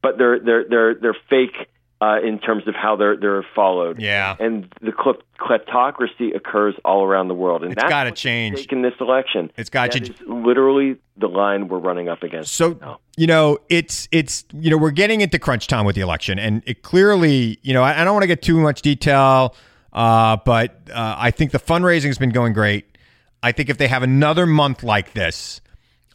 but 0.00 0.16
they're 0.16 0.38
they're 0.38 0.64
they're 0.64 0.94
they're 0.94 1.16
fake 1.28 1.68
uh, 2.02 2.18
in 2.20 2.36
terms 2.40 2.66
of 2.66 2.74
how 2.74 2.96
they're 2.96 3.16
they're 3.16 3.46
followed. 3.54 4.00
Yeah, 4.00 4.34
and 4.40 4.66
the 4.80 4.90
kleptocracy 4.90 6.34
occurs 6.34 6.74
all 6.84 7.04
around 7.04 7.28
the 7.28 7.34
world, 7.34 7.62
and 7.62 7.72
it's 7.72 7.82
got 7.82 8.04
to 8.04 8.10
change 8.10 8.66
in 8.72 8.82
this 8.82 8.94
election. 9.00 9.52
It's 9.56 9.70
got 9.70 9.92
to 9.92 10.12
literally 10.26 10.96
the 11.16 11.28
line 11.28 11.68
we're 11.68 11.78
running 11.78 12.08
up 12.08 12.24
against. 12.24 12.54
So 12.54 12.98
you 13.16 13.28
know, 13.28 13.58
it's 13.68 14.08
it's 14.10 14.44
you 14.52 14.70
know 14.70 14.78
we're 14.78 14.90
getting 14.90 15.20
into 15.20 15.38
crunch 15.38 15.68
time 15.68 15.84
with 15.84 15.94
the 15.94 16.00
election, 16.00 16.40
and 16.40 16.64
it 16.66 16.82
clearly 16.82 17.60
you 17.62 17.72
know 17.72 17.84
I, 17.84 18.00
I 18.00 18.04
don't 18.04 18.14
want 18.14 18.24
to 18.24 18.28
get 18.28 18.42
too 18.42 18.58
much 18.58 18.82
detail, 18.82 19.54
uh, 19.92 20.38
but 20.44 20.80
uh, 20.92 21.14
I 21.16 21.30
think 21.30 21.52
the 21.52 21.60
fundraising 21.60 22.06
has 22.06 22.18
been 22.18 22.30
going 22.30 22.52
great. 22.52 22.98
I 23.44 23.52
think 23.52 23.70
if 23.70 23.78
they 23.78 23.88
have 23.88 24.02
another 24.02 24.46
month 24.46 24.82
like 24.82 25.12
this, 25.12 25.60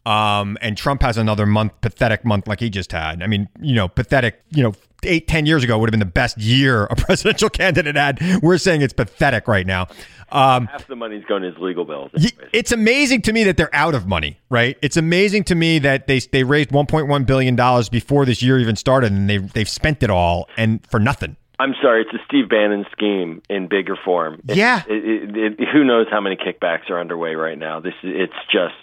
um, 0.06 0.58
and 0.62 0.76
Trump 0.78 1.02
has 1.02 1.18
another 1.18 1.46
month, 1.46 1.80
pathetic 1.80 2.26
month 2.26 2.46
like 2.46 2.60
he 2.60 2.70
just 2.70 2.92
had. 2.92 3.24
I 3.24 3.28
mean, 3.28 3.48
you 3.62 3.76
know, 3.76 3.88
pathetic, 3.88 4.42
you 4.52 4.64
know, 4.64 4.74
eight, 5.04 5.28
ten 5.28 5.46
years 5.46 5.64
ago 5.64 5.78
would 5.78 5.88
have 5.88 5.92
been 5.92 6.00
the 6.00 6.06
best 6.06 6.38
year 6.38 6.86
a 6.86 6.96
presidential 6.98 7.50
candidate 7.50 7.96
had. 7.96 8.20
We're 8.42 8.58
saying 8.58 8.82
it's 8.82 8.94
pathetic 8.94 9.48
right 9.48 9.66
now. 9.66 9.88
Um, 10.30 10.68
Half 10.68 10.88
the 10.88 10.96
money's 10.98 11.24
going 11.26 11.42
to 11.44 11.50
his 11.52 11.58
legal 11.58 11.86
bills. 11.86 12.12
it's 12.52 12.72
amazing 12.74 13.22
to 13.24 13.34
me 13.34 13.46
that 13.46 13.56
they're 13.56 13.74
out 13.74 13.96
of 13.96 14.08
money, 14.08 14.38
right? 14.50 14.78
It's 14.82 14.98
amazing 14.98 15.46
to 15.46 15.56
me 15.56 15.80
that 15.80 16.08
they 16.08 16.20
they 16.20 16.44
raised 16.44 16.70
1.1 16.72 17.26
billion 17.26 17.56
dollars 17.56 17.88
before 17.90 18.26
this 18.26 18.42
year 18.42 18.60
even 18.60 18.76
started, 18.76 19.12
and 19.14 19.30
they 19.30 19.38
they've 19.38 19.70
spent 19.70 20.04
it 20.04 20.10
all 20.10 20.50
and 20.58 20.86
for 20.88 21.00
nothing. 21.00 21.38
I'm 21.60 21.74
sorry, 21.82 22.02
it's 22.02 22.14
a 22.14 22.24
Steve 22.28 22.50
Bannon 22.50 22.86
scheme 22.92 23.42
in 23.50 23.68
bigger 23.68 23.96
form. 23.96 24.42
It- 24.48 24.58
Yeah. 24.58 24.84
It, 24.88 25.36
it, 25.60 25.68
who 25.74 25.84
knows 25.84 26.06
how 26.12 26.22
many 26.22 26.36
kickbacks 26.36 26.90
are 26.92 27.00
underway 27.00 27.34
right 27.34 27.58
now? 27.58 27.80
This 27.80 27.94
it's 28.04 28.34
just 28.52 28.76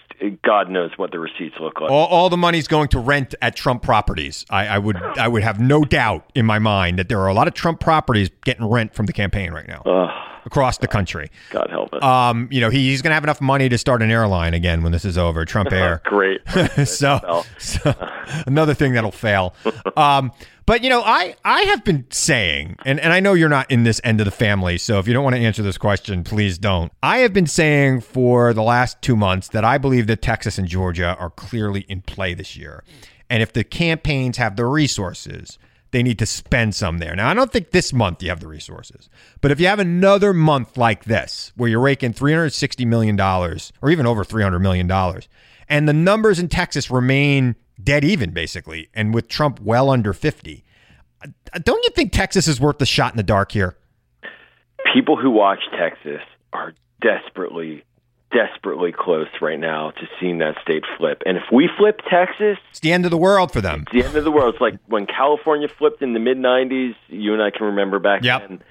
God 0.42 0.70
knows 0.70 0.90
what 0.96 1.10
the 1.10 1.18
receipts 1.18 1.56
look 1.60 1.80
like. 1.80 1.90
All, 1.90 2.06
all 2.06 2.30
the 2.30 2.36
money's 2.36 2.66
going 2.66 2.88
to 2.88 2.98
rent 2.98 3.34
at 3.42 3.56
Trump 3.56 3.82
properties. 3.82 4.44
I, 4.48 4.66
I 4.66 4.78
would 4.78 4.96
I 4.96 5.28
would 5.28 5.42
have 5.42 5.60
no 5.60 5.84
doubt 5.84 6.30
in 6.34 6.46
my 6.46 6.58
mind 6.58 6.98
that 6.98 7.08
there 7.08 7.20
are 7.20 7.28
a 7.28 7.34
lot 7.34 7.48
of 7.48 7.54
Trump 7.54 7.80
properties 7.80 8.30
getting 8.44 8.64
rent 8.66 8.94
from 8.94 9.06
the 9.06 9.12
campaign 9.12 9.52
right 9.52 9.68
now 9.68 9.82
across 10.44 10.78
the 10.78 10.88
country. 10.88 11.30
God 11.50 11.68
help 11.70 11.92
us. 11.94 12.02
Um, 12.02 12.48
you 12.50 12.60
know, 12.60 12.70
he, 12.70 12.90
he's 12.90 13.02
going 13.02 13.10
to 13.10 13.14
have 13.14 13.24
enough 13.24 13.40
money 13.40 13.68
to 13.68 13.78
start 13.78 14.02
an 14.02 14.10
airline 14.10 14.54
again 14.54 14.82
when 14.82 14.92
this 14.92 15.04
is 15.04 15.16
over. 15.18 15.44
Trump 15.44 15.72
Air. 15.72 16.02
Great. 16.04 16.40
so, 16.84 17.44
so 17.58 17.94
another 18.46 18.74
thing 18.74 18.92
that'll 18.92 19.10
fail. 19.10 19.54
Um, 19.96 20.32
but 20.66 20.82
you 20.82 20.90
know, 20.90 21.02
I 21.02 21.36
I 21.44 21.62
have 21.62 21.84
been 21.84 22.06
saying, 22.10 22.76
and, 22.84 22.98
and 22.98 23.12
I 23.12 23.20
know 23.20 23.34
you're 23.34 23.48
not 23.48 23.70
in 23.70 23.84
this 23.84 24.00
end 24.02 24.20
of 24.20 24.24
the 24.24 24.30
family, 24.30 24.78
so 24.78 24.98
if 24.98 25.06
you 25.06 25.12
don't 25.12 25.24
want 25.24 25.36
to 25.36 25.42
answer 25.42 25.62
this 25.62 25.78
question, 25.78 26.24
please 26.24 26.58
don't. 26.58 26.92
I 27.02 27.18
have 27.18 27.32
been 27.32 27.46
saying 27.46 28.00
for 28.00 28.54
the 28.54 28.62
last 28.62 29.02
two 29.02 29.16
months 29.16 29.48
that 29.48 29.64
I 29.64 29.78
believe 29.78 30.06
that 30.06 30.22
Texas 30.22 30.58
and 30.58 30.66
Georgia 30.66 31.16
are 31.18 31.30
clearly 31.30 31.82
in 31.88 32.02
play 32.02 32.34
this 32.34 32.56
year. 32.56 32.82
And 33.28 33.42
if 33.42 33.52
the 33.52 33.64
campaigns 33.64 34.36
have 34.36 34.56
the 34.56 34.66
resources, 34.66 35.58
they 35.90 36.02
need 36.02 36.18
to 36.18 36.26
spend 36.26 36.74
some 36.74 36.98
there. 36.98 37.14
Now, 37.14 37.28
I 37.28 37.34
don't 37.34 37.52
think 37.52 37.70
this 37.70 37.92
month 37.92 38.22
you 38.22 38.28
have 38.30 38.40
the 38.40 38.48
resources, 38.48 39.08
but 39.40 39.50
if 39.50 39.60
you 39.60 39.66
have 39.66 39.78
another 39.78 40.32
month 40.32 40.76
like 40.76 41.04
this 41.04 41.52
where 41.56 41.68
you're 41.68 41.80
raking 41.80 42.14
$360 42.14 42.86
million 42.86 43.20
or 43.20 43.90
even 43.90 44.06
over 44.06 44.24
$300 44.24 44.60
million, 44.60 44.90
and 45.68 45.88
the 45.88 45.92
numbers 45.92 46.38
in 46.38 46.48
Texas 46.48 46.90
remain 46.90 47.56
dead 47.82 48.04
even, 48.04 48.30
basically, 48.30 48.88
and 48.94 49.12
with 49.14 49.28
Trump 49.28 49.60
well 49.60 49.90
under 49.90 50.12
50, 50.12 50.64
uh, 51.22 51.28
don't 51.62 51.82
you 51.84 51.90
think 51.90 52.12
Texas 52.12 52.46
is 52.48 52.60
worth 52.60 52.78
the 52.78 52.86
shot 52.86 53.12
in 53.12 53.16
the 53.16 53.22
dark 53.22 53.52
here? 53.52 53.76
People 54.92 55.16
who 55.16 55.30
watch 55.30 55.60
Texas 55.78 56.20
are 56.52 56.74
desperately, 57.00 57.82
desperately 58.32 58.92
close 58.92 59.28
right 59.40 59.58
now 59.58 59.90
to 59.92 60.02
seeing 60.20 60.38
that 60.38 60.54
state 60.62 60.84
flip. 60.98 61.22
And 61.26 61.36
if 61.36 61.44
we 61.52 61.68
flip 61.78 62.00
Texas, 62.10 62.58
It's 62.70 62.80
the 62.80 62.92
end 62.92 63.04
of 63.04 63.10
the 63.10 63.16
world 63.18 63.52
for 63.52 63.60
them. 63.60 63.82
it's 63.82 63.92
the 63.92 64.04
end 64.04 64.16
of 64.16 64.24
the 64.24 64.30
world. 64.30 64.54
It's 64.54 64.60
like 64.60 64.74
when 64.86 65.06
California 65.06 65.68
flipped 65.68 66.02
in 66.02 66.12
the 66.12 66.20
mid 66.20 66.36
90s, 66.38 66.94
you 67.08 67.32
and 67.32 67.42
I 67.42 67.50
can 67.50 67.66
remember 67.66 67.98
back 67.98 68.22
Yep. 68.22 68.48
then. 68.48 68.62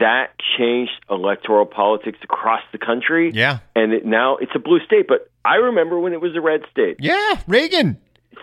That 0.00 0.30
changed 0.58 0.92
electoral 1.08 1.64
politics 1.66 2.18
across 2.22 2.62
the 2.72 2.78
country. 2.78 3.30
Yeah. 3.32 3.58
And 3.76 3.92
it, 3.92 4.04
now 4.04 4.36
it's 4.36 4.50
a 4.54 4.58
blue 4.58 4.80
state. 4.84 5.06
But 5.06 5.30
I 5.44 5.56
remember 5.56 6.00
when 6.00 6.12
it 6.12 6.20
was 6.20 6.34
a 6.34 6.40
red 6.40 6.62
state. 6.70 6.96
Yeah, 6.98 7.40
Reagan. 7.46 7.96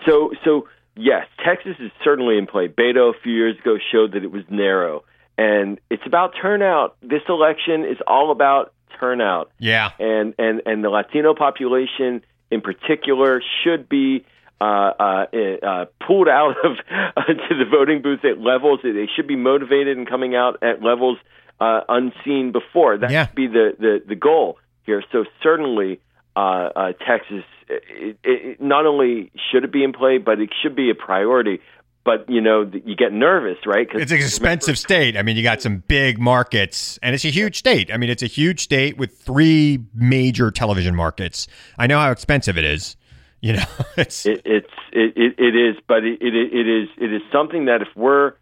So, 0.06 0.32
so 0.44 0.68
yes, 0.96 1.26
Texas 1.44 1.76
is 1.78 1.90
certainly 2.04 2.38
in 2.38 2.46
play. 2.46 2.68
Beto 2.68 3.10
a 3.14 3.18
few 3.22 3.32
years 3.32 3.58
ago 3.58 3.76
showed 3.92 4.12
that 4.12 4.22
it 4.24 4.30
was 4.32 4.44
narrow, 4.48 5.04
and 5.38 5.78
it's 5.90 6.02
about 6.06 6.34
turnout. 6.40 6.96
This 7.02 7.22
election 7.28 7.84
is 7.84 7.98
all 8.06 8.30
about 8.30 8.72
turnout, 8.98 9.50
Yeah. 9.58 9.90
and 9.98 10.34
and 10.38 10.62
and 10.66 10.82
the 10.84 10.88
Latino 10.90 11.34
population 11.34 12.22
in 12.50 12.60
particular 12.60 13.42
should 13.64 13.88
be. 13.88 14.24
Uh, 14.58 14.64
uh, 14.64 15.26
uh, 15.62 15.84
pulled 16.06 16.28
out 16.28 16.54
of 16.64 16.78
uh, 16.90 17.24
to 17.26 17.54
the 17.58 17.66
voting 17.70 18.00
booth 18.00 18.24
at 18.24 18.40
levels 18.40 18.80
that 18.82 18.92
they 18.92 19.06
should 19.14 19.26
be 19.26 19.36
motivated 19.36 19.98
and 19.98 20.08
coming 20.08 20.34
out 20.34 20.62
at 20.62 20.82
levels 20.82 21.18
uh, 21.60 21.82
unseen 21.90 22.52
before. 22.52 22.96
That 22.96 23.10
Yeah. 23.10 23.26
should 23.26 23.34
be 23.34 23.48
the, 23.48 23.76
the, 23.78 24.02
the 24.08 24.14
goal 24.14 24.56
here. 24.86 25.04
So 25.12 25.26
certainly, 25.42 26.00
uh, 26.36 26.70
uh, 26.76 26.92
Texas, 27.06 27.44
it, 27.68 28.18
it, 28.22 28.60
not 28.60 28.86
only 28.86 29.32
should 29.50 29.64
it 29.64 29.72
be 29.72 29.82
in 29.82 29.92
play, 29.92 30.18
but 30.18 30.38
it 30.40 30.50
should 30.62 30.76
be 30.76 30.90
a 30.90 30.94
priority. 30.94 31.60
But 32.04 32.30
you 32.30 32.40
know, 32.40 32.70
you 32.84 32.94
get 32.94 33.12
nervous, 33.12 33.58
right? 33.66 33.90
'Cause 33.90 34.00
It's 34.00 34.12
an 34.12 34.18
expensive 34.18 34.78
state. 34.78 35.16
I 35.16 35.22
mean, 35.22 35.36
you 35.36 35.42
got 35.42 35.60
some 35.60 35.82
big 35.88 36.20
markets, 36.20 37.00
and 37.02 37.16
it's 37.16 37.24
a 37.24 37.30
huge 37.30 37.58
state. 37.58 37.92
I 37.92 37.96
mean, 37.96 38.10
it's 38.10 38.22
a 38.22 38.28
huge 38.28 38.60
state 38.60 38.96
with 38.96 39.18
three 39.18 39.80
major 39.92 40.52
television 40.52 40.94
markets. 40.94 41.48
I 41.78 41.88
know 41.88 41.98
how 41.98 42.12
expensive 42.12 42.56
it 42.56 42.64
is. 42.64 42.96
You 43.40 43.54
know, 43.54 43.64
it's 43.96 44.24
It, 44.24 44.40
it's 44.44 44.70
it, 44.92 45.14
it, 45.16 45.34
it 45.38 45.56
is, 45.56 45.76
but 45.88 46.04
it, 46.04 46.22
it 46.22 46.34
it 46.34 46.68
is 46.68 46.88
it 46.96 47.12
is 47.12 47.22
something 47.32 47.64
that 47.64 47.82
if 47.82 47.88
we're 47.96 48.34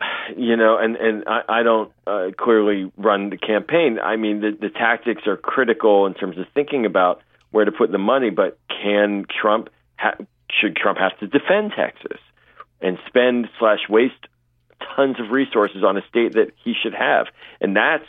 you 0.36 0.56
know, 0.56 0.78
and 0.78 0.96
and 0.96 1.24
I, 1.26 1.60
I 1.60 1.62
don't 1.62 1.92
uh, 2.06 2.28
clearly 2.36 2.90
run 2.96 3.30
the 3.30 3.36
campaign. 3.36 3.98
I 3.98 4.16
mean, 4.16 4.40
the 4.40 4.56
the 4.58 4.70
tactics 4.70 5.26
are 5.26 5.36
critical 5.36 6.06
in 6.06 6.14
terms 6.14 6.38
of 6.38 6.46
thinking 6.54 6.86
about 6.86 7.22
where 7.50 7.64
to 7.64 7.72
put 7.72 7.92
the 7.92 7.98
money. 7.98 8.30
But 8.30 8.58
can 8.68 9.26
Trump 9.28 9.68
ha- 9.96 10.16
should 10.50 10.76
Trump 10.76 10.98
have 10.98 11.18
to 11.18 11.26
defend 11.26 11.72
Texas 11.76 12.18
and 12.80 12.98
spend 13.06 13.48
slash 13.58 13.88
waste 13.88 14.14
tons 14.96 15.18
of 15.18 15.30
resources 15.30 15.82
on 15.82 15.96
a 15.96 16.02
state 16.08 16.34
that 16.34 16.52
he 16.62 16.74
should 16.80 16.94
have? 16.94 17.26
And 17.60 17.76
that's 17.76 18.06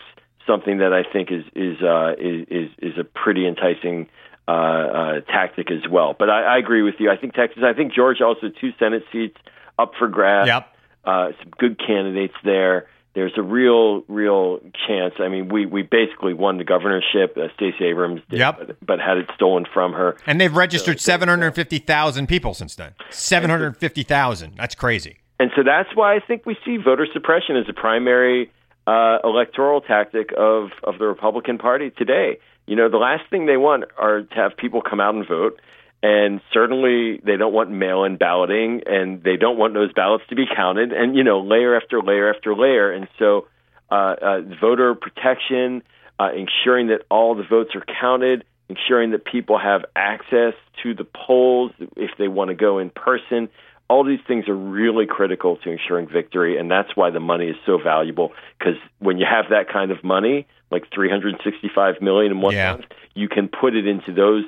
something 0.47 0.79
that 0.79 0.93
I 0.93 1.03
think 1.11 1.31
is 1.31 1.43
is 1.55 1.81
uh, 1.81 2.13
is, 2.17 2.47
is 2.49 2.69
is 2.79 2.97
a 2.99 3.03
pretty 3.03 3.47
enticing 3.47 4.07
uh, 4.47 4.51
uh, 4.51 5.21
tactic 5.21 5.71
as 5.71 5.89
well. 5.89 6.15
But 6.17 6.29
I, 6.29 6.55
I 6.55 6.57
agree 6.57 6.83
with 6.83 6.95
you. 6.99 7.09
I 7.09 7.17
think 7.17 7.33
Texas. 7.33 7.63
I 7.65 7.73
think 7.73 7.93
Georgia 7.93 8.25
also 8.25 8.49
two 8.49 8.71
Senate 8.79 9.03
seats 9.11 9.38
up 9.77 9.93
for 9.97 10.07
grabs. 10.07 10.47
Yep. 10.47 10.74
Uh, 11.06 11.30
some 11.39 11.51
good 11.58 11.80
candidates 11.80 12.34
there. 12.43 12.88
There's 13.14 13.34
a 13.38 13.41
real, 13.41 14.01
real 14.10 14.60
chance. 14.88 15.14
I 15.20 15.30
mean, 15.30 15.47
we, 15.47 15.66
we 15.66 15.84
basically 15.84 16.34
won 16.34 16.58
the 16.58 16.66
governorship. 16.66 17.38
Uh, 17.38 17.47
Stacey 17.56 17.86
Abrams 17.86 18.22
did, 18.30 18.39
Yep. 18.39 18.58
but, 18.58 18.86
but 18.86 18.99
had 18.99 19.18
it 19.18 19.30
stolen 19.36 19.66
from 19.74 19.93
her. 19.93 20.18
and 20.28 20.41
they've 20.41 20.53
registered 20.53 20.99
seven 20.99 21.30
hundred 21.30 21.53
fifty 21.56 21.78
thousand 21.80 22.28
people 22.28 22.53
since 22.53 22.76
then. 22.76 22.93
Seven 23.12 23.49
hundred 23.49 23.78
fifty 23.78 24.03
thousand. 24.03 24.56
That's 24.58 24.76
crazy. 24.76 25.18
And 25.39 25.51
so 25.56 25.64
that's 25.64 25.89
why 25.95 26.16
I 26.16 26.20
think 26.20 26.45
we 26.45 26.58
see 26.66 26.78
voter 26.78 27.08
suppression 27.14 27.56
as 27.56 27.66
a 27.70 27.74
primary 27.74 28.51
uh, 28.88 29.20
electoral 29.24 29.82
tactic 29.82 30.32
of, 30.38 30.70
of 30.84 30.97
the 30.99 31.06
Republican 31.06 31.58
Party 31.58 31.91
today. 31.91 32.38
You 32.68 32.76
know, 32.76 32.89
the 32.89 32.97
last 32.97 33.24
thing 33.30 33.45
they 33.45 33.58
want 33.58 33.86
are 33.97 34.22
to 34.24 34.36
have 34.36 34.58
people 34.58 34.82
come 34.82 34.99
out 34.99 35.14
and 35.16 35.28
vote. 35.28 35.60
And 36.04 36.41
certainly 36.54 37.20
they 37.24 37.36
don't 37.38 37.54
want 37.54 37.72
mail 37.72 38.04
in 38.04 38.18
balloting 38.18 38.82
and 38.86 39.24
they 39.24 39.38
don't 39.38 39.58
want 39.58 39.74
those 39.74 39.91
ballots 39.93 40.24
to 40.30 40.36
be 40.36 40.46
counted 40.46 40.91
and, 40.93 41.16
you 41.16 41.24
know, 41.24 41.39
layer 41.39 41.76
after 41.76 42.02
layer 42.02 42.32
after 42.32 42.56
layer. 42.56 42.91
And 42.91 43.08
so 43.18 43.48
uh, 43.89 44.16
uh, 44.22 44.41
voter 44.62 44.93
protection, 44.93 45.82
uh, 46.20 46.30
ensuring 46.32 46.88
that 46.88 47.02
all 47.10 47.36
the 47.36 47.43
votes 47.43 47.72
are 47.76 47.84
counted, 48.00 48.43
ensuring 48.70 49.12
that 49.12 49.26
people 49.26 49.58
have 49.58 49.86
access 49.96 50.54
to 50.84 50.93
the 50.93 51.06
polls 51.06 51.72
if 51.96 52.12
they 52.18 52.28
want 52.28 52.50
to 52.50 52.56
go 52.56 52.80
in 52.80 52.89
person. 52.89 53.50
All 53.88 54.04
these 54.04 54.20
things 54.28 54.48
are 54.48 54.56
really 54.56 55.06
critical 55.06 55.58
to 55.58 55.72
ensuring 55.72 56.08
victory, 56.08 56.58
and 56.58 56.70
that's 56.72 56.96
why 56.96 57.12
the 57.12 57.20
money 57.20 57.50
is 57.50 57.56
so 57.66 57.78
valuable. 57.78 58.32
Because 58.58 58.76
when 59.00 59.18
you 59.18 59.26
have 59.30 59.46
that 59.52 59.72
kind 59.72 59.91
of 59.91 60.04
money, 60.04 60.48
like 60.72 60.84
365 60.93 62.02
million 62.02 62.32
in 62.32 62.41
one 62.41 62.56
Yeah. 62.56 62.72
month, 62.72 62.86
you 63.14 63.30
can 63.30 63.48
put 63.48 63.76
it 63.76 63.86
into 63.88 64.12
those 64.12 64.43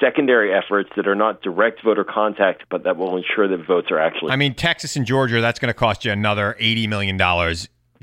secondary 0.00 0.52
efforts 0.52 0.90
that 0.96 1.06
are 1.06 1.14
not 1.14 1.42
direct 1.42 1.82
voter 1.84 2.04
contact, 2.04 2.64
but 2.70 2.84
that 2.84 2.96
will 2.96 3.16
ensure 3.16 3.48
that 3.48 3.66
votes 3.66 3.90
are 3.90 3.98
actually. 3.98 4.32
I 4.32 4.36
mean, 4.36 4.54
Texas 4.54 4.96
and 4.96 5.06
Georgia, 5.06 5.40
that's 5.40 5.58
going 5.58 5.68
to 5.68 5.74
cost 5.74 6.04
you 6.04 6.12
another 6.12 6.56
$80 6.60 6.88
million 6.88 7.16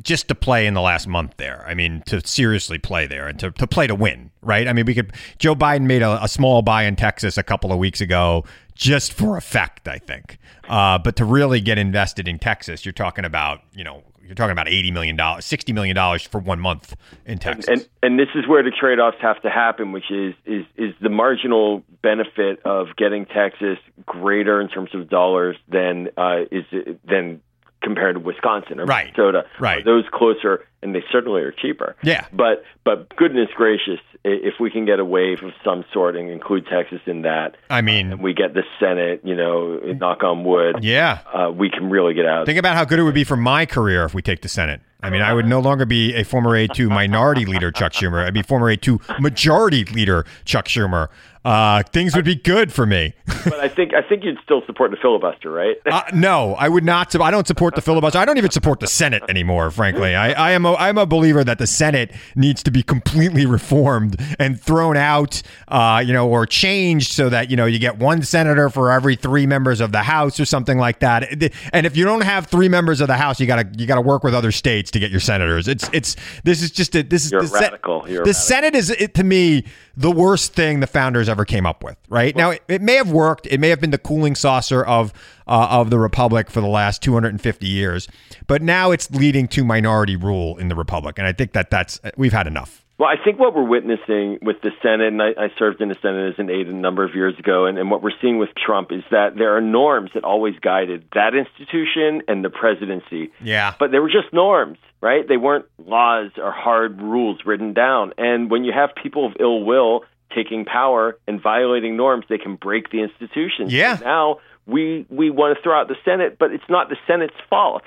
just 0.02 0.28
to 0.28 0.36
play 0.36 0.66
in 0.66 0.74
the 0.74 0.82
last 0.82 1.08
month 1.08 1.36
there. 1.38 1.64
I 1.68 1.74
mean, 1.74 2.04
to 2.08 2.26
seriously 2.26 2.78
play 2.78 3.08
there 3.08 3.28
and 3.28 3.40
to, 3.40 3.52
to 3.52 3.68
play 3.68 3.88
to 3.88 3.96
win, 3.96 4.32
right? 4.42 4.68
I 4.68 4.74
mean, 4.74 4.86
we 4.86 4.94
could, 4.94 5.14
Joe 5.38 5.56
Biden 5.56 5.84
made 5.84 6.02
a, 6.02 6.24
a 6.24 6.28
small 6.28 6.62
buy 6.62 6.84
in 6.84 6.96
Texas 6.96 7.38
a 7.38 7.44
couple 7.44 7.72
of 7.72 7.78
weeks 7.78 8.02
ago 8.02 8.44
just 8.76 9.14
for 9.14 9.38
effect, 9.38 9.88
I 9.88 9.98
think. 9.98 10.38
Uh, 10.68 10.98
but 10.98 11.16
to 11.18 11.26
really 11.26 11.62
get 11.62 11.78
invested 11.78 12.28
in 12.28 12.40
Texas, 12.40 12.86
you're 12.86 12.94
talking 12.94 13.26
about, 13.26 13.62
you 13.74 13.84
know, 13.84 14.04
you're 14.32 14.36
talking 14.36 14.54
about 14.54 14.68
$80 14.68 14.94
million, 14.94 15.18
$60 15.18 15.74
million 15.74 16.20
for 16.20 16.40
one 16.40 16.60
month 16.60 16.96
in 17.26 17.38
Texas. 17.38 17.68
and 17.68 17.90
and 18.02 18.18
this 18.18 18.30
is 18.34 18.48
where 18.48 18.64
the 18.64 18.72
trade-offs 18.72 19.18
have 19.20 19.42
to 19.42 19.50
happen, 19.50 19.92
which 19.92 20.10
is 20.10 20.34
is 20.46 20.66
is 20.78 20.94
the 21.02 21.10
marginal 21.10 21.84
benefit 22.02 22.62
of 22.64 22.96
getting 22.96 23.26
Texas 23.26 23.78
greater 24.06 24.62
in 24.62 24.70
terms 24.70 24.96
of 24.96 25.10
dollars 25.10 25.58
than 25.68 26.08
uh, 26.16 26.44
is 26.50 26.64
than 27.04 27.42
compared 27.82 28.16
to 28.16 28.20
Wisconsin 28.20 28.80
or 28.80 28.86
Right. 28.86 29.06
Minnesota. 29.18 29.46
Right. 29.60 29.80
Are 29.82 29.84
those 29.84 30.06
closer, 30.12 30.66
and 30.82 30.94
they 30.96 31.04
certainly 31.12 31.42
are 31.42 31.52
cheaper. 31.52 31.96
Yeah. 32.04 32.26
But 32.34 32.64
but 32.84 33.16
goodness 33.16 33.50
gracious, 33.56 34.00
if 34.24 34.56
we 34.60 34.70
can 34.70 34.86
get 34.86 35.00
a 35.00 35.06
wave 35.06 35.44
of 35.44 35.52
some 35.64 35.84
sort 35.94 36.16
and 36.16 36.30
include 36.30 36.68
Texas 36.68 37.00
in 37.06 37.24
that, 37.24 37.58
I 37.70 37.82
mean, 37.82 38.22
we 38.22 38.34
get 38.34 38.54
the 38.54 38.64
Senate, 38.80 39.22
you 39.24 39.36
know, 39.36 39.78
knock 39.78 40.24
on 40.24 40.44
wood. 40.44 40.78
Yeah, 40.84 41.20
uh, 41.34 41.52
we 41.52 41.70
can 41.70 41.90
really 41.90 42.14
get 42.14 42.26
out. 42.26 42.46
Think 42.46 42.60
about 42.60 42.76
how 42.76 42.86
good 42.86 43.00
it 43.00 43.04
would 43.04 43.14
be 43.16 43.24
for 43.24 43.38
my 43.38 43.66
career 43.66 44.04
if 44.06 44.14
we 44.14 44.22
take 44.22 44.42
the 44.42 44.50
Senate. 44.50 44.82
I 45.04 45.10
mean, 45.10 45.24
I 45.24 45.34
would 45.34 45.48
no 45.48 45.60
longer 45.60 45.86
be 45.88 46.14
a 46.14 46.24
former 46.24 46.52
A2 46.52 46.88
minority 46.90 47.46
leader, 47.46 47.72
Chuck 47.72 47.92
Schumer. 47.92 48.24
I'd 48.24 48.36
be 48.36 48.44
former 48.44 48.68
A2 48.68 49.20
majority 49.20 49.84
leader, 49.86 50.28
Chuck 50.46 50.66
Schumer. 50.68 51.08
Uh, 51.44 51.82
things 51.84 52.16
would 52.16 52.26
be 52.26 52.36
good 52.36 52.72
for 52.72 52.86
me. 52.86 53.14
but 53.46 53.60
I 53.60 53.68
think 53.68 53.96
I 53.96 54.02
think 54.02 54.24
you'd 54.24 54.38
still 54.44 54.62
support 54.68 54.92
the 54.92 54.98
filibuster, 54.98 55.50
right? 55.50 55.76
uh, 55.92 56.04
no, 56.14 56.54
I 56.56 56.70
would 56.70 56.84
not. 56.84 57.20
I 57.20 57.32
don't 57.32 57.48
support 57.48 57.74
the 57.74 57.82
filibuster. 57.82 58.20
I 58.20 58.26
don't 58.26 58.38
even 58.38 58.52
support 58.52 58.80
the 58.80 58.88
Senate 58.88 59.24
anymore. 59.28 59.72
Frankly, 59.72 60.14
I, 60.14 60.32
I 60.34 60.52
am 60.52 60.66
a, 60.66 60.76
I'm 60.76 61.00
a 61.00 61.08
believer 61.08 61.44
that 61.44 61.58
the 61.58 61.66
Senate 61.66 62.12
needs 62.36 62.62
to 62.64 62.72
be 62.72 62.84
completely 62.84 63.48
reformed 63.48 64.18
and 64.38 64.62
thrown 64.62 64.98
out, 64.98 65.42
uh, 65.68 66.04
you 66.06 66.14
know, 66.14 66.30
or 66.30 66.46
changed 66.46 67.14
so 67.14 67.30
that 67.30 67.50
you 67.50 67.58
know 67.58 67.66
you 67.66 67.80
get 67.80 67.98
one 67.98 68.22
senator 68.22 68.70
for 68.70 68.92
every 68.92 69.16
three 69.16 69.48
members 69.48 69.82
of 69.82 69.92
the 69.92 70.04
House 70.04 70.40
or 70.40 70.46
something 70.46 70.78
like 70.78 71.00
that. 71.00 71.52
And 71.74 71.86
if 71.88 71.98
you 71.98 72.06
don't 72.06 72.22
have 72.22 72.48
three 72.48 72.70
members 72.70 73.02
of 73.02 73.08
the 73.08 73.18
House, 73.18 73.40
you 73.40 73.48
gotta 73.48 73.68
you 73.78 73.88
gotta 73.88 74.02
work 74.02 74.24
with 74.24 74.36
other 74.36 74.52
states 74.52 74.92
to 74.92 75.00
get 75.00 75.10
your 75.10 75.20
senators. 75.20 75.68
It's 75.68 75.90
it's 75.92 76.16
this 76.44 76.62
is 76.62 76.70
just 76.70 76.96
a, 76.96 77.02
this 77.02 77.26
is 77.26 77.32
You're 77.32 77.42
the 77.42 77.48
radical. 77.48 78.04
Se- 78.04 78.12
You're 78.12 78.24
the 78.26 78.30
radical. 78.30 78.34
Senate 78.34 78.76
is 78.76 78.92
it, 78.92 79.16
to 79.16 79.24
me 79.24 79.66
the 79.98 80.12
worst 80.12 80.54
thing 80.54 80.80
the 80.80 80.88
founders 80.88 81.28
ever 81.32 81.46
came 81.46 81.66
up 81.66 81.84
with. 81.84 81.98
Right 82.10 82.36
now, 82.36 82.52
it, 82.52 82.62
it 82.68 82.82
may 82.82 82.96
have 82.96 83.12
worked. 83.12 83.48
It 83.48 83.60
may 83.60 83.70
have 83.70 83.82
been 83.82 83.92
the 83.92 83.98
cooling 83.98 84.36
saucer 84.36 84.84
of 84.84 85.12
uh, 85.48 85.68
of 85.72 85.90
the 85.90 85.98
republic 85.98 86.52
for 86.52 86.62
the 86.62 86.68
last 86.68 87.02
250 87.02 87.68
years, 87.68 88.08
but 88.46 88.62
now 88.62 88.92
it's 88.92 89.10
leading 89.10 89.48
to 89.50 89.64
minority 89.64 90.16
rule 90.16 90.58
in 90.58 90.68
the 90.68 90.76
republic, 90.76 91.18
and 91.18 91.28
I 91.28 91.34
think 91.34 91.54
that 91.54 91.72
that's 91.72 92.00
we've 92.16 92.34
had 92.34 92.46
enough. 92.46 92.86
Well, 93.02 93.10
I 93.10 93.16
think 93.24 93.40
what 93.40 93.56
we're 93.56 93.68
witnessing 93.68 94.38
with 94.44 94.62
the 94.62 94.70
Senate, 94.84 95.08
and 95.08 95.24
I, 95.24 95.30
I 95.30 95.48
served 95.58 95.82
in 95.82 95.90
the 95.90 95.96
Senate 96.04 96.34
as 96.34 96.36
an 96.38 96.52
aide 96.52 96.68
a 96.68 96.72
number 96.72 97.04
of 97.04 97.16
years 97.16 97.34
ago, 97.40 97.66
and, 97.66 97.80
and 97.80 97.90
what 97.90 98.04
we're 98.04 98.12
seeing 98.22 98.38
with 98.38 98.50
Trump 98.54 98.92
is 98.92 99.02
that 99.10 99.30
there 99.36 99.58
are 99.58 99.62
norms 99.62 100.12
that 100.14 100.24
always 100.24 100.54
guided 100.62 101.06
that 101.16 101.34
institution 101.34 102.22
and 102.28 102.46
the 102.46 102.52
presidency. 102.52 103.32
Yeah. 103.42 103.74
But 103.80 103.90
they 103.90 103.98
were 103.98 104.12
just 104.12 104.32
norms, 104.32 104.78
right? 105.02 105.28
They 105.28 105.38
weren't 105.38 105.66
laws 105.84 106.30
or 106.38 106.52
hard 106.52 107.02
rules 107.02 107.40
written 107.44 107.74
down. 107.74 108.14
And 108.20 108.52
when 108.52 108.64
you 108.64 108.72
have 108.72 108.92
people 108.94 109.26
of 109.26 109.34
ill 109.40 109.64
will 109.64 110.04
taking 110.34 110.66
power 110.66 111.18
and 111.28 111.42
violating 111.42 111.98
norms, 111.98 112.26
they 112.30 112.38
can 112.38 112.56
break 112.56 112.90
the 112.92 113.02
institutions. 113.02 113.72
Yeah. 113.74 113.98
So 113.98 114.06
now 114.06 114.36
we 114.66 115.06
we 115.10 115.30
want 115.30 115.58
to 115.58 115.64
throw 115.64 115.80
out 115.80 115.88
the 115.88 115.98
Senate, 116.06 116.38
but 116.40 116.52
it's 116.52 116.70
not 116.70 116.90
the 116.90 116.98
Senate's 117.08 117.36
fault. 117.50 117.84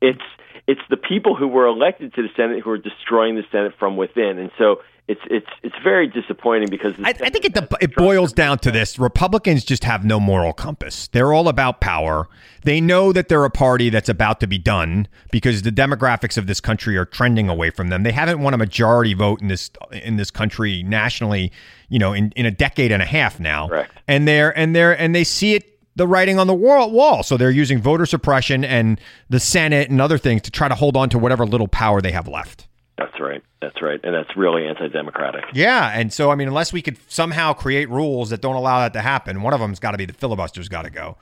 It's 0.00 0.22
it's 0.66 0.80
the 0.90 0.96
people 0.96 1.34
who 1.34 1.48
were 1.48 1.66
elected 1.66 2.14
to 2.14 2.22
the 2.22 2.28
Senate 2.36 2.62
who 2.62 2.70
are 2.70 2.78
destroying 2.78 3.36
the 3.36 3.44
Senate 3.50 3.72
from 3.78 3.96
within, 3.96 4.38
and 4.38 4.50
so 4.58 4.82
it's 5.08 5.22
it's 5.30 5.48
it's 5.62 5.74
very 5.82 6.06
disappointing 6.06 6.68
because 6.68 6.94
I, 7.02 7.08
I 7.08 7.30
think 7.30 7.46
it 7.46 7.56
it 7.80 7.96
boils 7.96 8.34
down 8.34 8.58
to 8.58 8.70
this: 8.70 8.98
Republicans 8.98 9.64
just 9.64 9.84
have 9.84 10.04
no 10.04 10.20
moral 10.20 10.52
compass. 10.52 11.08
They're 11.08 11.32
all 11.32 11.48
about 11.48 11.80
power. 11.80 12.28
They 12.64 12.78
know 12.78 13.14
that 13.14 13.28
they're 13.28 13.46
a 13.46 13.50
party 13.50 13.88
that's 13.88 14.10
about 14.10 14.38
to 14.40 14.46
be 14.46 14.58
done 14.58 15.08
because 15.32 15.62
the 15.62 15.72
demographics 15.72 16.36
of 16.36 16.46
this 16.46 16.60
country 16.60 16.98
are 16.98 17.06
trending 17.06 17.48
away 17.48 17.70
from 17.70 17.88
them. 17.88 18.02
They 18.02 18.12
haven't 18.12 18.40
won 18.40 18.52
a 18.52 18.58
majority 18.58 19.14
vote 19.14 19.40
in 19.40 19.48
this 19.48 19.70
in 19.90 20.16
this 20.16 20.30
country 20.30 20.82
nationally, 20.82 21.52
you 21.88 21.98
know, 21.98 22.12
in, 22.12 22.30
in 22.36 22.44
a 22.44 22.50
decade 22.50 22.92
and 22.92 23.02
a 23.02 23.06
half 23.06 23.40
now. 23.40 23.68
Correct. 23.68 23.90
And 24.06 24.28
they're 24.28 24.56
and 24.58 24.76
they're 24.76 24.92
and 25.00 25.14
they 25.14 25.24
see 25.24 25.54
it 25.54 25.78
the 25.96 26.06
writing 26.06 26.38
on 26.38 26.46
the 26.46 26.54
wall, 26.54 26.90
wall. 26.90 27.22
So 27.22 27.38
they're 27.38 27.50
using 27.50 27.80
voter 27.80 28.04
suppression 28.04 28.62
and 28.62 29.00
the 29.30 29.40
Senate 29.40 29.88
and 29.88 30.02
other 30.02 30.18
things 30.18 30.42
to 30.42 30.50
try 30.50 30.68
to 30.68 30.74
hold 30.74 30.98
on 30.98 31.08
to 31.08 31.18
whatever 31.18 31.46
little 31.46 31.66
power 31.66 32.02
they 32.02 32.12
have 32.12 32.28
left. 32.28 32.67
That's 32.98 33.20
right. 33.20 33.42
That's 33.62 33.80
right. 33.80 34.00
And 34.02 34.14
that's 34.14 34.36
really 34.36 34.66
anti-democratic. 34.66 35.44
Yeah, 35.54 35.90
and 35.94 36.12
so 36.12 36.30
I 36.30 36.34
mean, 36.34 36.48
unless 36.48 36.72
we 36.72 36.82
could 36.82 36.98
somehow 37.08 37.52
create 37.52 37.88
rules 37.88 38.30
that 38.30 38.40
don't 38.40 38.56
allow 38.56 38.80
that 38.80 38.92
to 38.94 39.00
happen, 39.00 39.42
one 39.42 39.54
of 39.54 39.60
them's 39.60 39.78
got 39.78 39.92
to 39.92 39.98
be 39.98 40.04
the 40.04 40.12
filibuster's 40.12 40.68
got 40.68 40.82
to 40.82 40.90
go. 40.90 41.16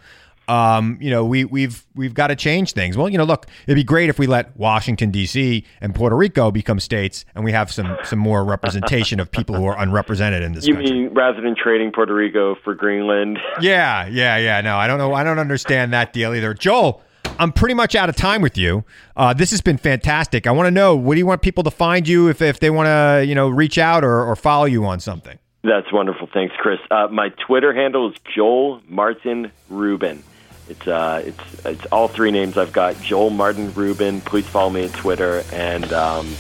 Um, 0.49 0.97
you 1.01 1.11
know, 1.11 1.25
we 1.25 1.45
we've 1.45 1.85
we've 1.97 2.15
got 2.15 2.29
to 2.29 2.37
change 2.37 2.73
things. 2.73 2.97
Well, 2.97 3.09
you 3.09 3.19
know, 3.19 3.25
look, 3.25 3.47
it'd 3.67 3.75
be 3.75 3.85
great 3.85 4.09
if 4.09 4.19
we 4.19 4.27
let 4.27 4.57
Washington 4.57 5.11
D.C. 5.11 5.65
and 5.81 5.95
Puerto 5.95 6.17
Rico 6.17 6.51
become 6.51 6.79
states, 6.79 7.25
and 7.35 7.45
we 7.45 7.53
have 7.53 7.73
some 7.73 7.97
some 8.05 8.21
more 8.21 8.45
representation 8.45 9.19
of 9.19 9.31
people 9.31 9.57
who 9.57 9.67
are 9.67 9.77
unrepresented 9.77 10.43
in 10.43 10.53
this. 10.53 10.67
You 10.67 10.75
country. 10.75 10.93
mean 10.93 11.15
rather 11.15 11.41
than 11.41 11.57
trading 11.57 11.91
Puerto 11.93 12.15
Rico 12.15 12.55
for 12.63 12.75
Greenland? 12.75 13.39
Yeah, 13.61 14.07
yeah, 14.07 14.37
yeah. 14.37 14.61
No, 14.61 14.77
I 14.77 14.87
don't 14.87 14.99
know. 14.99 15.13
I 15.15 15.25
don't 15.25 15.41
understand 15.41 15.93
that 15.93 16.13
deal 16.13 16.33
either. 16.33 16.55
Joel, 16.55 17.03
I'm 17.39 17.53
pretty 17.53 17.75
much 17.75 17.95
out 17.95 18.09
of 18.09 18.17
time 18.17 18.43
with 18.43 18.57
you. 18.57 18.85
Uh, 19.17 19.35
this 19.35 19.51
has 19.51 19.61
been 19.61 19.79
fantastic. 19.79 20.47
I 20.47 20.51
want 20.51 20.67
to 20.67 20.71
know 20.71 20.97
what 20.97 21.15
do 21.15 21.19
you 21.19 21.27
want 21.27 21.43
people 21.43 21.65
to 21.65 21.71
find 21.71 22.07
you 22.09 22.29
if, 22.29 22.41
if 22.41 22.61
they 22.61 22.71
want 22.71 22.87
to, 22.87 23.25
you 23.27 23.35
know, 23.35 23.49
reach 23.49 23.79
out 23.79 24.05
or, 24.05 24.25
or 24.25 24.37
follow 24.37 24.65
you 24.65 24.85
on 24.87 25.01
something? 25.01 25.39
That's 25.63 25.93
wonderful. 25.93 26.29
Thanks, 26.33 26.55
Chris. 26.59 26.79
Uh, 26.91 27.09
my 27.11 27.31
Twitter 27.31 27.75
handle 27.75 28.11
is 28.11 28.17
Joel 28.35 28.81
Martin 28.89 29.51
Rubin. 29.69 30.23
It's 30.69 30.87
uh, 30.87 31.23
it's 31.25 31.65
it's 31.65 31.87
all 31.87 32.09
three 32.09 32.31
names 32.31 32.57
I've 32.59 32.73
got. 32.73 33.01
Joel 33.01 33.31
Martin 33.31 33.73
Rubin. 33.73 34.21
Please 34.21 34.47
follow 34.47 34.71
me 34.71 34.85
on 34.85 34.91
Twitter 34.91 35.45
and. 35.53 35.93
Um, 35.93 36.37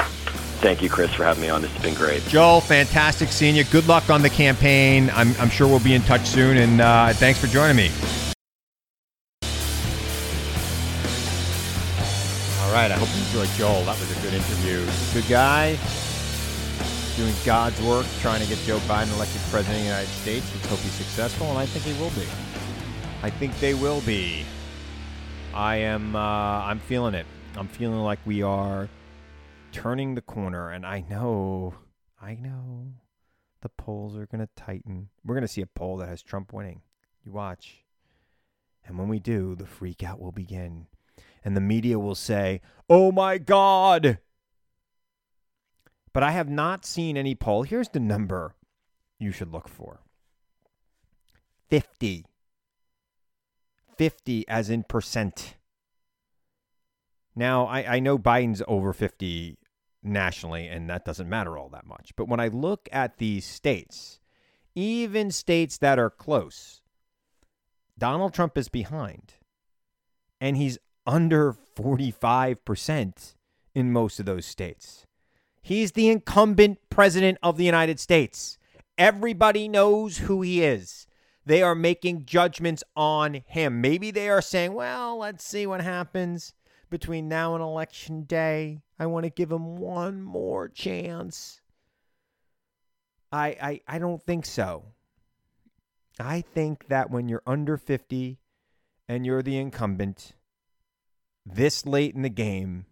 Thank 0.59 0.80
you, 0.80 0.88
Chris, 0.88 1.12
for 1.12 1.22
having 1.22 1.42
me 1.42 1.51
on. 1.51 1.61
This 1.61 1.70
has 1.72 1.82
been 1.82 1.94
great. 1.94 2.22
Joel, 2.28 2.62
fantastic 2.62 3.28
seeing 3.28 3.55
you. 3.55 3.64
Good 3.64 3.86
luck 3.86 4.09
on 4.09 4.22
the 4.22 4.30
campaign. 4.30 5.11
I'm, 5.12 5.34
I'm 5.38 5.51
sure 5.51 5.68
we'll 5.68 5.80
be 5.80 5.92
in 5.92 6.01
touch 6.03 6.26
soon, 6.26 6.57
and 6.57 6.80
uh, 6.80 7.12
thanks 7.12 7.38
for 7.38 7.47
joining 7.47 7.76
me. 7.76 7.90
Right, 12.77 12.91
I 12.91 12.97
hope 12.97 13.09
you 13.16 13.24
enjoyed 13.24 13.49
Joel. 13.57 13.85
That 13.85 13.99
was 13.99 14.11
a 14.12 14.20
good 14.20 14.35
interview. 14.35 14.85
Good 15.14 15.27
guy, 15.31 15.79
doing 17.16 17.33
God's 17.43 17.81
work, 17.81 18.05
trying 18.20 18.43
to 18.43 18.47
get 18.47 18.59
Joe 18.66 18.77
Biden 18.81 19.11
elected 19.14 19.41
president 19.51 19.79
of 19.79 19.83
the 19.83 19.89
United 19.89 20.09
States. 20.09 20.53
Let's 20.55 20.66
hope 20.66 20.79
he's 20.81 20.93
successful, 20.93 21.47
and 21.49 21.57
I 21.57 21.64
think 21.64 21.87
he 21.87 21.99
will 21.99 22.11
be. 22.11 22.29
I 23.22 23.31
think 23.31 23.59
they 23.61 23.72
will 23.72 24.03
be. 24.03 24.45
I 25.55 25.77
am. 25.77 26.14
Uh, 26.14 26.18
I'm 26.18 26.79
feeling 26.81 27.14
it. 27.14 27.24
I'm 27.57 27.66
feeling 27.66 28.01
like 28.01 28.18
we 28.27 28.43
are 28.43 28.91
turning 29.72 30.14
the 30.14 30.20
corner, 30.20 30.70
and 30.70 30.85
I 30.85 31.01
know, 31.09 31.77
I 32.20 32.35
know, 32.35 32.89
the 33.62 33.70
polls 33.70 34.18
are 34.18 34.27
going 34.27 34.47
to 34.47 34.51
tighten. 34.55 35.09
We're 35.24 35.35
going 35.35 35.41
to 35.43 35.49
see 35.49 35.62
a 35.62 35.66
poll 35.66 35.97
that 35.97 36.11
has 36.11 36.22
Trump 36.22 36.53
winning. 36.53 36.83
You 37.24 37.33
watch. 37.33 37.85
And 38.85 38.99
when 38.99 39.09
we 39.09 39.18
do, 39.18 39.55
the 39.55 39.66
freak 39.66 40.03
out 40.03 40.20
will 40.20 40.31
begin. 40.31 40.89
And 41.47 41.57
the 41.57 41.61
media 41.61 41.97
will 41.97 42.16
say, 42.16 42.61
oh 42.90 43.12
my 43.12 43.38
God. 43.38 44.18
But 46.12 46.24
I 46.24 46.32
have 46.32 46.49
not 46.49 46.84
seen 46.84 47.16
any 47.16 47.36
poll. 47.36 47.62
Here's 47.62 47.90
the 47.90 48.01
number 48.01 48.57
you 49.20 49.30
should 49.30 49.53
look 49.53 49.68
for 49.68 50.01
50. 51.68 52.26
50 53.97 54.49
as 54.49 54.68
in 54.68 54.82
percent. 54.82 55.55
Now, 57.36 57.66
I, 57.66 57.94
I 57.94 58.01
know 58.01 58.18
Biden's 58.18 58.62
over 58.66 58.92
50 58.92 59.57
nationally, 60.03 60.66
and 60.66 60.90
that 60.90 61.05
doesn't 61.05 61.28
matter 61.28 61.57
all 61.57 61.68
that 61.68 61.86
much. 61.86 62.11
But 62.16 62.26
when 62.26 62.40
I 62.40 62.49
look 62.49 62.88
at 62.90 63.18
these 63.18 63.44
states, 63.44 64.18
even 64.74 65.30
states 65.30 65.78
that 65.78 66.01
are 66.01 66.11
close, 66.11 66.80
Donald 67.97 68.34
Trump 68.34 68.59
is 68.59 68.68
behind. 68.68 69.34
And 70.40 70.57
he's 70.57 70.78
under 71.07 71.54
45% 71.76 73.34
in 73.74 73.92
most 73.92 74.18
of 74.18 74.26
those 74.26 74.46
states. 74.46 75.07
He's 75.62 75.92
the 75.92 76.09
incumbent 76.09 76.78
president 76.90 77.38
of 77.42 77.57
the 77.57 77.64
United 77.64 78.00
States. 78.00 78.59
Everybody 78.96 79.68
knows 79.68 80.18
who 80.18 80.42
he 80.42 80.62
is. 80.62 81.07
They 81.44 81.62
are 81.62 81.74
making 81.74 82.24
judgments 82.24 82.82
on 82.96 83.42
him. 83.46 83.80
Maybe 83.80 84.11
they 84.11 84.28
are 84.28 84.42
saying, 84.42 84.72
well, 84.72 85.18
let's 85.18 85.44
see 85.44 85.66
what 85.66 85.80
happens 85.80 86.54
between 86.90 87.28
now 87.28 87.54
and 87.54 87.62
election 87.62 88.22
day. 88.22 88.80
I 88.98 89.07
want 89.07 89.24
to 89.24 89.30
give 89.30 89.50
him 89.50 89.76
one 89.76 90.22
more 90.22 90.68
chance. 90.68 91.61
I, 93.32 93.57
I 93.61 93.80
I 93.96 93.98
don't 93.98 94.22
think 94.22 94.46
so. 94.46 94.84
I 96.18 96.40
think 96.40 96.86
that 96.88 97.11
when 97.11 97.28
you're 97.28 97.42
under 97.46 97.76
50 97.76 98.38
and 99.09 99.26
you're 99.26 99.42
the 99.42 99.59
incumbent 99.59 100.32
this 101.47 101.86
late 101.86 102.14
in 102.14 102.22
the 102.22 102.28
game, 102.28 102.86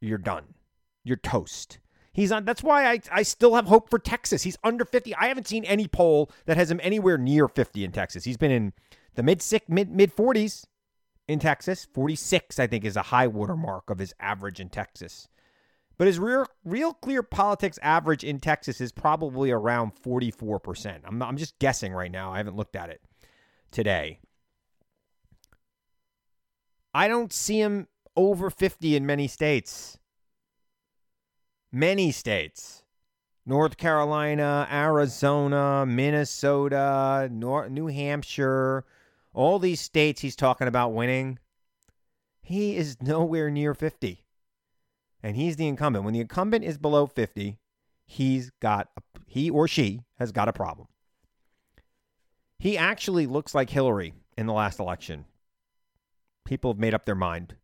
you're 0.00 0.18
done. 0.18 0.54
You're 1.04 1.16
toast. 1.16 1.78
He's 2.12 2.32
on 2.32 2.44
that's 2.44 2.62
why 2.62 2.90
I, 2.90 3.00
I 3.12 3.22
still 3.22 3.54
have 3.54 3.66
hope 3.66 3.88
for 3.88 3.98
Texas. 3.98 4.42
He's 4.42 4.58
under 4.64 4.84
50. 4.84 5.14
I 5.14 5.26
haven't 5.28 5.46
seen 5.46 5.64
any 5.64 5.86
poll 5.86 6.30
that 6.46 6.56
has 6.56 6.70
him 6.70 6.80
anywhere 6.82 7.18
near 7.18 7.46
50 7.46 7.84
in 7.84 7.92
Texas. 7.92 8.24
He's 8.24 8.36
been 8.36 8.50
in 8.50 8.72
the 9.14 9.22
mid 9.22 9.40
six 9.42 9.66
mid 9.68 9.90
mid 9.90 10.14
40s 10.14 10.64
in 11.28 11.38
Texas. 11.38 11.86
46, 11.94 12.58
I 12.58 12.66
think, 12.66 12.84
is 12.84 12.96
a 12.96 13.02
high 13.02 13.28
watermark 13.28 13.90
of 13.90 13.98
his 13.98 14.12
average 14.18 14.58
in 14.58 14.68
Texas. 14.68 15.28
But 15.96 16.06
his 16.06 16.18
real, 16.18 16.46
real 16.64 16.94
clear 16.94 17.22
politics 17.22 17.78
average 17.82 18.24
in 18.24 18.40
Texas 18.40 18.80
is 18.80 18.90
probably 18.90 19.50
around 19.50 19.92
44%. 20.02 21.00
I'm, 21.04 21.22
I'm 21.22 21.36
just 21.36 21.58
guessing 21.58 21.92
right 21.92 22.10
now. 22.10 22.32
I 22.32 22.38
haven't 22.38 22.56
looked 22.56 22.74
at 22.74 22.88
it 22.88 23.02
today. 23.70 24.18
I 26.92 27.08
don't 27.08 27.32
see 27.32 27.60
him 27.60 27.88
over 28.16 28.50
50 28.50 28.96
in 28.96 29.06
many 29.06 29.28
states. 29.28 29.98
Many 31.72 32.10
states. 32.10 32.82
North 33.46 33.76
Carolina, 33.76 34.68
Arizona, 34.70 35.84
Minnesota, 35.86 37.28
New 37.30 37.86
Hampshire, 37.86 38.84
all 39.32 39.58
these 39.58 39.80
states 39.80 40.20
he's 40.20 40.36
talking 40.36 40.68
about 40.68 40.92
winning, 40.92 41.38
he 42.42 42.76
is 42.76 43.00
nowhere 43.00 43.50
near 43.50 43.74
50. 43.74 44.24
And 45.22 45.36
he's 45.36 45.56
the 45.56 45.68
incumbent. 45.68 46.04
When 46.04 46.14
the 46.14 46.20
incumbent 46.20 46.64
is 46.64 46.78
below 46.78 47.06
50, 47.06 47.58
he's 48.06 48.50
got 48.60 48.88
a, 48.96 49.02
he 49.26 49.50
or 49.50 49.68
she 49.68 50.02
has 50.18 50.32
got 50.32 50.48
a 50.48 50.52
problem. 50.52 50.88
He 52.58 52.76
actually 52.76 53.26
looks 53.26 53.54
like 53.54 53.70
Hillary 53.70 54.14
in 54.36 54.46
the 54.46 54.52
last 54.52 54.80
election. 54.80 55.24
People 56.44 56.72
have 56.72 56.80
made 56.80 56.94
up 56.94 57.04
their 57.04 57.14
mind. 57.14 57.56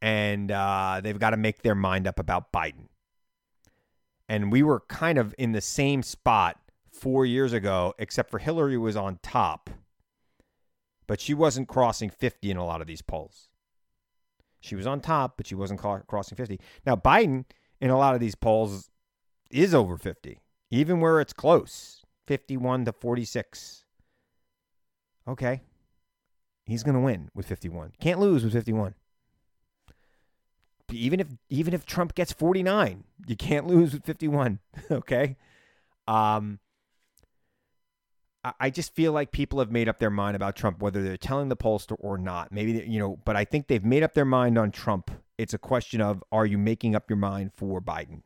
And 0.00 0.50
uh, 0.50 1.00
they've 1.02 1.18
got 1.18 1.30
to 1.30 1.36
make 1.36 1.62
their 1.62 1.74
mind 1.74 2.06
up 2.08 2.18
about 2.18 2.52
Biden. 2.52 2.88
And 4.28 4.50
we 4.50 4.62
were 4.62 4.80
kind 4.88 5.18
of 5.18 5.34
in 5.38 5.52
the 5.52 5.60
same 5.60 6.02
spot 6.02 6.58
four 6.90 7.24
years 7.26 7.52
ago, 7.52 7.94
except 7.98 8.30
for 8.30 8.38
Hillary 8.38 8.78
was 8.78 8.96
on 8.96 9.18
top, 9.22 9.70
but 11.06 11.20
she 11.20 11.34
wasn't 11.34 11.68
crossing 11.68 12.10
50 12.10 12.50
in 12.50 12.56
a 12.56 12.64
lot 12.64 12.80
of 12.80 12.86
these 12.86 13.02
polls. 13.02 13.48
She 14.60 14.76
was 14.76 14.86
on 14.86 15.00
top, 15.00 15.36
but 15.36 15.46
she 15.46 15.54
wasn't 15.54 15.80
crossing 15.80 16.36
50. 16.36 16.60
Now, 16.86 16.94
Biden 16.94 17.44
in 17.80 17.90
a 17.90 17.98
lot 17.98 18.14
of 18.14 18.20
these 18.20 18.36
polls 18.36 18.90
is 19.50 19.74
over 19.74 19.96
50, 19.96 20.38
even 20.70 21.00
where 21.00 21.20
it's 21.20 21.32
close 21.32 22.02
51 22.26 22.84
to 22.84 22.92
46. 22.92 23.84
Okay. 25.26 25.62
He's 26.64 26.82
going 26.82 26.94
to 26.94 27.00
win 27.00 27.30
with 27.34 27.46
51. 27.46 27.92
Can't 28.00 28.20
lose 28.20 28.44
with 28.44 28.52
51 28.52 28.94
even 30.92 31.20
if 31.20 31.28
even 31.48 31.74
if 31.74 31.86
Trump 31.86 32.14
gets 32.14 32.32
49, 32.32 33.04
you 33.26 33.36
can't 33.36 33.66
lose 33.66 33.92
with 33.92 34.04
51. 34.04 34.58
okay. 34.90 35.36
Um, 36.06 36.58
I, 38.44 38.52
I 38.60 38.70
just 38.70 38.94
feel 38.94 39.12
like 39.12 39.32
people 39.32 39.58
have 39.58 39.70
made 39.70 39.88
up 39.88 39.98
their 39.98 40.10
mind 40.10 40.36
about 40.36 40.56
Trump, 40.56 40.80
whether 40.80 41.02
they're 41.02 41.16
telling 41.16 41.48
the 41.48 41.56
pollster 41.56 41.96
or 41.98 42.18
not. 42.18 42.52
Maybe 42.52 42.84
you 42.86 42.98
know, 42.98 43.18
but 43.24 43.36
I 43.36 43.44
think 43.44 43.66
they've 43.66 43.84
made 43.84 44.02
up 44.02 44.14
their 44.14 44.24
mind 44.24 44.58
on 44.58 44.70
Trump. 44.70 45.10
It's 45.38 45.54
a 45.54 45.58
question 45.58 46.00
of 46.00 46.22
are 46.30 46.46
you 46.46 46.58
making 46.58 46.94
up 46.94 47.08
your 47.08 47.16
mind 47.16 47.52
for 47.54 47.80
Biden? 47.80 48.22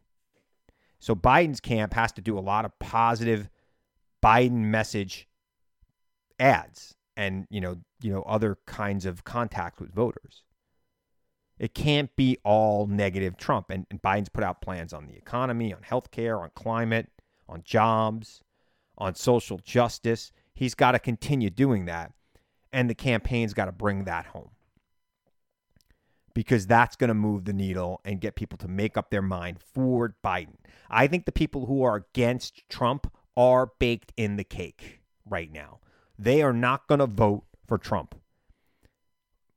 So 0.98 1.14
Biden's 1.14 1.60
camp 1.60 1.94
has 1.94 2.12
to 2.12 2.20
do 2.20 2.38
a 2.38 2.40
lot 2.40 2.64
of 2.64 2.76
positive 2.78 3.48
Biden 4.22 4.64
message 4.64 5.28
ads 6.40 6.95
and 7.16 7.46
you 7.50 7.60
know 7.60 7.76
you 8.00 8.12
know 8.12 8.22
other 8.22 8.58
kinds 8.66 9.06
of 9.06 9.24
contact 9.24 9.80
with 9.80 9.94
voters. 9.94 10.42
It 11.58 11.74
can't 11.74 12.14
be 12.16 12.36
all 12.44 12.86
negative 12.86 13.38
Trump. 13.38 13.70
And, 13.70 13.86
and 13.90 14.02
Biden's 14.02 14.28
put 14.28 14.44
out 14.44 14.60
plans 14.60 14.92
on 14.92 15.06
the 15.06 15.16
economy, 15.16 15.72
on 15.72 15.80
healthcare, 15.80 16.38
on 16.42 16.50
climate, 16.54 17.08
on 17.48 17.62
jobs, 17.64 18.42
on 18.98 19.14
social 19.14 19.58
justice. 19.58 20.32
He's 20.54 20.74
got 20.74 20.92
to 20.92 20.98
continue 20.98 21.48
doing 21.48 21.86
that. 21.86 22.12
And 22.72 22.90
the 22.90 22.94
campaign's 22.94 23.54
got 23.54 23.66
to 23.66 23.72
bring 23.72 24.04
that 24.04 24.26
home 24.26 24.50
because 26.34 26.66
that's 26.66 26.96
going 26.96 27.08
to 27.08 27.14
move 27.14 27.46
the 27.46 27.52
needle 27.54 28.02
and 28.04 28.20
get 28.20 28.34
people 28.34 28.58
to 28.58 28.68
make 28.68 28.98
up 28.98 29.08
their 29.08 29.22
mind 29.22 29.58
for 29.72 30.14
Biden. 30.22 30.56
I 30.90 31.06
think 31.06 31.24
the 31.24 31.32
people 31.32 31.64
who 31.64 31.82
are 31.82 31.96
against 31.96 32.68
Trump 32.68 33.10
are 33.38 33.70
baked 33.78 34.12
in 34.18 34.36
the 34.36 34.44
cake 34.44 35.00
right 35.24 35.50
now. 35.50 35.80
They 36.18 36.42
are 36.42 36.52
not 36.52 36.86
going 36.86 37.00
to 37.00 37.06
vote 37.06 37.44
for 37.66 37.78
Trump. 37.78 38.14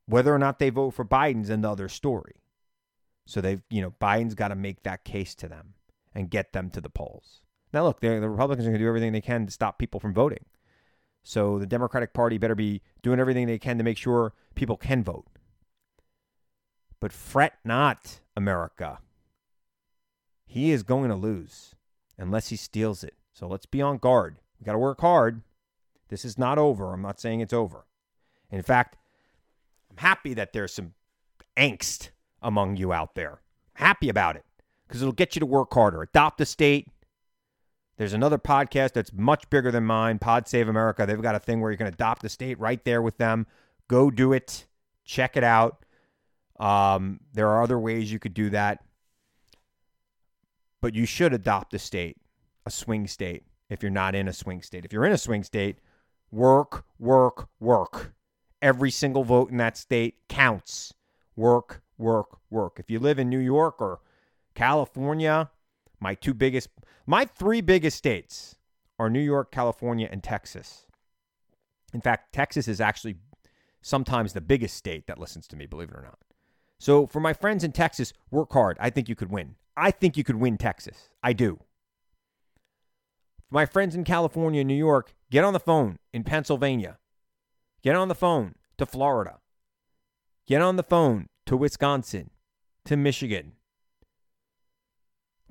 Whether 0.06 0.34
or 0.34 0.40
not 0.40 0.60
they 0.60 0.70
vote 0.70 0.92
for 0.92 1.06
Biden's 1.06 1.50
another 1.50 1.88
story. 1.88 2.36
So 3.26 3.42
they've, 3.42 3.62
you 3.70 3.82
know, 3.82 3.94
Biden's 4.02 4.36
got 4.36 4.48
to 4.48 4.56
make 4.56 4.84
that 4.84 5.04
case 5.04 5.36
to 5.36 5.48
them 5.48 5.76
and 6.16 6.30
get 6.32 6.52
them 6.54 6.70
to 6.72 6.82
the 6.82 6.90
polls. 6.90 7.42
Now, 7.72 7.84
look, 7.84 8.00
the 8.02 8.28
Republicans 8.28 8.66
are 8.66 8.72
going 8.72 8.80
to 8.80 8.84
do 8.84 8.88
everything 8.88 9.12
they 9.12 9.22
can 9.22 9.46
to 9.46 9.52
stop 9.52 9.78
people 9.78 10.00
from 10.00 10.14
voting. 10.14 10.46
So 11.24 11.60
the 11.60 11.68
Democratic 11.68 12.14
Party 12.14 12.40
better 12.40 12.56
be 12.56 12.82
doing 13.04 13.20
everything 13.20 13.46
they 13.46 13.60
can 13.60 13.78
to 13.78 13.84
make 13.84 13.98
sure 13.98 14.34
people 14.56 14.78
can 14.78 15.04
vote. 15.04 15.28
But 17.00 17.14
fret 17.14 17.54
not, 17.64 18.22
America. 18.36 19.00
He 20.48 20.72
is 20.72 20.82
going 20.82 21.10
to 21.10 21.16
lose 21.16 21.76
unless 22.18 22.50
he 22.50 22.56
steals 22.56 23.04
it. 23.04 23.14
So 23.32 23.48
let's 23.48 23.68
be 23.68 23.82
on 23.82 24.00
guard. 24.00 24.38
We 24.60 24.66
got 24.66 24.74
to 24.74 24.80
work 24.80 25.02
hard. 25.02 25.44
This 26.10 26.26
is 26.26 26.38
not 26.38 26.58
over. 26.58 26.94
I'm 26.94 27.02
not 27.02 27.20
saying 27.20 27.40
it's 27.40 27.54
over. 27.54 27.86
In 28.52 28.62
fact, 28.62 28.98
I'm 29.90 29.98
happy 29.98 30.34
that 30.34 30.54
there's 30.54 30.74
some 30.74 30.94
angst 31.56 32.10
among 32.42 32.78
you 32.78 32.92
out 32.94 33.16
there. 33.16 33.42
happy 33.74 34.10
about 34.10 34.36
it 34.36 34.44
because 34.88 35.02
it'll 35.02 35.14
get 35.14 35.36
you 35.36 35.40
to 35.40 35.46
work 35.46 35.74
harder. 35.74 36.02
Adopt 36.02 36.42
a 36.42 36.46
state. 36.46 36.90
There's 37.98 38.14
another 38.14 38.38
podcast 38.38 38.94
that's 38.94 39.14
much 39.14 39.50
bigger 39.50 39.72
than 39.72 39.86
mine, 39.86 40.20
Pod 40.20 40.48
Save 40.48 40.68
America. 40.68 41.06
They've 41.06 41.22
got 41.22 41.36
a 41.36 41.40
thing 41.40 41.62
where 41.62 41.72
you 41.72 41.78
can 41.78 41.88
adopt 41.88 42.26
a 42.26 42.30
state 42.30 42.60
right 42.60 42.84
there 42.84 43.02
with 43.02 43.18
them. 43.18 43.46
Go 43.88 44.10
do 44.10 44.34
it. 44.34 44.66
Check 45.06 45.38
it 45.38 45.44
out. 45.44 45.86
Um, 46.60 47.20
there 47.34 47.48
are 47.50 47.64
other 47.64 47.80
ways 47.80 48.12
you 48.12 48.20
could 48.20 48.34
do 48.34 48.50
that. 48.50 48.84
But 50.82 50.96
you 50.96 51.06
should 51.06 51.34
adopt 51.34 51.74
a 51.74 51.80
state, 51.80 52.18
a 52.66 52.72
swing 52.72 53.08
state, 53.08 53.44
if 53.70 53.84
you're 53.84 53.92
not 53.92 54.16
in 54.16 54.28
a 54.28 54.34
swing 54.34 54.62
state. 54.62 54.86
If 54.86 54.94
you're 54.94 55.06
in 55.06 55.12
a 55.12 55.18
swing 55.18 55.44
state, 55.44 55.80
work, 56.32 56.86
work, 56.98 57.50
work. 57.60 58.14
Every 58.62 58.92
single 58.92 59.24
vote 59.24 59.52
in 59.52 59.58
that 59.58 59.78
state 59.78 60.16
counts. 60.28 60.94
Work, 61.36 61.82
work, 61.98 62.40
work. 62.50 62.80
If 62.80 62.90
you 62.90 63.00
live 63.00 63.20
in 63.20 63.30
New 63.30 63.40
York 63.40 63.82
or 63.82 64.00
California, 64.54 65.50
my 66.00 66.16
two 66.16 66.34
biggest, 66.34 66.70
my 67.06 67.26
three 67.26 67.62
biggest 67.62 67.98
states 67.98 68.56
are 68.98 69.10
New 69.10 69.22
York, 69.22 69.52
California, 69.52 70.10
and 70.12 70.22
Texas. 70.22 70.86
In 71.94 72.02
fact, 72.02 72.34
Texas 72.34 72.68
is 72.68 72.82
actually 72.82 73.16
sometimes 73.82 74.34
the 74.34 74.42
biggest 74.42 74.76
state 74.76 75.08
that 75.08 75.18
listens 75.18 75.48
to 75.48 75.56
me, 75.56 75.66
believe 75.66 75.90
it 75.90 75.96
or 75.96 76.04
not. 76.04 76.20
So 76.78 77.08
for 77.08 77.20
my 77.20 77.34
friends 77.34 77.64
in 77.64 77.72
Texas, 77.72 78.14
work 78.32 78.52
hard. 78.52 78.78
I 78.80 78.90
think 78.90 79.10
you 79.10 79.16
could 79.16 79.32
win. 79.32 79.56
I 79.76 79.92
think 79.92 80.18
you 80.18 80.24
could 80.24 80.36
win 80.36 80.58
Texas. 80.58 81.10
I 81.24 81.34
do. 81.34 81.60
My 83.52 83.66
friends 83.66 83.96
in 83.96 84.04
California 84.04 84.64
New 84.64 84.76
York, 84.76 85.14
get 85.32 85.44
on 85.44 85.54
the 85.54 85.60
phone 85.60 85.98
in 86.14 86.24
Pennsylvania. 86.24 86.98
Get 87.82 87.96
on 87.96 88.08
the 88.08 88.16
phone 88.16 88.56
to 88.78 88.86
Florida. 88.86 89.40
Get 90.48 90.62
on 90.62 90.76
the 90.76 90.84
phone 90.84 91.28
to 91.46 91.58
Wisconsin, 91.58 92.30
to 92.86 92.96
Michigan. 92.96 93.54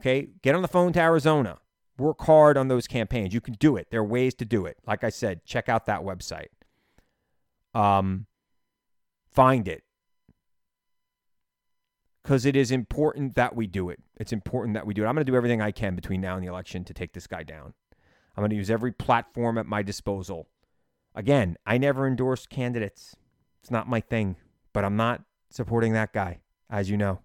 Okay, 0.00 0.28
get 0.42 0.54
on 0.54 0.62
the 0.62 0.68
phone 0.68 0.92
to 0.92 1.00
Arizona. 1.00 1.58
Work 1.98 2.22
hard 2.22 2.56
on 2.56 2.68
those 2.68 2.86
campaigns. 2.86 3.34
You 3.34 3.40
can 3.40 3.54
do 3.54 3.76
it. 3.76 3.88
There 3.90 4.00
are 4.00 4.04
ways 4.04 4.34
to 4.34 4.44
do 4.44 4.66
it. 4.66 4.78
Like 4.86 5.02
I 5.02 5.10
said, 5.10 5.44
check 5.44 5.68
out 5.68 5.86
that 5.86 6.02
website. 6.02 6.48
Um, 7.74 8.26
find 9.32 9.66
it 9.66 9.82
because 12.22 12.44
it 12.44 12.54
is 12.54 12.70
important 12.70 13.34
that 13.34 13.56
we 13.56 13.66
do 13.66 13.88
it. 13.88 14.00
It's 14.16 14.32
important 14.32 14.74
that 14.74 14.86
we 14.86 14.94
do 14.94 15.02
it. 15.02 15.06
I'm 15.06 15.14
going 15.14 15.24
to 15.24 15.32
do 15.32 15.36
everything 15.36 15.62
I 15.62 15.70
can 15.70 15.96
between 15.96 16.20
now 16.20 16.36
and 16.36 16.44
the 16.44 16.48
election 16.48 16.84
to 16.84 16.94
take 16.94 17.12
this 17.14 17.26
guy 17.26 17.42
down. 17.42 17.74
I'm 18.38 18.42
going 18.42 18.50
to 18.50 18.56
use 18.56 18.70
every 18.70 18.92
platform 18.92 19.58
at 19.58 19.66
my 19.66 19.82
disposal 19.82 20.46
Again, 21.18 21.56
I 21.66 21.78
never 21.78 22.06
endorse 22.06 22.46
candidates. 22.46 23.16
It's 23.60 23.72
not 23.72 23.88
my 23.88 24.00
thing, 24.00 24.36
but 24.72 24.84
I'm 24.84 24.94
not 24.94 25.22
supporting 25.50 25.92
that 25.94 26.12
guy, 26.12 26.38
as 26.70 26.88
you 26.88 26.96
know. 26.96 27.18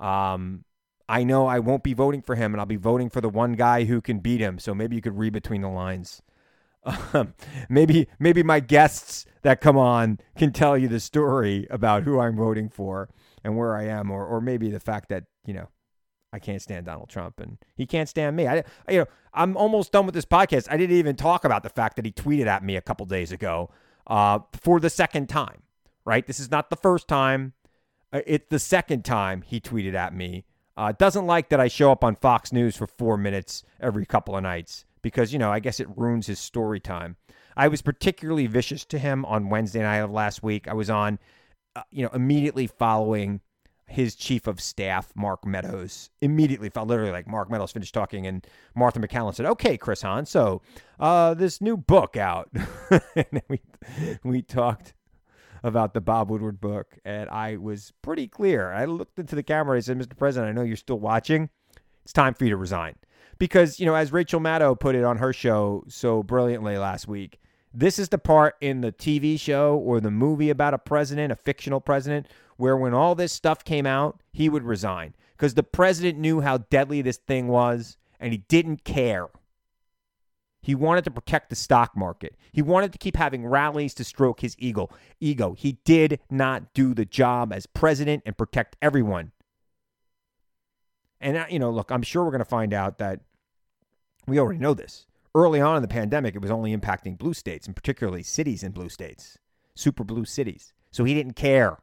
Um, 0.00 0.64
I 1.08 1.22
know 1.22 1.46
I 1.46 1.60
won't 1.60 1.84
be 1.84 1.94
voting 1.94 2.22
for 2.22 2.34
him, 2.34 2.52
and 2.52 2.60
I'll 2.60 2.66
be 2.66 2.74
voting 2.74 3.08
for 3.08 3.20
the 3.20 3.28
one 3.28 3.52
guy 3.52 3.84
who 3.84 4.00
can 4.00 4.18
beat 4.18 4.40
him. 4.40 4.58
So 4.58 4.74
maybe 4.74 4.96
you 4.96 5.00
could 5.00 5.16
read 5.16 5.32
between 5.32 5.60
the 5.60 5.68
lines. 5.68 6.22
Um, 6.84 7.34
maybe 7.68 8.08
maybe 8.18 8.42
my 8.42 8.58
guests 8.58 9.26
that 9.42 9.60
come 9.60 9.78
on 9.78 10.18
can 10.36 10.50
tell 10.50 10.76
you 10.76 10.88
the 10.88 10.98
story 10.98 11.68
about 11.70 12.02
who 12.02 12.18
I'm 12.18 12.34
voting 12.34 12.68
for 12.68 13.10
and 13.44 13.56
where 13.56 13.76
I 13.76 13.84
am, 13.84 14.10
or 14.10 14.26
or 14.26 14.40
maybe 14.40 14.70
the 14.70 14.80
fact 14.80 15.08
that 15.10 15.22
you 15.46 15.54
know 15.54 15.68
I 16.32 16.38
can't 16.38 16.62
stand 16.62 16.86
Donald 16.86 17.08
Trump 17.08 17.40
and 17.40 17.58
he 17.74 17.86
can't 17.86 18.08
stand 18.08 18.36
me. 18.36 18.46
I, 18.46 18.64
you 18.88 18.98
know, 18.98 19.06
I'm 19.34 19.56
almost 19.56 19.92
done 19.92 20.06
with 20.06 20.14
this 20.14 20.24
podcast. 20.24 20.68
I 20.70 20.76
didn't 20.76 20.96
even 20.96 21.16
talk 21.16 21.44
about 21.44 21.62
the 21.62 21.68
fact 21.68 21.96
that 21.96 22.04
he 22.04 22.12
tweeted 22.12 22.46
at 22.46 22.64
me 22.64 22.76
a 22.76 22.80
couple 22.80 23.04
days 23.06 23.32
ago 23.32 23.70
uh, 24.06 24.40
for 24.52 24.80
the 24.80 24.90
second 24.90 25.28
time, 25.28 25.62
right? 26.04 26.26
This 26.26 26.40
is 26.40 26.50
not 26.50 26.70
the 26.70 26.76
first 26.76 27.06
time. 27.06 27.52
Uh, 28.12 28.20
it's 28.26 28.46
the 28.48 28.58
second 28.58 29.04
time 29.04 29.42
he 29.42 29.60
tweeted 29.60 29.94
at 29.94 30.14
me. 30.14 30.44
Uh, 30.76 30.92
doesn't 30.92 31.26
like 31.26 31.50
that 31.50 31.60
I 31.60 31.68
show 31.68 31.92
up 31.92 32.02
on 32.02 32.16
Fox 32.16 32.52
News 32.52 32.76
for 32.76 32.86
four 32.86 33.18
minutes 33.18 33.62
every 33.80 34.06
couple 34.06 34.36
of 34.36 34.42
nights 34.42 34.86
because, 35.02 35.32
you 35.32 35.38
know, 35.38 35.52
I 35.52 35.60
guess 35.60 35.80
it 35.80 35.88
ruins 35.96 36.26
his 36.26 36.38
story 36.38 36.80
time. 36.80 37.16
I 37.56 37.68
was 37.68 37.82
particularly 37.82 38.46
vicious 38.46 38.84
to 38.86 38.98
him 38.98 39.26
on 39.26 39.50
Wednesday 39.50 39.82
night 39.82 39.98
of 39.98 40.10
last 40.10 40.42
week. 40.42 40.68
I 40.68 40.72
was 40.72 40.88
on, 40.88 41.18
uh, 41.76 41.82
you 41.90 42.02
know, 42.02 42.10
immediately 42.14 42.66
following 42.66 43.40
his 43.92 44.14
chief 44.14 44.46
of 44.46 44.60
staff, 44.60 45.12
Mark 45.14 45.44
Meadows, 45.46 46.10
immediately 46.20 46.70
felt 46.70 46.88
literally 46.88 47.12
like 47.12 47.26
Mark 47.26 47.50
Meadows 47.50 47.72
finished 47.72 47.94
talking, 47.94 48.26
and 48.26 48.46
Martha 48.74 48.98
MacCallum 48.98 49.34
said, 49.34 49.46
"Okay, 49.46 49.76
Chris 49.76 50.02
Hahn, 50.02 50.26
so 50.26 50.62
uh, 50.98 51.34
this 51.34 51.60
new 51.60 51.76
book 51.76 52.16
out." 52.16 52.50
and 53.16 53.42
we 53.48 53.60
we 54.24 54.42
talked 54.42 54.94
about 55.62 55.94
the 55.94 56.00
Bob 56.00 56.30
Woodward 56.30 56.60
book, 56.60 56.98
and 57.04 57.28
I 57.30 57.56
was 57.56 57.92
pretty 58.02 58.26
clear. 58.26 58.72
I 58.72 58.86
looked 58.86 59.18
into 59.18 59.36
the 59.36 59.42
camera. 59.42 59.76
And 59.76 59.82
I 59.82 59.84
said, 59.84 59.98
"Mr. 59.98 60.16
President, 60.16 60.50
I 60.50 60.52
know 60.52 60.66
you're 60.66 60.76
still 60.76 60.98
watching. 60.98 61.50
It's 62.02 62.12
time 62.12 62.34
for 62.34 62.44
you 62.44 62.50
to 62.50 62.56
resign. 62.56 62.96
Because, 63.38 63.80
you 63.80 63.86
know, 63.86 63.94
as 63.94 64.12
Rachel 64.12 64.40
Maddow 64.40 64.78
put 64.78 64.94
it 64.94 65.04
on 65.04 65.18
her 65.18 65.32
show 65.32 65.84
so 65.88 66.22
brilliantly 66.22 66.78
last 66.78 67.08
week, 67.08 67.40
this 67.74 67.98
is 67.98 68.08
the 68.10 68.18
part 68.18 68.56
in 68.60 68.82
the 68.82 68.92
TV 68.92 69.38
show 69.40 69.76
or 69.76 70.00
the 70.00 70.10
movie 70.10 70.50
about 70.50 70.74
a 70.74 70.78
president, 70.78 71.32
a 71.32 71.36
fictional 71.36 71.80
president, 71.80 72.28
where 72.62 72.76
when 72.76 72.94
all 72.94 73.16
this 73.16 73.32
stuff 73.32 73.64
came 73.64 73.86
out, 73.86 74.22
he 74.32 74.48
would 74.48 74.62
resign. 74.62 75.12
Because 75.32 75.54
the 75.54 75.64
president 75.64 76.16
knew 76.16 76.42
how 76.42 76.58
deadly 76.58 77.02
this 77.02 77.16
thing 77.16 77.48
was 77.48 77.96
and 78.20 78.30
he 78.30 78.38
didn't 78.46 78.84
care. 78.84 79.26
He 80.60 80.76
wanted 80.76 81.02
to 81.02 81.10
protect 81.10 81.50
the 81.50 81.56
stock 81.56 81.96
market. 81.96 82.36
He 82.52 82.62
wanted 82.62 82.92
to 82.92 82.98
keep 82.98 83.16
having 83.16 83.44
rallies 83.44 83.94
to 83.94 84.04
stroke 84.04 84.42
his 84.42 84.54
ego. 84.60 84.90
Ego. 85.18 85.54
He 85.54 85.78
did 85.84 86.20
not 86.30 86.72
do 86.72 86.94
the 86.94 87.04
job 87.04 87.52
as 87.52 87.66
president 87.66 88.22
and 88.24 88.38
protect 88.38 88.76
everyone. 88.80 89.32
And 91.20 91.38
uh, 91.38 91.46
you 91.50 91.58
know, 91.58 91.72
look, 91.72 91.90
I'm 91.90 92.02
sure 92.02 92.22
we're 92.22 92.30
going 92.30 92.38
to 92.38 92.44
find 92.44 92.72
out 92.72 92.98
that 92.98 93.22
we 94.28 94.38
already 94.38 94.60
know 94.60 94.74
this. 94.74 95.06
Early 95.34 95.60
on 95.60 95.74
in 95.74 95.82
the 95.82 95.88
pandemic, 95.88 96.36
it 96.36 96.42
was 96.42 96.52
only 96.52 96.76
impacting 96.76 97.18
blue 97.18 97.34
states, 97.34 97.66
and 97.66 97.74
particularly 97.74 98.22
cities 98.22 98.62
in 98.62 98.70
blue 98.70 98.88
states, 98.88 99.36
super 99.74 100.04
blue 100.04 100.24
cities. 100.24 100.72
So 100.92 101.02
he 101.02 101.12
didn't 101.12 101.34
care. 101.34 101.78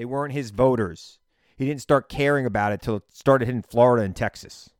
They 0.00 0.06
weren't 0.06 0.32
his 0.32 0.50
voters. 0.50 1.18
He 1.58 1.66
didn't 1.66 1.82
start 1.82 2.08
caring 2.08 2.46
about 2.46 2.72
it 2.72 2.80
till 2.80 2.96
it 2.96 3.02
started 3.12 3.44
hitting 3.44 3.60
Florida 3.60 4.02
and 4.02 4.16
Texas. 4.16 4.70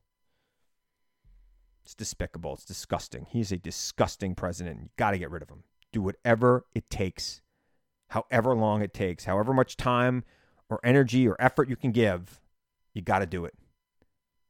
It's 1.83 1.93
despicable. 1.93 2.55
It's 2.55 2.65
disgusting. 2.65 3.27
He's 3.29 3.51
a 3.51 3.57
disgusting 3.57 4.33
president. 4.33 4.79
You 4.81 4.89
got 4.97 5.11
to 5.11 5.19
get 5.19 5.29
rid 5.29 5.43
of 5.43 5.49
him. 5.49 5.61
Do 5.93 6.01
whatever 6.01 6.65
it 6.73 6.89
takes, 6.89 7.41
however 8.09 8.55
long 8.55 8.81
it 8.81 8.95
takes, 8.95 9.25
however 9.25 9.53
much 9.53 9.77
time 9.77 10.23
or 10.69 10.79
energy 10.83 11.27
or 11.27 11.35
effort 11.37 11.69
you 11.69 11.75
can 11.75 11.91
give, 11.91 12.41
you 12.95 13.03
got 13.03 13.19
to 13.19 13.27
do 13.27 13.45
it. 13.45 13.53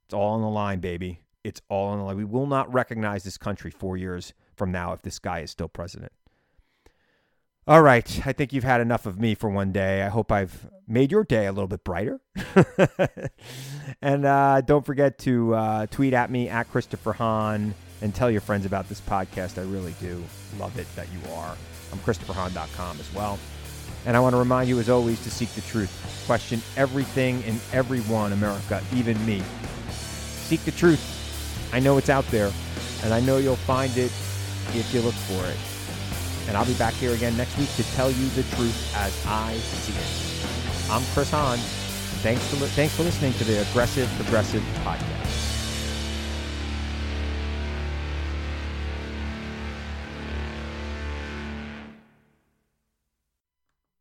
It's 0.05 0.13
all 0.13 0.36
on 0.36 0.41
the 0.41 0.47
line, 0.47 0.80
baby. 0.80 1.19
It's 1.43 1.61
all 1.67 1.89
on 1.89 1.97
the 1.97 2.05
line. 2.05 2.15
We 2.15 2.24
will 2.24 2.47
not 2.47 2.74
recognize 2.74 3.26
this 3.26 3.38
country 3.38 3.72
four 3.72 3.97
years 3.97 4.34
from 4.55 4.72
now 4.72 4.93
if 4.93 5.01
this 5.01 5.19
guy 5.19 5.39
is 5.39 5.51
still 5.51 5.67
president. 5.67 6.13
All 7.68 7.82
right. 7.82 8.26
I 8.26 8.34
think 8.34 8.53
you've 8.53 8.64
had 8.64 8.82
enough 8.82 9.05
of 9.05 9.20
me 9.20 9.36
for 9.36 9.49
one 9.49 9.72
day. 9.72 10.01
I 10.01 10.09
hope 10.09 10.32
I've 10.32 10.68
made 10.88 11.12
your 11.12 11.24
day 11.24 11.45
a 11.45 11.51
little 11.51 11.68
bit 11.68 11.84
brighter. 11.84 12.20
and 14.01 14.26
uh, 14.26 14.62
don't 14.62 14.86
forget 14.86 15.20
to 15.20 15.53
uh, 15.53 15.86
tweet 15.88 16.14
at 16.14 16.32
me 16.32 16.49
at 16.49 16.70
Christopher 16.72 17.14
Hahn 17.14 17.76
and 18.01 18.16
tell 18.16 18.32
your 18.32 18.41
friends 18.41 18.66
about 18.66 18.89
this 18.89 18.99
podcast. 18.99 19.59
I 19.59 19.64
really 19.64 19.93
do 20.01 20.24
love 20.57 20.78
it 20.80 20.88
that 20.95 21.07
you 21.14 21.20
are. 21.34 21.55
I'm 21.91 21.99
ChristopherHahn.com 21.99 22.99
as 22.99 23.14
well. 23.14 23.38
And 24.07 24.18
I 24.18 24.20
want 24.20 24.34
to 24.34 24.39
remind 24.39 24.68
you, 24.68 24.80
as 24.80 24.89
always, 24.89 25.22
to 25.24 25.30
seek 25.30 25.49
the 25.49 25.62
truth. 25.62 26.24
Question 26.26 26.62
everything 26.76 27.43
and 27.43 27.59
everyone, 27.72 28.34
America, 28.34 28.82
even 28.95 29.24
me. 29.26 29.43
Seek 29.91 30.62
the 30.62 30.72
truth. 30.72 31.70
I 31.72 31.80
know 31.80 31.99
it's 31.99 32.09
out 32.09 32.26
there, 32.28 32.51
and 33.03 33.14
I 33.14 33.20
know 33.20 33.38
you'll 33.38 33.55
find 33.55 33.91
it 33.97 34.12
if 34.74 34.91
you 34.91 35.01
look 35.01 35.14
for 35.14 35.45
it. 35.47 35.70
And 36.48 36.58
I'll 36.58 36.66
be 36.66 36.74
back 36.74 36.94
here 36.96 37.14
again 37.14 37.38
next 37.38 37.58
week 37.58 37.74
to 37.76 37.84
tell 37.96 38.12
you 38.12 38.28
the 38.30 38.44
truth 38.56 38.94
as 38.96 39.26
I 39.26 39.54
see 39.56 39.94
it. 39.94 40.92
I'm 40.92 41.04
Chris 41.14 41.32
Hahn. 41.32 41.58
Thanks 42.22 42.46
for, 42.48 42.56
thanks 42.68 42.96
for 42.96 43.04
listening 43.04 43.34
to 43.34 43.44
the 43.44 43.62
Aggressive 43.62 44.10
Progressive 44.18 44.64
Podcast. 44.84 45.20